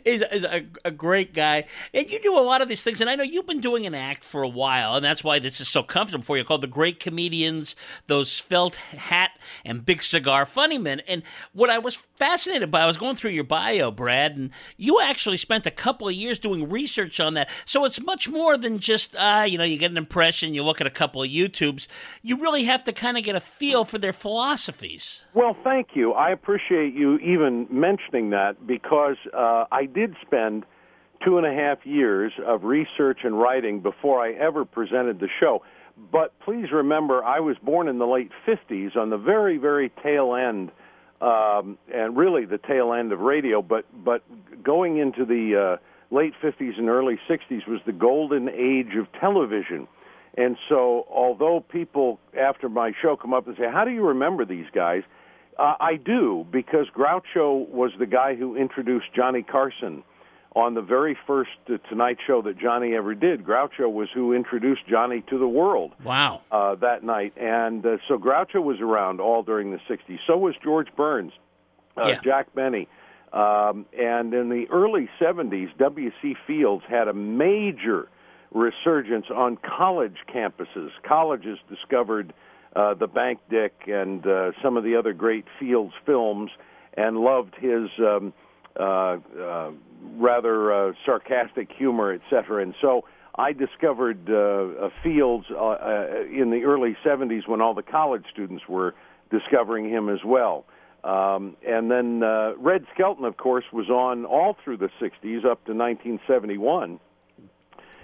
he's, 0.03 0.23
he's 0.31 0.43
a, 0.43 0.65
a, 0.85 0.91
great 0.91 1.33
guy, 1.33 1.65
and 1.93 2.09
you 2.09 2.19
do 2.19 2.37
a 2.37 2.41
lot 2.41 2.61
of 2.61 2.67
these 2.67 2.81
things. 2.81 3.01
And 3.01 3.09
I 3.09 3.15
know 3.15 3.23
you've 3.23 3.45
been 3.45 3.61
doing 3.61 3.85
an 3.85 3.95
act 3.95 4.23
for 4.23 4.41
a 4.41 4.47
while, 4.47 4.95
and 4.95 5.05
that's 5.05 5.23
why 5.23 5.39
this 5.39 5.61
is 5.61 5.67
so 5.67 5.83
comfortable 5.83 6.23
for 6.23 6.37
you. 6.37 6.43
Called 6.43 6.61
the 6.61 6.67
Great 6.67 6.99
Comedians, 6.99 7.75
those 8.07 8.39
felt 8.39 8.75
hat 8.75 9.31
and 9.65 9.85
big 9.85 10.03
cigar 10.03 10.45
funny 10.45 10.77
men. 10.77 11.01
And 11.07 11.23
what 11.53 11.69
I 11.69 11.79
was 11.79 11.95
fascinated 11.95 12.71
by, 12.71 12.81
I 12.81 12.87
was 12.87 12.97
going 12.97 13.15
through 13.15 13.31
your 13.31 13.43
bio, 13.43 13.91
Brad, 13.91 14.37
and 14.37 14.51
you 14.77 15.01
actually 15.01 15.37
spent 15.37 15.65
a 15.65 15.71
couple 15.71 16.07
of 16.07 16.13
years 16.13 16.39
doing 16.39 16.69
research 16.69 17.19
on 17.19 17.33
that. 17.35 17.49
So 17.65 17.85
it's 17.85 18.01
much 18.01 18.29
more 18.29 18.57
than 18.57 18.79
just 18.79 19.15
uh, 19.15 19.45
you 19.47 19.57
know, 19.57 19.63
you 19.63 19.77
get 19.77 19.91
an 19.91 19.97
impression, 19.97 20.53
you 20.53 20.63
look 20.63 20.81
at 20.81 20.87
a 20.87 20.91
couple 20.91 21.21
of 21.21 21.29
YouTubes. 21.29 21.87
You 22.21 22.37
really 22.37 22.63
have 22.63 22.83
to 22.85 22.93
kind 22.93 23.17
of 23.17 23.23
get 23.23 23.35
a 23.35 23.41
feel 23.41 23.85
for 23.85 23.97
their 23.97 24.13
philosophies. 24.13 25.23
Well, 25.33 25.55
thank 25.63 25.89
you. 25.95 26.13
I 26.13 26.31
appreciate 26.31 26.93
you 26.93 27.17
even 27.17 27.48
mentioning 27.49 28.31
that 28.31 28.65
because 28.65 29.17
uh, 29.33 29.65
I 29.71 29.85
did 29.85 30.15
spend 30.25 30.65
two 31.23 31.37
and 31.37 31.45
a 31.45 31.53
half 31.53 31.85
years 31.85 32.31
of 32.45 32.63
research 32.63 33.19
and 33.23 33.39
writing 33.39 33.81
before 33.81 34.23
I 34.23 34.31
ever 34.33 34.65
presented 34.65 35.19
the 35.19 35.27
show. 35.39 35.63
But 36.11 36.37
please 36.39 36.71
remember, 36.71 37.23
I 37.23 37.39
was 37.39 37.57
born 37.61 37.87
in 37.87 37.97
the 37.99 38.07
late 38.07 38.31
50s 38.47 38.95
on 38.95 39.09
the 39.09 39.17
very, 39.17 39.57
very 39.57 39.91
tail 40.01 40.33
end, 40.33 40.71
um, 41.21 41.77
and 41.93 42.15
really 42.15 42.45
the 42.45 42.57
tail 42.57 42.93
end 42.93 43.11
of 43.11 43.19
radio. 43.19 43.61
But 43.61 43.85
but 44.03 44.23
going 44.63 44.97
into 44.97 45.25
the 45.25 45.77
uh, 45.77 46.15
late 46.15 46.33
50s 46.41 46.77
and 46.77 46.89
early 46.89 47.19
60s 47.29 47.67
was 47.67 47.81
the 47.85 47.91
golden 47.91 48.47
age 48.49 48.95
of 48.97 49.07
television. 49.19 49.87
And 50.37 50.57
so, 50.69 51.05
although 51.11 51.59
people 51.59 52.19
after 52.39 52.69
my 52.69 52.93
show 53.01 53.17
come 53.17 53.33
up 53.33 53.47
and 53.47 53.57
say, 53.57 53.69
"How 53.69 53.83
do 53.83 53.91
you 53.91 54.07
remember 54.07 54.45
these 54.45 54.67
guys?" 54.73 55.03
Uh, 55.59 55.75
I 55.81 55.97
do 55.97 56.45
because 56.49 56.87
Groucho 56.95 57.67
was 57.67 57.91
the 57.99 58.05
guy 58.05 58.35
who 58.35 58.55
introduced 58.55 59.07
Johnny 59.13 59.43
Carson 59.43 60.03
on 60.55 60.73
the 60.73 60.81
very 60.81 61.17
first 61.27 61.51
uh, 61.69 61.77
Tonight 61.89 62.17
Show 62.25 62.41
that 62.43 62.57
Johnny 62.57 62.95
ever 62.95 63.13
did. 63.13 63.43
Groucho 63.43 63.91
was 63.91 64.07
who 64.13 64.31
introduced 64.33 64.87
Johnny 64.87 65.21
to 65.29 65.37
the 65.37 65.47
world. 65.49 65.91
Wow! 66.01 66.41
Uh, 66.49 66.75
that 66.75 67.03
night, 67.03 67.33
and 67.37 67.85
uh, 67.85 67.97
so 68.07 68.17
Groucho 68.17 68.63
was 68.63 68.79
around 68.79 69.19
all 69.19 69.43
during 69.43 69.71
the 69.71 69.79
'60s. 69.89 70.19
So 70.25 70.37
was 70.37 70.55
George 70.63 70.87
Burns, 70.95 71.33
uh, 71.97 72.07
yeah. 72.07 72.19
Jack 72.23 72.55
Benny, 72.55 72.87
um, 73.33 73.85
and 73.99 74.33
in 74.33 74.47
the 74.47 74.65
early 74.71 75.09
'70s, 75.19 75.77
W.C. 75.77 76.37
Fields 76.47 76.85
had 76.87 77.09
a 77.09 77.13
major 77.13 78.07
resurgence 78.53 79.25
on 79.29 79.57
college 79.57 80.17
campuses. 80.33 80.91
Colleges 81.03 81.59
discovered 81.69 82.33
uh, 82.75 82.93
the 82.93 83.07
Bank 83.07 83.39
Dick 83.49 83.73
and 83.87 84.25
uh, 84.25 84.51
some 84.63 84.77
of 84.77 84.83
the 84.83 84.95
other 84.95 85.13
great 85.13 85.45
Fields 85.59 85.93
films, 86.05 86.51
and 86.95 87.17
loved 87.17 87.55
his 87.55 87.89
um, 87.99 88.33
uh, 88.79 89.17
uh, 89.41 89.71
rather 90.17 90.89
uh, 90.89 90.93
sarcastic 91.05 91.69
humor, 91.71 92.13
etc. 92.13 92.61
And 92.61 92.73
so 92.81 93.05
I 93.35 93.53
discovered 93.53 94.29
uh, 94.29 94.89
Fields 95.03 95.45
uh, 95.51 95.55
uh, 95.55 96.05
in 96.31 96.51
the 96.51 96.63
early 96.65 96.97
'70s 97.05 97.47
when 97.47 97.61
all 97.61 97.73
the 97.73 97.83
college 97.83 98.25
students 98.31 98.63
were 98.67 98.95
discovering 99.31 99.89
him 99.89 100.09
as 100.09 100.19
well. 100.25 100.65
Um, 101.03 101.55
and 101.65 101.89
then 101.89 102.23
uh, 102.23 102.53
Red 102.57 102.85
Skelton, 102.93 103.23
of 103.23 103.37
course, 103.37 103.63
was 103.71 103.89
on 103.89 104.25
all 104.25 104.57
through 104.63 104.77
the 104.77 104.89
'60s 105.01 105.45
up 105.45 105.63
to 105.65 105.73
1971 105.73 106.99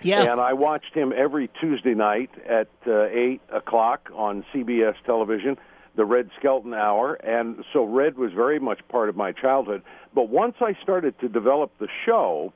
yeah. 0.01 0.31
And 0.31 0.39
I 0.39 0.53
watched 0.53 0.93
him 0.93 1.13
every 1.15 1.49
Tuesday 1.59 1.93
night 1.93 2.29
at 2.47 2.69
uh, 2.87 3.05
8 3.05 3.41
o'clock 3.53 4.09
on 4.13 4.45
CBS 4.53 4.95
television, 5.05 5.57
the 5.95 6.05
Red 6.05 6.29
Skelton 6.37 6.73
Hour. 6.73 7.13
And 7.15 7.63
so 7.73 7.83
Red 7.83 8.17
was 8.17 8.31
very 8.33 8.59
much 8.59 8.79
part 8.89 9.09
of 9.09 9.15
my 9.15 9.31
childhood. 9.31 9.83
But 10.13 10.29
once 10.29 10.55
I 10.61 10.77
started 10.81 11.19
to 11.19 11.29
develop 11.29 11.71
the 11.79 11.87
show, 12.05 12.53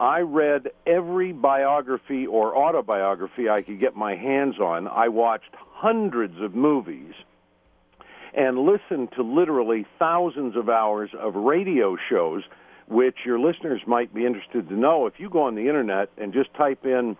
I 0.00 0.20
read 0.20 0.68
every 0.86 1.32
biography 1.32 2.26
or 2.26 2.56
autobiography 2.56 3.48
I 3.48 3.62
could 3.62 3.80
get 3.80 3.96
my 3.96 4.14
hands 4.14 4.58
on. 4.60 4.86
I 4.86 5.08
watched 5.08 5.54
hundreds 5.58 6.40
of 6.40 6.54
movies 6.54 7.14
and 8.34 8.58
listened 8.58 9.10
to 9.16 9.22
literally 9.22 9.86
thousands 9.98 10.54
of 10.54 10.68
hours 10.68 11.10
of 11.18 11.34
radio 11.34 11.96
shows 12.08 12.42
which 12.88 13.16
your 13.24 13.38
listeners 13.38 13.80
might 13.86 14.12
be 14.14 14.24
interested 14.24 14.68
to 14.68 14.74
know. 14.74 15.06
If 15.06 15.14
you 15.18 15.28
go 15.28 15.42
on 15.42 15.54
the 15.54 15.68
internet 15.68 16.10
and 16.16 16.32
just 16.32 16.52
type 16.54 16.84
in 16.84 17.16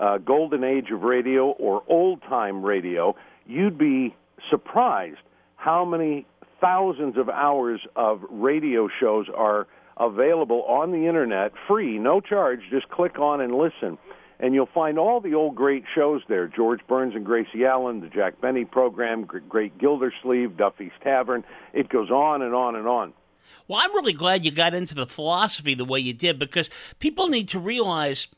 uh, 0.00 0.18
golden 0.18 0.64
age 0.64 0.90
of 0.92 1.02
radio 1.02 1.50
or 1.50 1.82
old 1.88 2.22
time 2.22 2.64
radio, 2.64 3.16
you'd 3.46 3.78
be 3.78 4.14
surprised 4.50 5.18
how 5.56 5.84
many 5.84 6.26
thousands 6.60 7.16
of 7.16 7.28
hours 7.28 7.80
of 7.96 8.22
radio 8.30 8.88
shows 9.00 9.26
are 9.34 9.66
available 9.96 10.62
on 10.62 10.92
the 10.92 11.08
internet 11.08 11.52
free, 11.66 11.98
no 11.98 12.20
charge. 12.20 12.60
Just 12.70 12.88
click 12.88 13.18
on 13.18 13.40
and 13.40 13.54
listen. 13.54 13.98
And 14.40 14.54
you'll 14.54 14.68
find 14.72 15.00
all 15.00 15.20
the 15.20 15.34
old 15.34 15.56
great 15.56 15.82
shows 15.96 16.22
there 16.28 16.46
George 16.46 16.80
Burns 16.88 17.16
and 17.16 17.26
Gracie 17.26 17.64
Allen, 17.64 18.00
the 18.00 18.06
Jack 18.06 18.40
Benny 18.40 18.64
program, 18.64 19.24
Great 19.24 19.76
Gildersleeve, 19.78 20.56
Duffy's 20.56 20.92
Tavern. 21.02 21.42
It 21.72 21.88
goes 21.88 22.10
on 22.10 22.42
and 22.42 22.54
on 22.54 22.76
and 22.76 22.86
on. 22.86 23.12
Well, 23.66 23.80
I'm 23.82 23.94
really 23.94 24.12
glad 24.12 24.44
you 24.44 24.50
got 24.50 24.74
into 24.74 24.94
the 24.94 25.06
philosophy 25.06 25.74
the 25.74 25.84
way 25.84 26.00
you 26.00 26.12
did 26.12 26.38
because 26.38 26.70
people 26.98 27.28
need 27.28 27.48
to 27.50 27.58
realize 27.58 28.28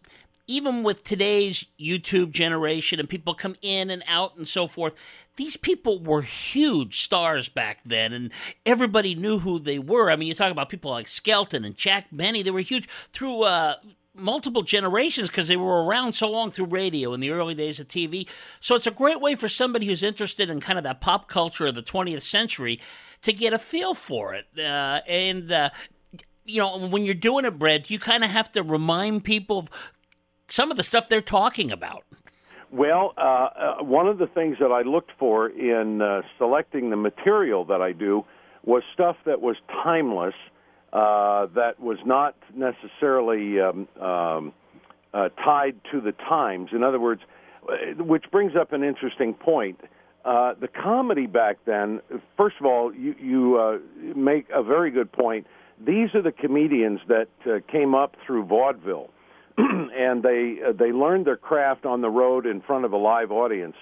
even 0.51 0.83
with 0.83 1.05
today's 1.05 1.65
YouTube 1.79 2.33
generation 2.33 2.99
and 2.99 3.09
people 3.09 3.35
come 3.35 3.55
in 3.63 3.89
and 3.89 4.03
out 4.09 4.37
and 4.37 4.49
so 4.49 4.67
forth, 4.67 4.95
these 5.37 5.57
people 5.57 6.03
were 6.03 6.23
huge 6.23 7.03
stars 7.03 7.49
back 7.49 7.79
then 7.87 8.13
and 8.13 8.33
everybody 8.67 9.15
knew 9.15 9.39
who 9.39 9.61
they 9.61 9.79
were. 9.79 10.11
I 10.11 10.17
mean, 10.17 10.27
you 10.27 10.35
talk 10.35 10.51
about 10.51 10.69
people 10.69 10.91
like 10.91 11.07
Skelton 11.07 11.65
and 11.65 11.77
Jack 11.77 12.07
Benny, 12.13 12.43
they 12.43 12.51
were 12.51 12.61
huge 12.61 12.89
through 13.13 13.43
uh, 13.43 13.77
multiple 14.13 14.63
generations 14.63 15.29
because 15.29 15.47
they 15.47 15.57
were 15.57 15.85
around 15.85 16.15
so 16.15 16.29
long 16.29 16.51
through 16.51 16.67
radio 16.67 17.15
in 17.15 17.21
the 17.21 17.31
early 17.31 17.55
days 17.55 17.79
of 17.79 17.87
TV. 17.87 18.27
So 18.59 18.75
it's 18.75 18.87
a 18.89 18.93
great 18.93 19.21
way 19.21 19.37
for 19.37 19.49
somebody 19.49 19.87
who's 19.87 20.03
interested 20.03 20.51
in 20.51 20.61
kind 20.61 20.79
of 20.79 20.83
that 20.83 21.01
pop 21.01 21.29
culture 21.29 21.67
of 21.67 21.77
the 21.77 21.83
20th 21.83 22.23
century 22.23 22.81
to 23.23 23.33
get 23.33 23.53
a 23.53 23.59
feel 23.59 23.95
for 23.95 24.35
it. 24.35 24.47
Uh, 24.59 25.01
and, 25.07 25.53
uh, 25.53 25.71
you 26.45 26.61
know, 26.61 26.79
when 26.89 27.05
you're 27.05 27.15
doing 27.15 27.45
it, 27.45 27.59
Brad, 27.59 27.91
you 27.91 27.99
kind 27.99 28.25
of 28.25 28.31
have 28.31 28.51
to 28.53 28.63
remind 28.63 29.25
people 29.25 29.59
of 29.59 29.71
some 30.49 30.71
of 30.71 30.77
the 30.77 30.83
stuff 30.83 31.09
they're 31.09 31.21
talking 31.21 31.71
about. 31.71 32.05
Well, 32.73 33.15
uh, 33.19 33.21
uh, 33.21 33.83
one 33.83 34.07
of 34.07 34.19
the 34.19 34.29
things 34.29 34.59
that 34.61 34.71
I 34.71 34.83
looked 34.83 35.11
for 35.19 35.49
in 35.49 36.01
uh, 36.01 36.23
selecting 36.39 36.91
the 36.91 36.97
material 36.97 37.65
that 37.65 37.83
I 37.83 37.93
do 37.93 38.25
was 38.65 38.83
stuff 38.95 39.17
that 39.27 39.41
was 39.41 39.57
timeless, 39.83 40.35
uh, 40.93 41.47
that 41.55 41.81
was 41.81 41.99
not 42.05 42.37
necessarily 42.55 43.61
um, 43.61 43.89
um, 44.01 44.53
tied 45.13 45.77
to 45.91 46.01
the 46.01 46.13
times. 46.13 46.71
In 46.73 46.85
other 46.85 47.01
words, 47.01 47.23
which 47.99 48.25
brings 48.31 48.55
up 48.55 48.73
an 48.73 48.85
interesting 48.85 49.35
point 49.35 49.81
Uh, 50.25 50.53
the 50.61 50.69
comedy 50.69 51.27
back 51.27 51.57
then, 51.65 52.01
first 52.37 52.57
of 52.61 52.67
all, 52.67 52.95
you, 52.95 53.15
you 53.19 53.59
uh, 53.59 53.79
make 54.15 54.47
a 54.53 54.63
very 54.63 54.91
good 54.91 55.11
point. 55.11 55.47
These 55.85 56.15
are 56.15 56.21
the 56.21 56.33
comedians 56.33 57.01
that 57.09 57.29
uh, 57.47 57.61
came 57.73 57.95
up 57.95 58.17
through 58.27 58.45
vaudeville, 58.45 59.09
and 59.57 60.23
they 60.23 60.59
uh, 60.67 60.73
they 60.73 60.93
learned 60.93 61.27
their 61.27 61.39
craft 61.39 61.87
on 61.87 62.03
the 62.03 62.11
road 62.11 62.45
in 62.45 62.61
front 62.61 62.85
of 62.85 62.93
a 62.93 62.99
live 62.99 63.31
audience, 63.31 63.77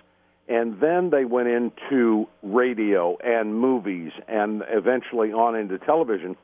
and 0.48 0.80
then 0.80 1.10
they 1.10 1.24
went 1.24 1.48
into 1.48 2.28
radio 2.44 3.18
and 3.18 3.58
movies, 3.58 4.12
and 4.28 4.62
eventually 4.68 5.32
on 5.32 5.56
into 5.56 5.76
television. 5.78 6.36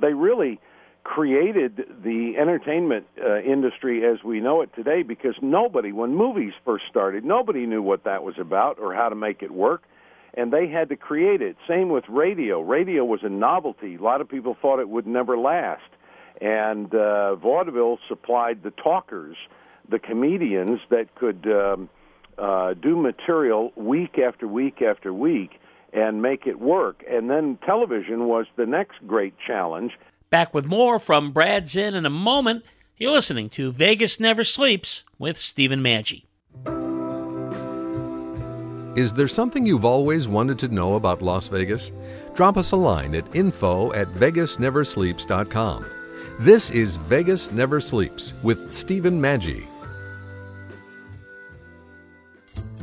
They 0.00 0.12
really 0.12 0.60
created 1.06 1.84
the 2.02 2.34
entertainment 2.36 3.06
uh, 3.24 3.38
industry 3.38 4.04
as 4.04 4.24
we 4.24 4.40
know 4.40 4.60
it 4.60 4.74
today 4.74 5.04
because 5.04 5.36
nobody, 5.40 5.92
when 5.92 6.12
movies 6.12 6.52
first 6.64 6.84
started, 6.90 7.24
nobody 7.24 7.64
knew 7.64 7.80
what 7.80 8.02
that 8.02 8.24
was 8.24 8.34
about 8.40 8.80
or 8.80 8.92
how 8.92 9.08
to 9.08 9.14
make 9.14 9.40
it 9.40 9.52
work, 9.52 9.84
and 10.34 10.52
they 10.52 10.66
had 10.66 10.88
to 10.88 10.96
create 10.96 11.40
it. 11.40 11.56
Same 11.68 11.90
with 11.90 12.02
radio. 12.08 12.60
Radio 12.60 13.04
was 13.04 13.20
a 13.22 13.28
novelty. 13.28 13.94
A 13.94 14.02
lot 14.02 14.20
of 14.20 14.28
people 14.28 14.56
thought 14.60 14.80
it 14.80 14.88
would 14.88 15.06
never 15.06 15.38
last, 15.38 15.88
and 16.40 16.92
uh, 16.92 17.36
vaudeville 17.36 18.00
supplied 18.08 18.64
the 18.64 18.72
talkers, 18.72 19.36
the 19.88 20.00
comedians 20.00 20.80
that 20.90 21.14
could 21.14 21.46
um, 21.46 21.88
uh, 22.36 22.74
do 22.74 22.96
material 22.96 23.72
week 23.76 24.18
after 24.18 24.48
week 24.48 24.82
after 24.82 25.14
week 25.14 25.60
and 25.92 26.20
make 26.20 26.48
it 26.48 26.58
work. 26.58 27.04
And 27.08 27.30
then 27.30 27.60
television 27.64 28.26
was 28.26 28.46
the 28.56 28.66
next 28.66 28.96
great 29.06 29.34
challenge 29.46 29.92
Back 30.28 30.52
with 30.52 30.66
more 30.66 30.98
from 30.98 31.30
Brad 31.32 31.68
Zinn 31.68 31.94
in 31.94 32.04
a 32.04 32.10
moment. 32.10 32.64
You're 32.96 33.12
listening 33.12 33.48
to 33.50 33.70
Vegas 33.70 34.18
Never 34.18 34.42
Sleeps 34.42 35.04
with 35.18 35.38
Stephen 35.38 35.80
Maggi. 35.80 36.24
Is 38.96 39.12
there 39.12 39.28
something 39.28 39.66
you've 39.66 39.84
always 39.84 40.26
wanted 40.26 40.58
to 40.60 40.68
know 40.68 40.94
about 40.94 41.22
Las 41.22 41.48
Vegas? 41.48 41.92
Drop 42.34 42.56
us 42.56 42.72
a 42.72 42.76
line 42.76 43.14
at 43.14 43.36
info 43.36 43.92
at 43.92 44.08
vegasneversleeps.com. 44.14 45.86
This 46.40 46.70
is 46.70 46.96
Vegas 46.96 47.52
Never 47.52 47.80
Sleeps 47.80 48.34
with 48.42 48.72
Stephen 48.72 49.20
Maggi. 49.20 49.66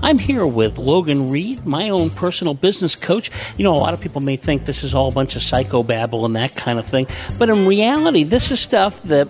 I'm 0.03 0.19
here 0.19 0.45
with 0.45 0.77
Logan 0.77 1.29
Reed, 1.29 1.65
my 1.65 1.89
own 1.89 2.09
personal 2.09 2.53
business 2.53 2.93
coach. 2.93 3.31
You 3.55 3.63
know, 3.63 3.73
a 3.73 3.79
lot 3.79 3.93
of 3.93 4.01
people 4.01 4.19
may 4.19 4.35
think 4.35 4.65
this 4.65 4.83
is 4.83 4.93
all 4.93 5.07
a 5.07 5.13
bunch 5.13 5.37
of 5.37 5.41
psychobabble 5.41 6.25
and 6.25 6.35
that 6.35 6.53
kind 6.57 6.77
of 6.77 6.85
thing, 6.85 7.07
but 7.39 7.47
in 7.47 7.65
reality, 7.65 8.23
this 8.25 8.51
is 8.51 8.59
stuff 8.59 9.01
that 9.03 9.29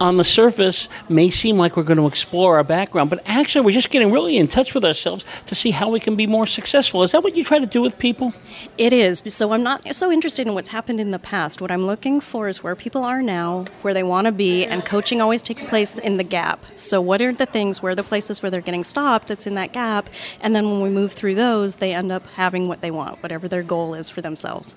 on 0.00 0.16
the 0.16 0.24
surface 0.24 0.88
may 1.08 1.30
seem 1.30 1.56
like 1.56 1.76
we're 1.76 1.82
going 1.82 1.98
to 1.98 2.06
explore 2.06 2.56
our 2.56 2.64
background, 2.64 3.10
but 3.10 3.22
actually 3.26 3.64
we're 3.64 3.72
just 3.72 3.90
getting 3.90 4.10
really 4.10 4.36
in 4.36 4.48
touch 4.48 4.74
with 4.74 4.84
ourselves 4.84 5.24
to 5.46 5.54
see 5.54 5.70
how 5.70 5.90
we 5.90 6.00
can 6.00 6.16
be 6.16 6.26
more 6.26 6.46
successful. 6.46 7.02
Is 7.02 7.12
that 7.12 7.22
what 7.22 7.36
you 7.36 7.44
try 7.44 7.58
to 7.58 7.66
do 7.66 7.82
with 7.82 7.98
people? 7.98 8.32
It 8.78 8.92
is. 8.92 9.22
So 9.26 9.52
I'm 9.52 9.62
not 9.62 9.94
so 9.94 10.10
interested 10.10 10.46
in 10.46 10.54
what's 10.54 10.68
happened 10.68 11.00
in 11.00 11.10
the 11.10 11.18
past. 11.18 11.60
What 11.60 11.70
I'm 11.70 11.86
looking 11.86 12.20
for 12.20 12.48
is 12.48 12.62
where 12.62 12.76
people 12.76 13.04
are 13.04 13.22
now, 13.22 13.64
where 13.82 13.94
they 13.94 14.02
want 14.02 14.26
to 14.26 14.32
be, 14.32 14.64
and 14.64 14.84
coaching 14.84 15.20
always 15.20 15.42
takes 15.42 15.64
place 15.64 15.98
in 15.98 16.16
the 16.16 16.24
gap. 16.24 16.64
So 16.74 17.00
what 17.00 17.20
are 17.22 17.32
the 17.32 17.46
things, 17.46 17.82
where 17.82 17.92
are 17.92 17.96
the 17.96 18.02
places 18.02 18.42
where 18.42 18.50
they're 18.50 18.60
getting 18.60 18.84
stopped 18.84 19.28
that's 19.28 19.46
in 19.46 19.54
that 19.54 19.72
gap, 19.72 20.08
and 20.42 20.54
then 20.54 20.70
when 20.70 20.80
we 20.80 20.90
move 20.90 21.12
through 21.12 21.34
those, 21.34 21.76
they 21.76 21.94
end 21.94 22.12
up 22.12 22.26
having 22.28 22.68
what 22.68 22.80
they 22.80 22.90
want, 22.90 23.22
whatever 23.22 23.48
their 23.48 23.62
goal 23.62 23.94
is 23.94 24.10
for 24.10 24.20
themselves 24.20 24.74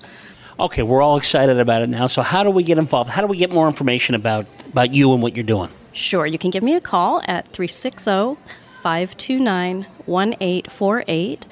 okay, 0.60 0.82
we're 0.82 1.02
all 1.02 1.16
excited 1.16 1.58
about 1.58 1.82
it 1.82 1.88
now. 1.88 2.06
So 2.06 2.22
how 2.22 2.44
do 2.44 2.50
we 2.50 2.62
get 2.62 2.78
involved? 2.78 3.10
How 3.10 3.22
do 3.22 3.26
we 3.26 3.36
get 3.36 3.52
more 3.52 3.66
information 3.66 4.14
about, 4.14 4.46
about 4.68 4.94
you 4.94 5.12
and 5.12 5.22
what 5.22 5.36
you're 5.36 5.44
doing? 5.44 5.70
Sure. 5.92 6.26
You 6.26 6.38
can 6.38 6.50
give 6.50 6.62
me 6.62 6.74
a 6.74 6.80
call 6.80 7.20
at 7.26 7.48
360 7.48 8.36
529 8.82 9.86
1848 10.06 11.46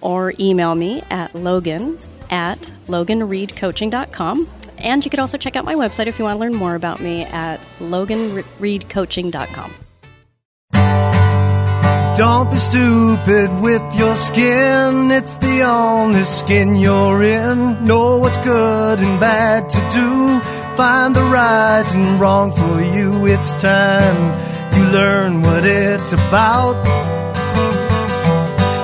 or 0.00 0.32
email 0.38 0.74
me 0.74 1.02
at 1.10 1.34
logan 1.34 1.98
at 2.30 2.72
loganreedcoaching.com. 2.86 4.48
And 4.78 5.04
you 5.04 5.10
could 5.10 5.20
also 5.20 5.36
check 5.36 5.56
out 5.56 5.64
my 5.64 5.74
website 5.74 6.06
if 6.06 6.18
you 6.18 6.24
want 6.24 6.36
to 6.36 6.40
learn 6.40 6.54
more 6.54 6.74
about 6.74 7.00
me 7.00 7.24
at 7.24 7.60
loganreedcoaching.com. 7.80 9.74
Don't 12.20 12.50
be 12.50 12.58
stupid 12.58 13.48
with 13.62 13.82
your 13.94 14.14
skin. 14.14 15.10
It's 15.10 15.32
the 15.36 15.62
only 15.62 16.24
skin 16.24 16.76
you're 16.76 17.22
in. 17.22 17.86
Know 17.86 18.18
what's 18.18 18.36
good 18.44 18.98
and 18.98 19.18
bad 19.18 19.70
to 19.70 19.80
do. 19.94 20.38
Find 20.76 21.16
the 21.16 21.22
right 21.22 21.86
and 21.94 22.20
wrong 22.20 22.52
for 22.52 22.82
you. 22.94 23.24
It's 23.24 23.50
time 23.62 24.20
you 24.76 24.84
learn 24.92 25.40
what 25.40 25.64
it's 25.64 26.12
about. 26.12 26.76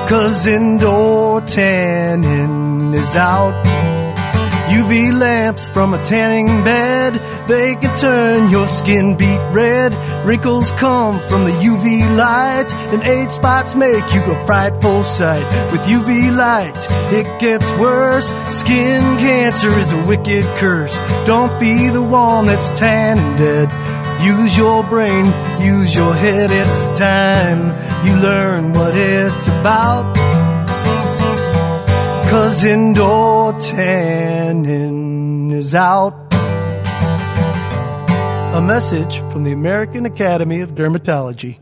Cause 0.09 0.47
indoor 0.47 1.43
tanning 1.43 2.95
is 2.95 3.16
out. 3.16 3.86
UV 4.77 5.18
lamps 5.18 5.68
from 5.70 5.95
a 5.95 6.05
tanning 6.05 6.49
bed, 6.62 7.14
they 7.49 7.74
can 7.77 7.99
turn 7.99 8.51
your 8.51 8.68
skin 8.68 9.16
beet 9.16 9.41
red. 9.51 9.95
Wrinkles 10.27 10.70
come 10.72 11.18
from 11.18 11.45
the 11.45 11.51
UV 11.51 12.14
light, 12.14 12.68
and 12.93 13.03
age 13.03 13.31
spots 13.31 13.74
make 13.74 14.05
you 14.12 14.20
a 14.20 14.45
frightful 14.45 15.03
sight. 15.03 15.47
With 15.72 15.81
UV 15.83 16.37
light, 16.37 16.77
it 17.11 17.27
gets 17.41 17.70
worse. 17.79 18.29
Skin 18.51 19.03
cancer 19.16 19.72
is 19.79 19.93
a 19.93 20.05
wicked 20.05 20.45
curse. 20.59 20.95
Don't 21.24 21.59
be 21.59 21.89
the 21.89 22.03
one 22.03 22.45
that's 22.45 22.68
tan 22.79 23.16
and 23.18 23.39
dead. 23.39 23.68
Use 24.22 24.55
your 24.59 24.83
brain, 24.85 25.24
use 25.59 25.95
your 25.95 26.12
head, 26.14 26.51
it's 26.53 26.99
time 26.99 27.62
you 28.07 28.14
learn 28.20 28.74
what 28.74 28.95
it's 28.95 29.49
about. 29.49 30.26
Cause 32.37 32.64
indoor 32.64 33.59
tanning 33.61 35.53
is 35.53 35.74
out. 35.74 36.12
A 38.55 38.61
message 38.61 39.20
from 39.32 39.45
the 39.45 39.53
American 39.53 40.05
Academy 40.05 40.61
of 40.61 40.72
Dermatology. 40.72 41.61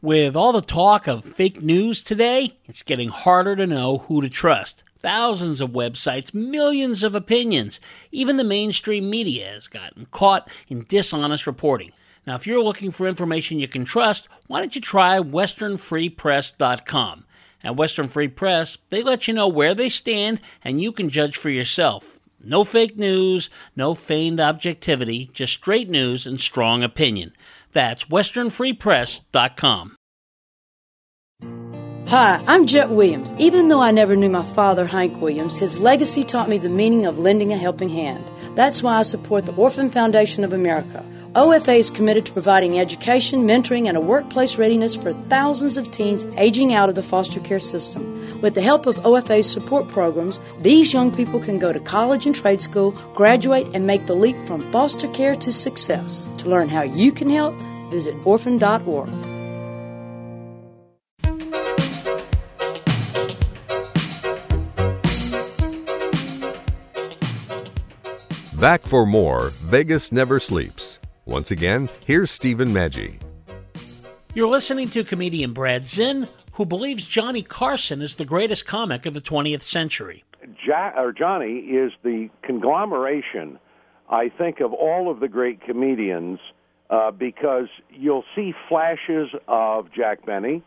With 0.00 0.34
all 0.34 0.54
the 0.54 0.62
talk 0.62 1.08
of 1.08 1.26
fake 1.26 1.60
news 1.60 2.02
today, 2.02 2.58
it's 2.64 2.82
getting 2.82 3.10
harder 3.10 3.54
to 3.54 3.66
know 3.66 3.98
who 3.98 4.22
to 4.22 4.30
trust. 4.30 4.82
Thousands 4.98 5.60
of 5.60 5.72
websites, 5.72 6.32
millions 6.32 7.02
of 7.02 7.14
opinions. 7.14 7.80
Even 8.12 8.38
the 8.38 8.44
mainstream 8.44 9.10
media 9.10 9.50
has 9.50 9.68
gotten 9.68 10.06
caught 10.06 10.48
in 10.68 10.84
dishonest 10.84 11.46
reporting. 11.46 11.92
Now, 12.26 12.36
if 12.36 12.46
you're 12.46 12.62
looking 12.62 12.92
for 12.92 13.06
information 13.06 13.60
you 13.60 13.68
can 13.68 13.84
trust, 13.84 14.26
why 14.46 14.60
don't 14.60 14.74
you 14.74 14.80
try 14.80 15.18
westernfreepress.com? 15.18 17.26
At 17.64 17.76
Western 17.76 18.08
Free 18.08 18.28
Press, 18.28 18.78
they 18.88 19.02
let 19.02 19.28
you 19.28 19.34
know 19.34 19.48
where 19.48 19.74
they 19.74 19.88
stand 19.88 20.40
and 20.64 20.80
you 20.80 20.92
can 20.92 21.08
judge 21.08 21.36
for 21.36 21.50
yourself. 21.50 22.18
No 22.44 22.64
fake 22.64 22.96
news, 22.96 23.50
no 23.76 23.94
feigned 23.94 24.40
objectivity, 24.40 25.30
just 25.32 25.52
straight 25.52 25.88
news 25.88 26.26
and 26.26 26.40
strong 26.40 26.82
opinion. 26.82 27.32
That's 27.72 28.04
westernfreepress.com. 28.06 29.96
Hi, 32.08 32.44
I'm 32.46 32.66
Jett 32.66 32.90
Williams. 32.90 33.32
Even 33.38 33.68
though 33.68 33.80
I 33.80 33.90
never 33.90 34.16
knew 34.16 34.28
my 34.28 34.42
father, 34.42 34.84
Hank 34.84 35.22
Williams, 35.22 35.56
his 35.56 35.80
legacy 35.80 36.24
taught 36.24 36.48
me 36.48 36.58
the 36.58 36.68
meaning 36.68 37.06
of 37.06 37.18
lending 37.18 37.52
a 37.52 37.56
helping 37.56 37.88
hand. 37.88 38.22
That's 38.54 38.82
why 38.82 38.96
I 38.98 39.02
support 39.02 39.46
the 39.46 39.54
Orphan 39.54 39.88
Foundation 39.88 40.44
of 40.44 40.52
America. 40.52 41.02
OFA 41.34 41.78
is 41.78 41.88
committed 41.88 42.26
to 42.26 42.32
providing 42.34 42.78
education, 42.78 43.46
mentoring, 43.46 43.88
and 43.88 43.96
a 43.96 44.00
workplace 44.02 44.58
readiness 44.58 44.94
for 44.94 45.14
thousands 45.30 45.78
of 45.78 45.90
teens 45.90 46.26
aging 46.36 46.74
out 46.74 46.90
of 46.90 46.94
the 46.94 47.02
foster 47.02 47.40
care 47.40 47.58
system. 47.58 48.04
With 48.42 48.54
the 48.54 48.60
help 48.60 48.84
of 48.84 48.96
OFA's 48.96 49.50
support 49.50 49.88
programs, 49.88 50.42
these 50.60 50.92
young 50.92 51.10
people 51.10 51.40
can 51.40 51.58
go 51.58 51.72
to 51.72 51.80
college 51.80 52.26
and 52.26 52.36
trade 52.36 52.60
school, 52.60 52.90
graduate, 53.14 53.66
and 53.72 53.86
make 53.86 54.04
the 54.04 54.14
leap 54.14 54.36
from 54.46 54.60
foster 54.72 55.08
care 55.08 55.34
to 55.36 55.50
success. 55.50 56.28
To 56.36 56.50
learn 56.50 56.68
how 56.68 56.82
you 56.82 57.10
can 57.12 57.30
help, 57.30 57.54
visit 57.90 58.14
orphan.org. 58.26 59.08
Back 68.60 68.82
for 68.82 69.06
more 69.06 69.48
Vegas 69.48 70.12
Never 70.12 70.38
Sleeps. 70.38 70.91
Once 71.24 71.50
again, 71.50 71.88
here's 72.04 72.30
Stephen 72.30 72.68
Maggi. 72.68 73.20
You're 74.34 74.48
listening 74.48 74.88
to 74.90 75.04
comedian 75.04 75.52
Brad 75.52 75.88
Zinn, 75.88 76.28
who 76.52 76.64
believes 76.64 77.06
Johnny 77.06 77.42
Carson 77.42 78.02
is 78.02 78.16
the 78.16 78.24
greatest 78.24 78.66
comic 78.66 79.06
of 79.06 79.14
the 79.14 79.20
20th 79.20 79.62
century. 79.62 80.24
Ja- 80.66 80.92
or 80.96 81.12
Johnny 81.12 81.58
is 81.58 81.92
the 82.02 82.28
conglomeration, 82.42 83.58
I 84.10 84.30
think, 84.30 84.60
of 84.60 84.72
all 84.72 85.10
of 85.10 85.20
the 85.20 85.28
great 85.28 85.60
comedians 85.60 86.40
uh, 86.90 87.10
because 87.10 87.68
you'll 87.90 88.24
see 88.34 88.52
flashes 88.68 89.28
of 89.48 89.92
Jack 89.92 90.26
Benny 90.26 90.62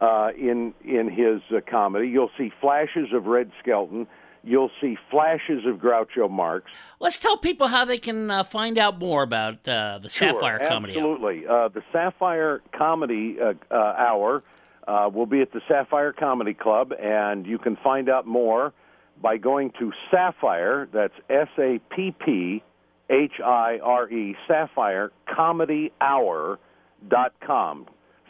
uh, 0.00 0.28
in 0.38 0.72
in 0.84 1.10
his 1.10 1.42
uh, 1.54 1.60
comedy. 1.68 2.08
You'll 2.08 2.30
see 2.38 2.52
flashes 2.60 3.08
of 3.12 3.26
Red 3.26 3.50
Skelton. 3.60 4.06
You'll 4.46 4.70
see 4.80 4.96
flashes 5.10 5.66
of 5.66 5.76
Groucho 5.78 6.30
Marx. 6.30 6.70
Let's 7.00 7.18
tell 7.18 7.36
people 7.36 7.66
how 7.66 7.84
they 7.84 7.98
can 7.98 8.30
uh, 8.30 8.44
find 8.44 8.78
out 8.78 8.98
more 8.98 9.22
about 9.24 9.66
uh, 9.68 9.98
the 10.00 10.08
sure, 10.08 10.32
Sapphire 10.32 10.66
Comedy 10.68 10.98
Hour. 10.98 11.12
Absolutely. 11.14 11.46
Uh, 11.46 11.68
the 11.68 11.82
Sapphire 11.92 12.62
Comedy 12.72 13.36
uh, 13.40 13.52
uh, 13.70 13.74
Hour 13.74 14.42
Uh, 14.86 15.10
we'll 15.12 15.26
be 15.26 15.40
at 15.40 15.52
the 15.52 15.60
Sapphire 15.66 16.12
Comedy 16.12 16.54
Club, 16.54 16.92
and 16.92 17.44
you 17.44 17.58
can 17.58 17.74
find 17.82 18.08
out 18.08 18.24
more 18.24 18.72
by 19.20 19.36
going 19.36 19.72
to 19.80 19.92
Sapphire. 20.12 20.86
That's 20.92 21.14
S 21.28 21.48
A 21.58 21.80
P 21.90 22.12
P 22.12 22.62
H 23.10 23.40
I 23.44 23.80
R 23.82 24.08
E, 24.08 24.36
Sapphire 24.46 25.10
Comedy 25.26 25.90
Hour 26.00 26.60
dot 27.08 27.32
com. 27.44 27.86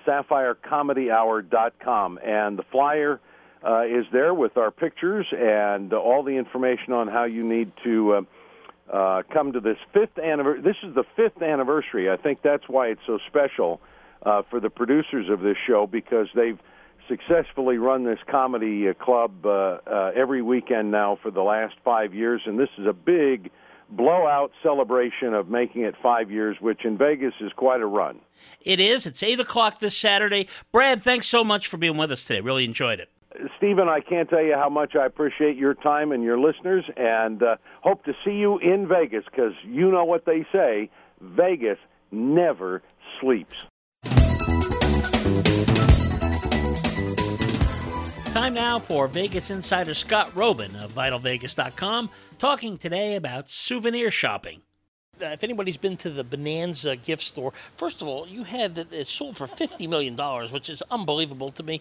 SapphireComedyHour.com. 0.06 2.18
And 2.24 2.58
the 2.58 2.62
flyer 2.70 3.20
uh, 3.64 3.82
is 3.82 4.04
there 4.12 4.34
with 4.34 4.56
our 4.56 4.70
pictures 4.70 5.26
and 5.32 5.92
all 5.92 6.22
the 6.22 6.32
information 6.32 6.92
on 6.92 7.08
how 7.08 7.24
you 7.24 7.46
need 7.46 7.72
to 7.84 8.12
uh, 8.92 8.92
uh, 8.92 9.22
come 9.32 9.52
to 9.52 9.60
this 9.60 9.78
fifth 9.92 10.18
anniversary. 10.18 10.62
This 10.62 10.76
is 10.82 10.94
the 10.94 11.04
fifth 11.16 11.42
anniversary. 11.42 12.10
I 12.10 12.16
think 12.16 12.42
that's 12.42 12.68
why 12.68 12.88
it's 12.88 13.00
so 13.06 13.18
special 13.26 13.80
uh, 14.22 14.42
for 14.50 14.60
the 14.60 14.70
producers 14.70 15.28
of 15.30 15.40
this 15.40 15.56
show 15.66 15.86
because 15.86 16.28
they've 16.34 16.58
successfully 17.08 17.78
run 17.78 18.04
this 18.04 18.18
comedy 18.28 18.88
uh, 18.88 18.94
club 18.94 19.46
every 20.16 20.42
weekend 20.42 20.90
now 20.90 21.18
for 21.22 21.30
the 21.30 21.42
last 21.42 21.74
five 21.84 22.14
years, 22.14 22.42
and 22.46 22.58
this 22.58 22.70
is 22.78 22.86
a 22.86 22.92
big 22.92 23.50
blowout 23.88 24.50
celebration 24.62 25.32
of 25.32 25.48
making 25.48 25.82
it 25.82 25.94
five 26.02 26.30
years, 26.30 26.56
which 26.60 26.84
in 26.84 26.98
Vegas 26.98 27.34
is 27.40 27.52
quite 27.52 27.80
a 27.80 27.86
run. 27.86 28.20
It 28.60 28.80
is. 28.80 29.06
It's 29.06 29.22
8 29.22 29.40
o'clock 29.40 29.80
this 29.80 29.96
Saturday. 29.96 30.48
Brad, 30.72 31.02
thanks 31.02 31.28
so 31.28 31.44
much 31.44 31.68
for 31.68 31.76
being 31.76 31.96
with 31.96 32.10
us 32.10 32.24
today. 32.24 32.40
Really 32.40 32.64
enjoyed 32.64 33.00
it. 33.00 33.10
Stephen, 33.66 33.88
I 33.88 33.98
can't 33.98 34.30
tell 34.30 34.44
you 34.44 34.54
how 34.54 34.68
much 34.68 34.94
I 34.94 35.06
appreciate 35.06 35.56
your 35.56 35.74
time 35.74 36.12
and 36.12 36.22
your 36.22 36.38
listeners, 36.38 36.84
and 36.96 37.42
uh, 37.42 37.56
hope 37.80 38.04
to 38.04 38.12
see 38.24 38.34
you 38.34 38.58
in 38.58 38.86
Vegas 38.86 39.24
because 39.24 39.54
you 39.64 39.90
know 39.90 40.04
what 40.04 40.24
they 40.24 40.46
say 40.52 40.88
Vegas 41.20 41.76
never 42.12 42.80
sleeps. 43.20 43.56
Time 48.26 48.54
now 48.54 48.78
for 48.78 49.08
Vegas 49.08 49.50
insider 49.50 49.94
Scott 49.94 50.30
Roeben 50.36 50.80
of 50.80 50.92
VitalVegas.com 50.92 52.08
talking 52.38 52.78
today 52.78 53.16
about 53.16 53.50
souvenir 53.50 54.12
shopping. 54.12 54.62
Uh, 55.20 55.26
if 55.26 55.42
anybody's 55.42 55.78
been 55.78 55.96
to 55.96 56.10
the 56.10 56.22
Bonanza 56.22 56.94
gift 56.94 57.22
store, 57.22 57.52
first 57.78 58.02
of 58.02 58.06
all, 58.06 58.28
you 58.28 58.44
had 58.44 58.76
it 58.92 59.08
sold 59.08 59.36
for 59.36 59.46
$50 59.46 59.88
million, 59.88 60.14
which 60.52 60.68
is 60.68 60.82
unbelievable 60.90 61.50
to 61.50 61.62
me. 61.62 61.80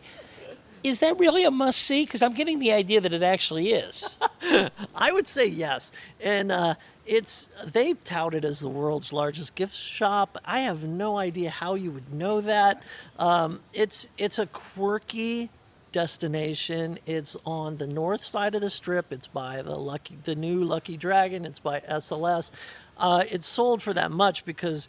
Is 0.85 0.99
that 0.99 1.17
really 1.17 1.43
a 1.45 1.49
must 1.49 1.81
see? 1.81 2.05
Because 2.05 2.21
I'm 2.21 2.35
getting 2.35 2.59
the 2.59 2.71
idea 2.71 3.01
that 3.01 3.11
it 3.11 3.23
actually 3.23 3.71
is. 3.71 4.17
I 4.95 5.11
would 5.11 5.25
say 5.25 5.47
yes. 5.47 5.91
And 6.21 6.51
uh, 6.51 6.75
it's 7.07 7.49
they 7.65 7.93
tout 7.93 8.35
it 8.35 8.45
as 8.45 8.59
the 8.59 8.69
world's 8.69 9.11
largest 9.11 9.55
gift 9.55 9.73
shop. 9.73 10.37
I 10.45 10.59
have 10.59 10.83
no 10.83 11.17
idea 11.17 11.49
how 11.49 11.73
you 11.73 11.89
would 11.89 12.13
know 12.13 12.39
that. 12.41 12.83
Um, 13.17 13.61
it's 13.73 14.07
it's 14.19 14.37
a 14.37 14.45
quirky 14.45 15.49
destination. 15.91 16.99
It's 17.07 17.35
on 17.45 17.77
the 17.77 17.87
north 17.87 18.23
side 18.23 18.53
of 18.53 18.61
the 18.61 18.69
strip. 18.69 19.11
It's 19.11 19.25
by 19.25 19.63
the 19.63 19.75
lucky 19.75 20.19
the 20.23 20.35
new 20.35 20.63
Lucky 20.63 20.97
Dragon. 20.97 21.45
It's 21.45 21.59
by 21.59 21.79
SLS. 21.79 22.51
Uh, 22.95 23.23
it's 23.31 23.47
sold 23.47 23.81
for 23.81 23.93
that 23.93 24.11
much 24.11 24.45
because 24.45 24.87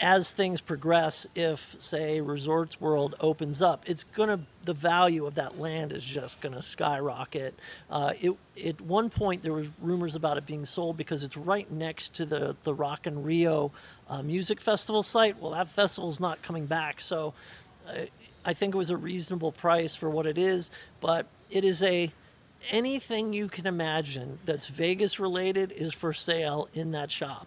as 0.00 0.30
things 0.30 0.60
progress, 0.60 1.26
if 1.34 1.76
say 1.78 2.20
Resorts 2.20 2.80
World 2.80 3.14
opens 3.20 3.62
up, 3.62 3.84
it's 3.88 4.04
gonna 4.04 4.40
the 4.64 4.74
value 4.74 5.26
of 5.26 5.36
that 5.36 5.58
land 5.58 5.92
is 5.92 6.04
just 6.04 6.40
gonna 6.40 6.62
skyrocket. 6.62 7.58
Uh, 7.90 8.12
it 8.20 8.32
at 8.64 8.80
one 8.80 9.10
point 9.10 9.42
there 9.42 9.52
was 9.52 9.68
rumors 9.80 10.14
about 10.14 10.36
it 10.36 10.46
being 10.46 10.64
sold 10.64 10.96
because 10.96 11.22
it's 11.22 11.36
right 11.36 11.70
next 11.70 12.14
to 12.14 12.26
the 12.26 12.56
the 12.64 12.74
Rock 12.74 13.06
in 13.06 13.22
Rio 13.22 13.72
uh, 14.08 14.22
music 14.22 14.60
festival 14.60 15.02
site. 15.02 15.40
Well, 15.40 15.52
that 15.52 15.68
festival's 15.68 16.20
not 16.20 16.42
coming 16.42 16.66
back, 16.66 17.00
so. 17.00 17.34
Uh, 17.88 18.06
I 18.44 18.52
think 18.52 18.76
it 18.76 18.78
was 18.78 18.90
a 18.90 18.96
reasonable 18.96 19.50
price 19.50 19.96
for 19.96 20.08
what 20.08 20.24
it 20.24 20.38
is, 20.38 20.70
but 21.00 21.26
it 21.50 21.64
is 21.64 21.82
a 21.82 22.12
anything 22.70 23.32
you 23.32 23.48
can 23.48 23.66
imagine 23.66 24.38
that's 24.44 24.68
Vegas 24.68 25.18
related 25.18 25.72
is 25.72 25.92
for 25.92 26.12
sale 26.12 26.68
in 26.74 26.92
that 26.92 27.10
shop. 27.10 27.46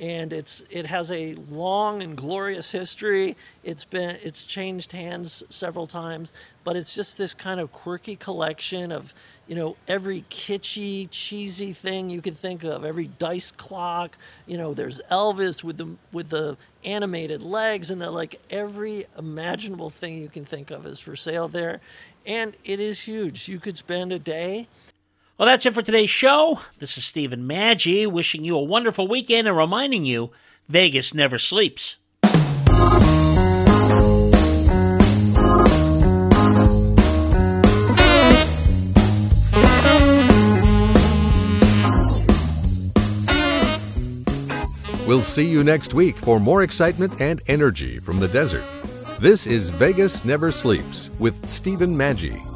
And 0.00 0.32
it's 0.32 0.64
it 0.70 0.86
has 0.86 1.10
a 1.10 1.34
long 1.50 2.02
and 2.02 2.16
glorious 2.16 2.72
history. 2.72 3.36
It's 3.62 3.84
been 3.84 4.16
it's 4.22 4.44
changed 4.44 4.92
hands 4.92 5.44
several 5.50 5.86
times, 5.86 6.32
but 6.64 6.74
it's 6.74 6.94
just 6.94 7.18
this 7.18 7.34
kind 7.34 7.60
of 7.60 7.70
quirky 7.72 8.16
collection 8.16 8.92
of 8.92 9.12
you 9.50 9.56
know 9.56 9.76
every 9.88 10.24
kitschy 10.30 11.08
cheesy 11.10 11.72
thing 11.72 12.08
you 12.08 12.22
could 12.22 12.36
think 12.36 12.62
of 12.62 12.84
every 12.84 13.08
dice 13.18 13.50
clock 13.50 14.16
you 14.46 14.56
know 14.56 14.72
there's 14.72 15.00
elvis 15.10 15.64
with 15.64 15.76
the 15.76 15.88
with 16.12 16.28
the 16.28 16.56
animated 16.84 17.42
legs 17.42 17.90
and 17.90 18.00
the 18.00 18.08
like 18.10 18.40
every 18.48 19.06
imaginable 19.18 19.90
thing 19.90 20.18
you 20.18 20.28
can 20.28 20.44
think 20.44 20.70
of 20.70 20.86
is 20.86 21.00
for 21.00 21.16
sale 21.16 21.48
there 21.48 21.80
and 22.24 22.56
it 22.64 22.78
is 22.78 23.00
huge 23.00 23.48
you 23.48 23.58
could 23.58 23.76
spend 23.76 24.12
a 24.12 24.20
day 24.20 24.68
well 25.40 25.46
that's 25.46 25.64
it 25.64 25.72
for 25.72 25.80
today's 25.80 26.10
show 26.10 26.60
this 26.80 26.98
is 26.98 27.04
stephen 27.04 27.48
maggi 27.48 28.06
wishing 28.06 28.44
you 28.44 28.54
a 28.54 28.62
wonderful 28.62 29.08
weekend 29.08 29.48
and 29.48 29.56
reminding 29.56 30.04
you 30.04 30.30
vegas 30.68 31.14
never 31.14 31.38
sleeps 31.38 31.96
We'll 45.06 45.22
see 45.22 45.44
you 45.44 45.64
next 45.64 45.92
week 45.92 46.16
for 46.16 46.38
more 46.38 46.62
excitement 46.62 47.20
and 47.20 47.42
energy 47.48 47.98
from 47.98 48.20
the 48.20 48.28
desert. 48.28 48.62
This 49.18 49.44
is 49.44 49.70
Vegas 49.70 50.24
Never 50.24 50.52
Sleeps 50.52 51.10
with 51.18 51.48
Stephen 51.48 51.96
Maggi. 51.96 52.49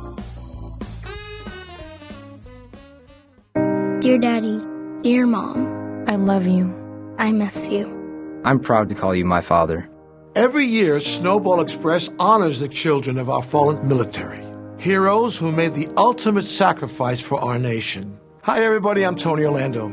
Dear 4.05 4.18
Daddy, 4.18 4.61
dear 5.00 5.26
Mom, 5.26 6.05
I 6.07 6.16
love 6.16 6.46
you. 6.46 6.70
I 7.16 7.32
miss 7.32 7.70
you. 7.70 7.86
I'm 8.44 8.61
proud 8.61 8.90
to 8.90 8.94
call 8.94 9.14
you 9.14 9.24
my 9.24 9.40
father. 9.40 9.88
Every 10.36 10.66
year, 10.66 11.00
Snowball 11.00 11.62
Express 11.62 12.11
honors 12.18 12.61
the 12.61 12.68
children 12.68 13.16
of 13.16 13.30
our 13.30 13.40
fallen 13.40 13.88
military, 13.88 14.44
heroes 14.76 15.38
who 15.38 15.50
made 15.50 15.72
the 15.72 15.88
ultimate 15.96 16.42
sacrifice 16.42 17.22
for 17.22 17.40
our 17.40 17.59
nation. 17.59 18.20
Hi, 18.42 18.62
everybody, 18.62 19.05
I'm 19.05 19.16
Tony 19.16 19.46
Orlando. 19.46 19.88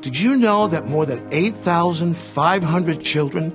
Did 0.00 0.18
you 0.18 0.34
know 0.34 0.66
that 0.68 0.88
more 0.88 1.04
than 1.04 1.28
8,500 1.30 3.02
children 3.02 3.52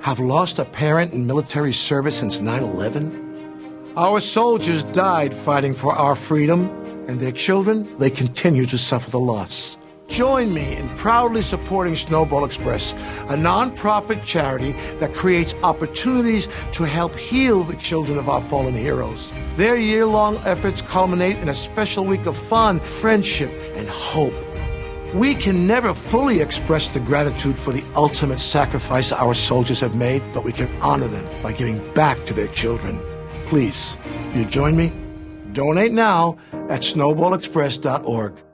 have 0.00 0.20
lost 0.20 0.60
a 0.60 0.64
parent 0.64 1.12
in 1.12 1.26
military 1.26 1.72
service 1.72 2.16
since 2.16 2.38
9 2.38 2.62
11? 2.62 3.94
Our 3.96 4.20
soldiers 4.20 4.84
died 4.84 5.34
fighting 5.34 5.74
for 5.74 5.92
our 5.92 6.14
freedom, 6.14 6.70
and 7.08 7.18
their 7.20 7.32
children, 7.32 7.88
they 7.98 8.10
continue 8.10 8.66
to 8.66 8.78
suffer 8.78 9.10
the 9.10 9.18
loss. 9.18 9.78
Join 10.08 10.54
me 10.54 10.76
in 10.76 10.88
proudly 10.96 11.42
supporting 11.42 11.96
Snowball 11.96 12.44
Express, 12.44 12.92
a 12.92 13.36
nonprofit 13.36 14.24
charity 14.24 14.72
that 15.00 15.14
creates 15.14 15.54
opportunities 15.62 16.48
to 16.72 16.84
help 16.84 17.14
heal 17.16 17.62
the 17.62 17.76
children 17.76 18.18
of 18.18 18.28
our 18.28 18.40
fallen 18.40 18.74
heroes. 18.74 19.32
Their 19.56 19.76
year 19.76 20.06
long 20.06 20.36
efforts 20.38 20.80
culminate 20.80 21.36
in 21.38 21.48
a 21.48 21.54
special 21.54 22.04
week 22.04 22.24
of 22.26 22.38
fun, 22.38 22.80
friendship, 22.80 23.50
and 23.74 23.88
hope. 23.88 24.34
We 25.14 25.34
can 25.34 25.66
never 25.66 25.94
fully 25.94 26.40
express 26.40 26.92
the 26.92 27.00
gratitude 27.00 27.58
for 27.58 27.72
the 27.72 27.84
ultimate 27.94 28.38
sacrifice 28.40 29.12
our 29.12 29.34
soldiers 29.34 29.80
have 29.80 29.94
made, 29.94 30.22
but 30.32 30.44
we 30.44 30.52
can 30.52 30.68
honor 30.80 31.08
them 31.08 31.26
by 31.42 31.52
giving 31.52 31.94
back 31.94 32.24
to 32.26 32.34
their 32.34 32.48
children. 32.48 33.00
Please, 33.46 33.96
you 34.34 34.44
join 34.44 34.76
me? 34.76 34.92
Donate 35.52 35.92
now 35.92 36.36
at 36.52 36.82
snowballexpress.org. 36.82 38.47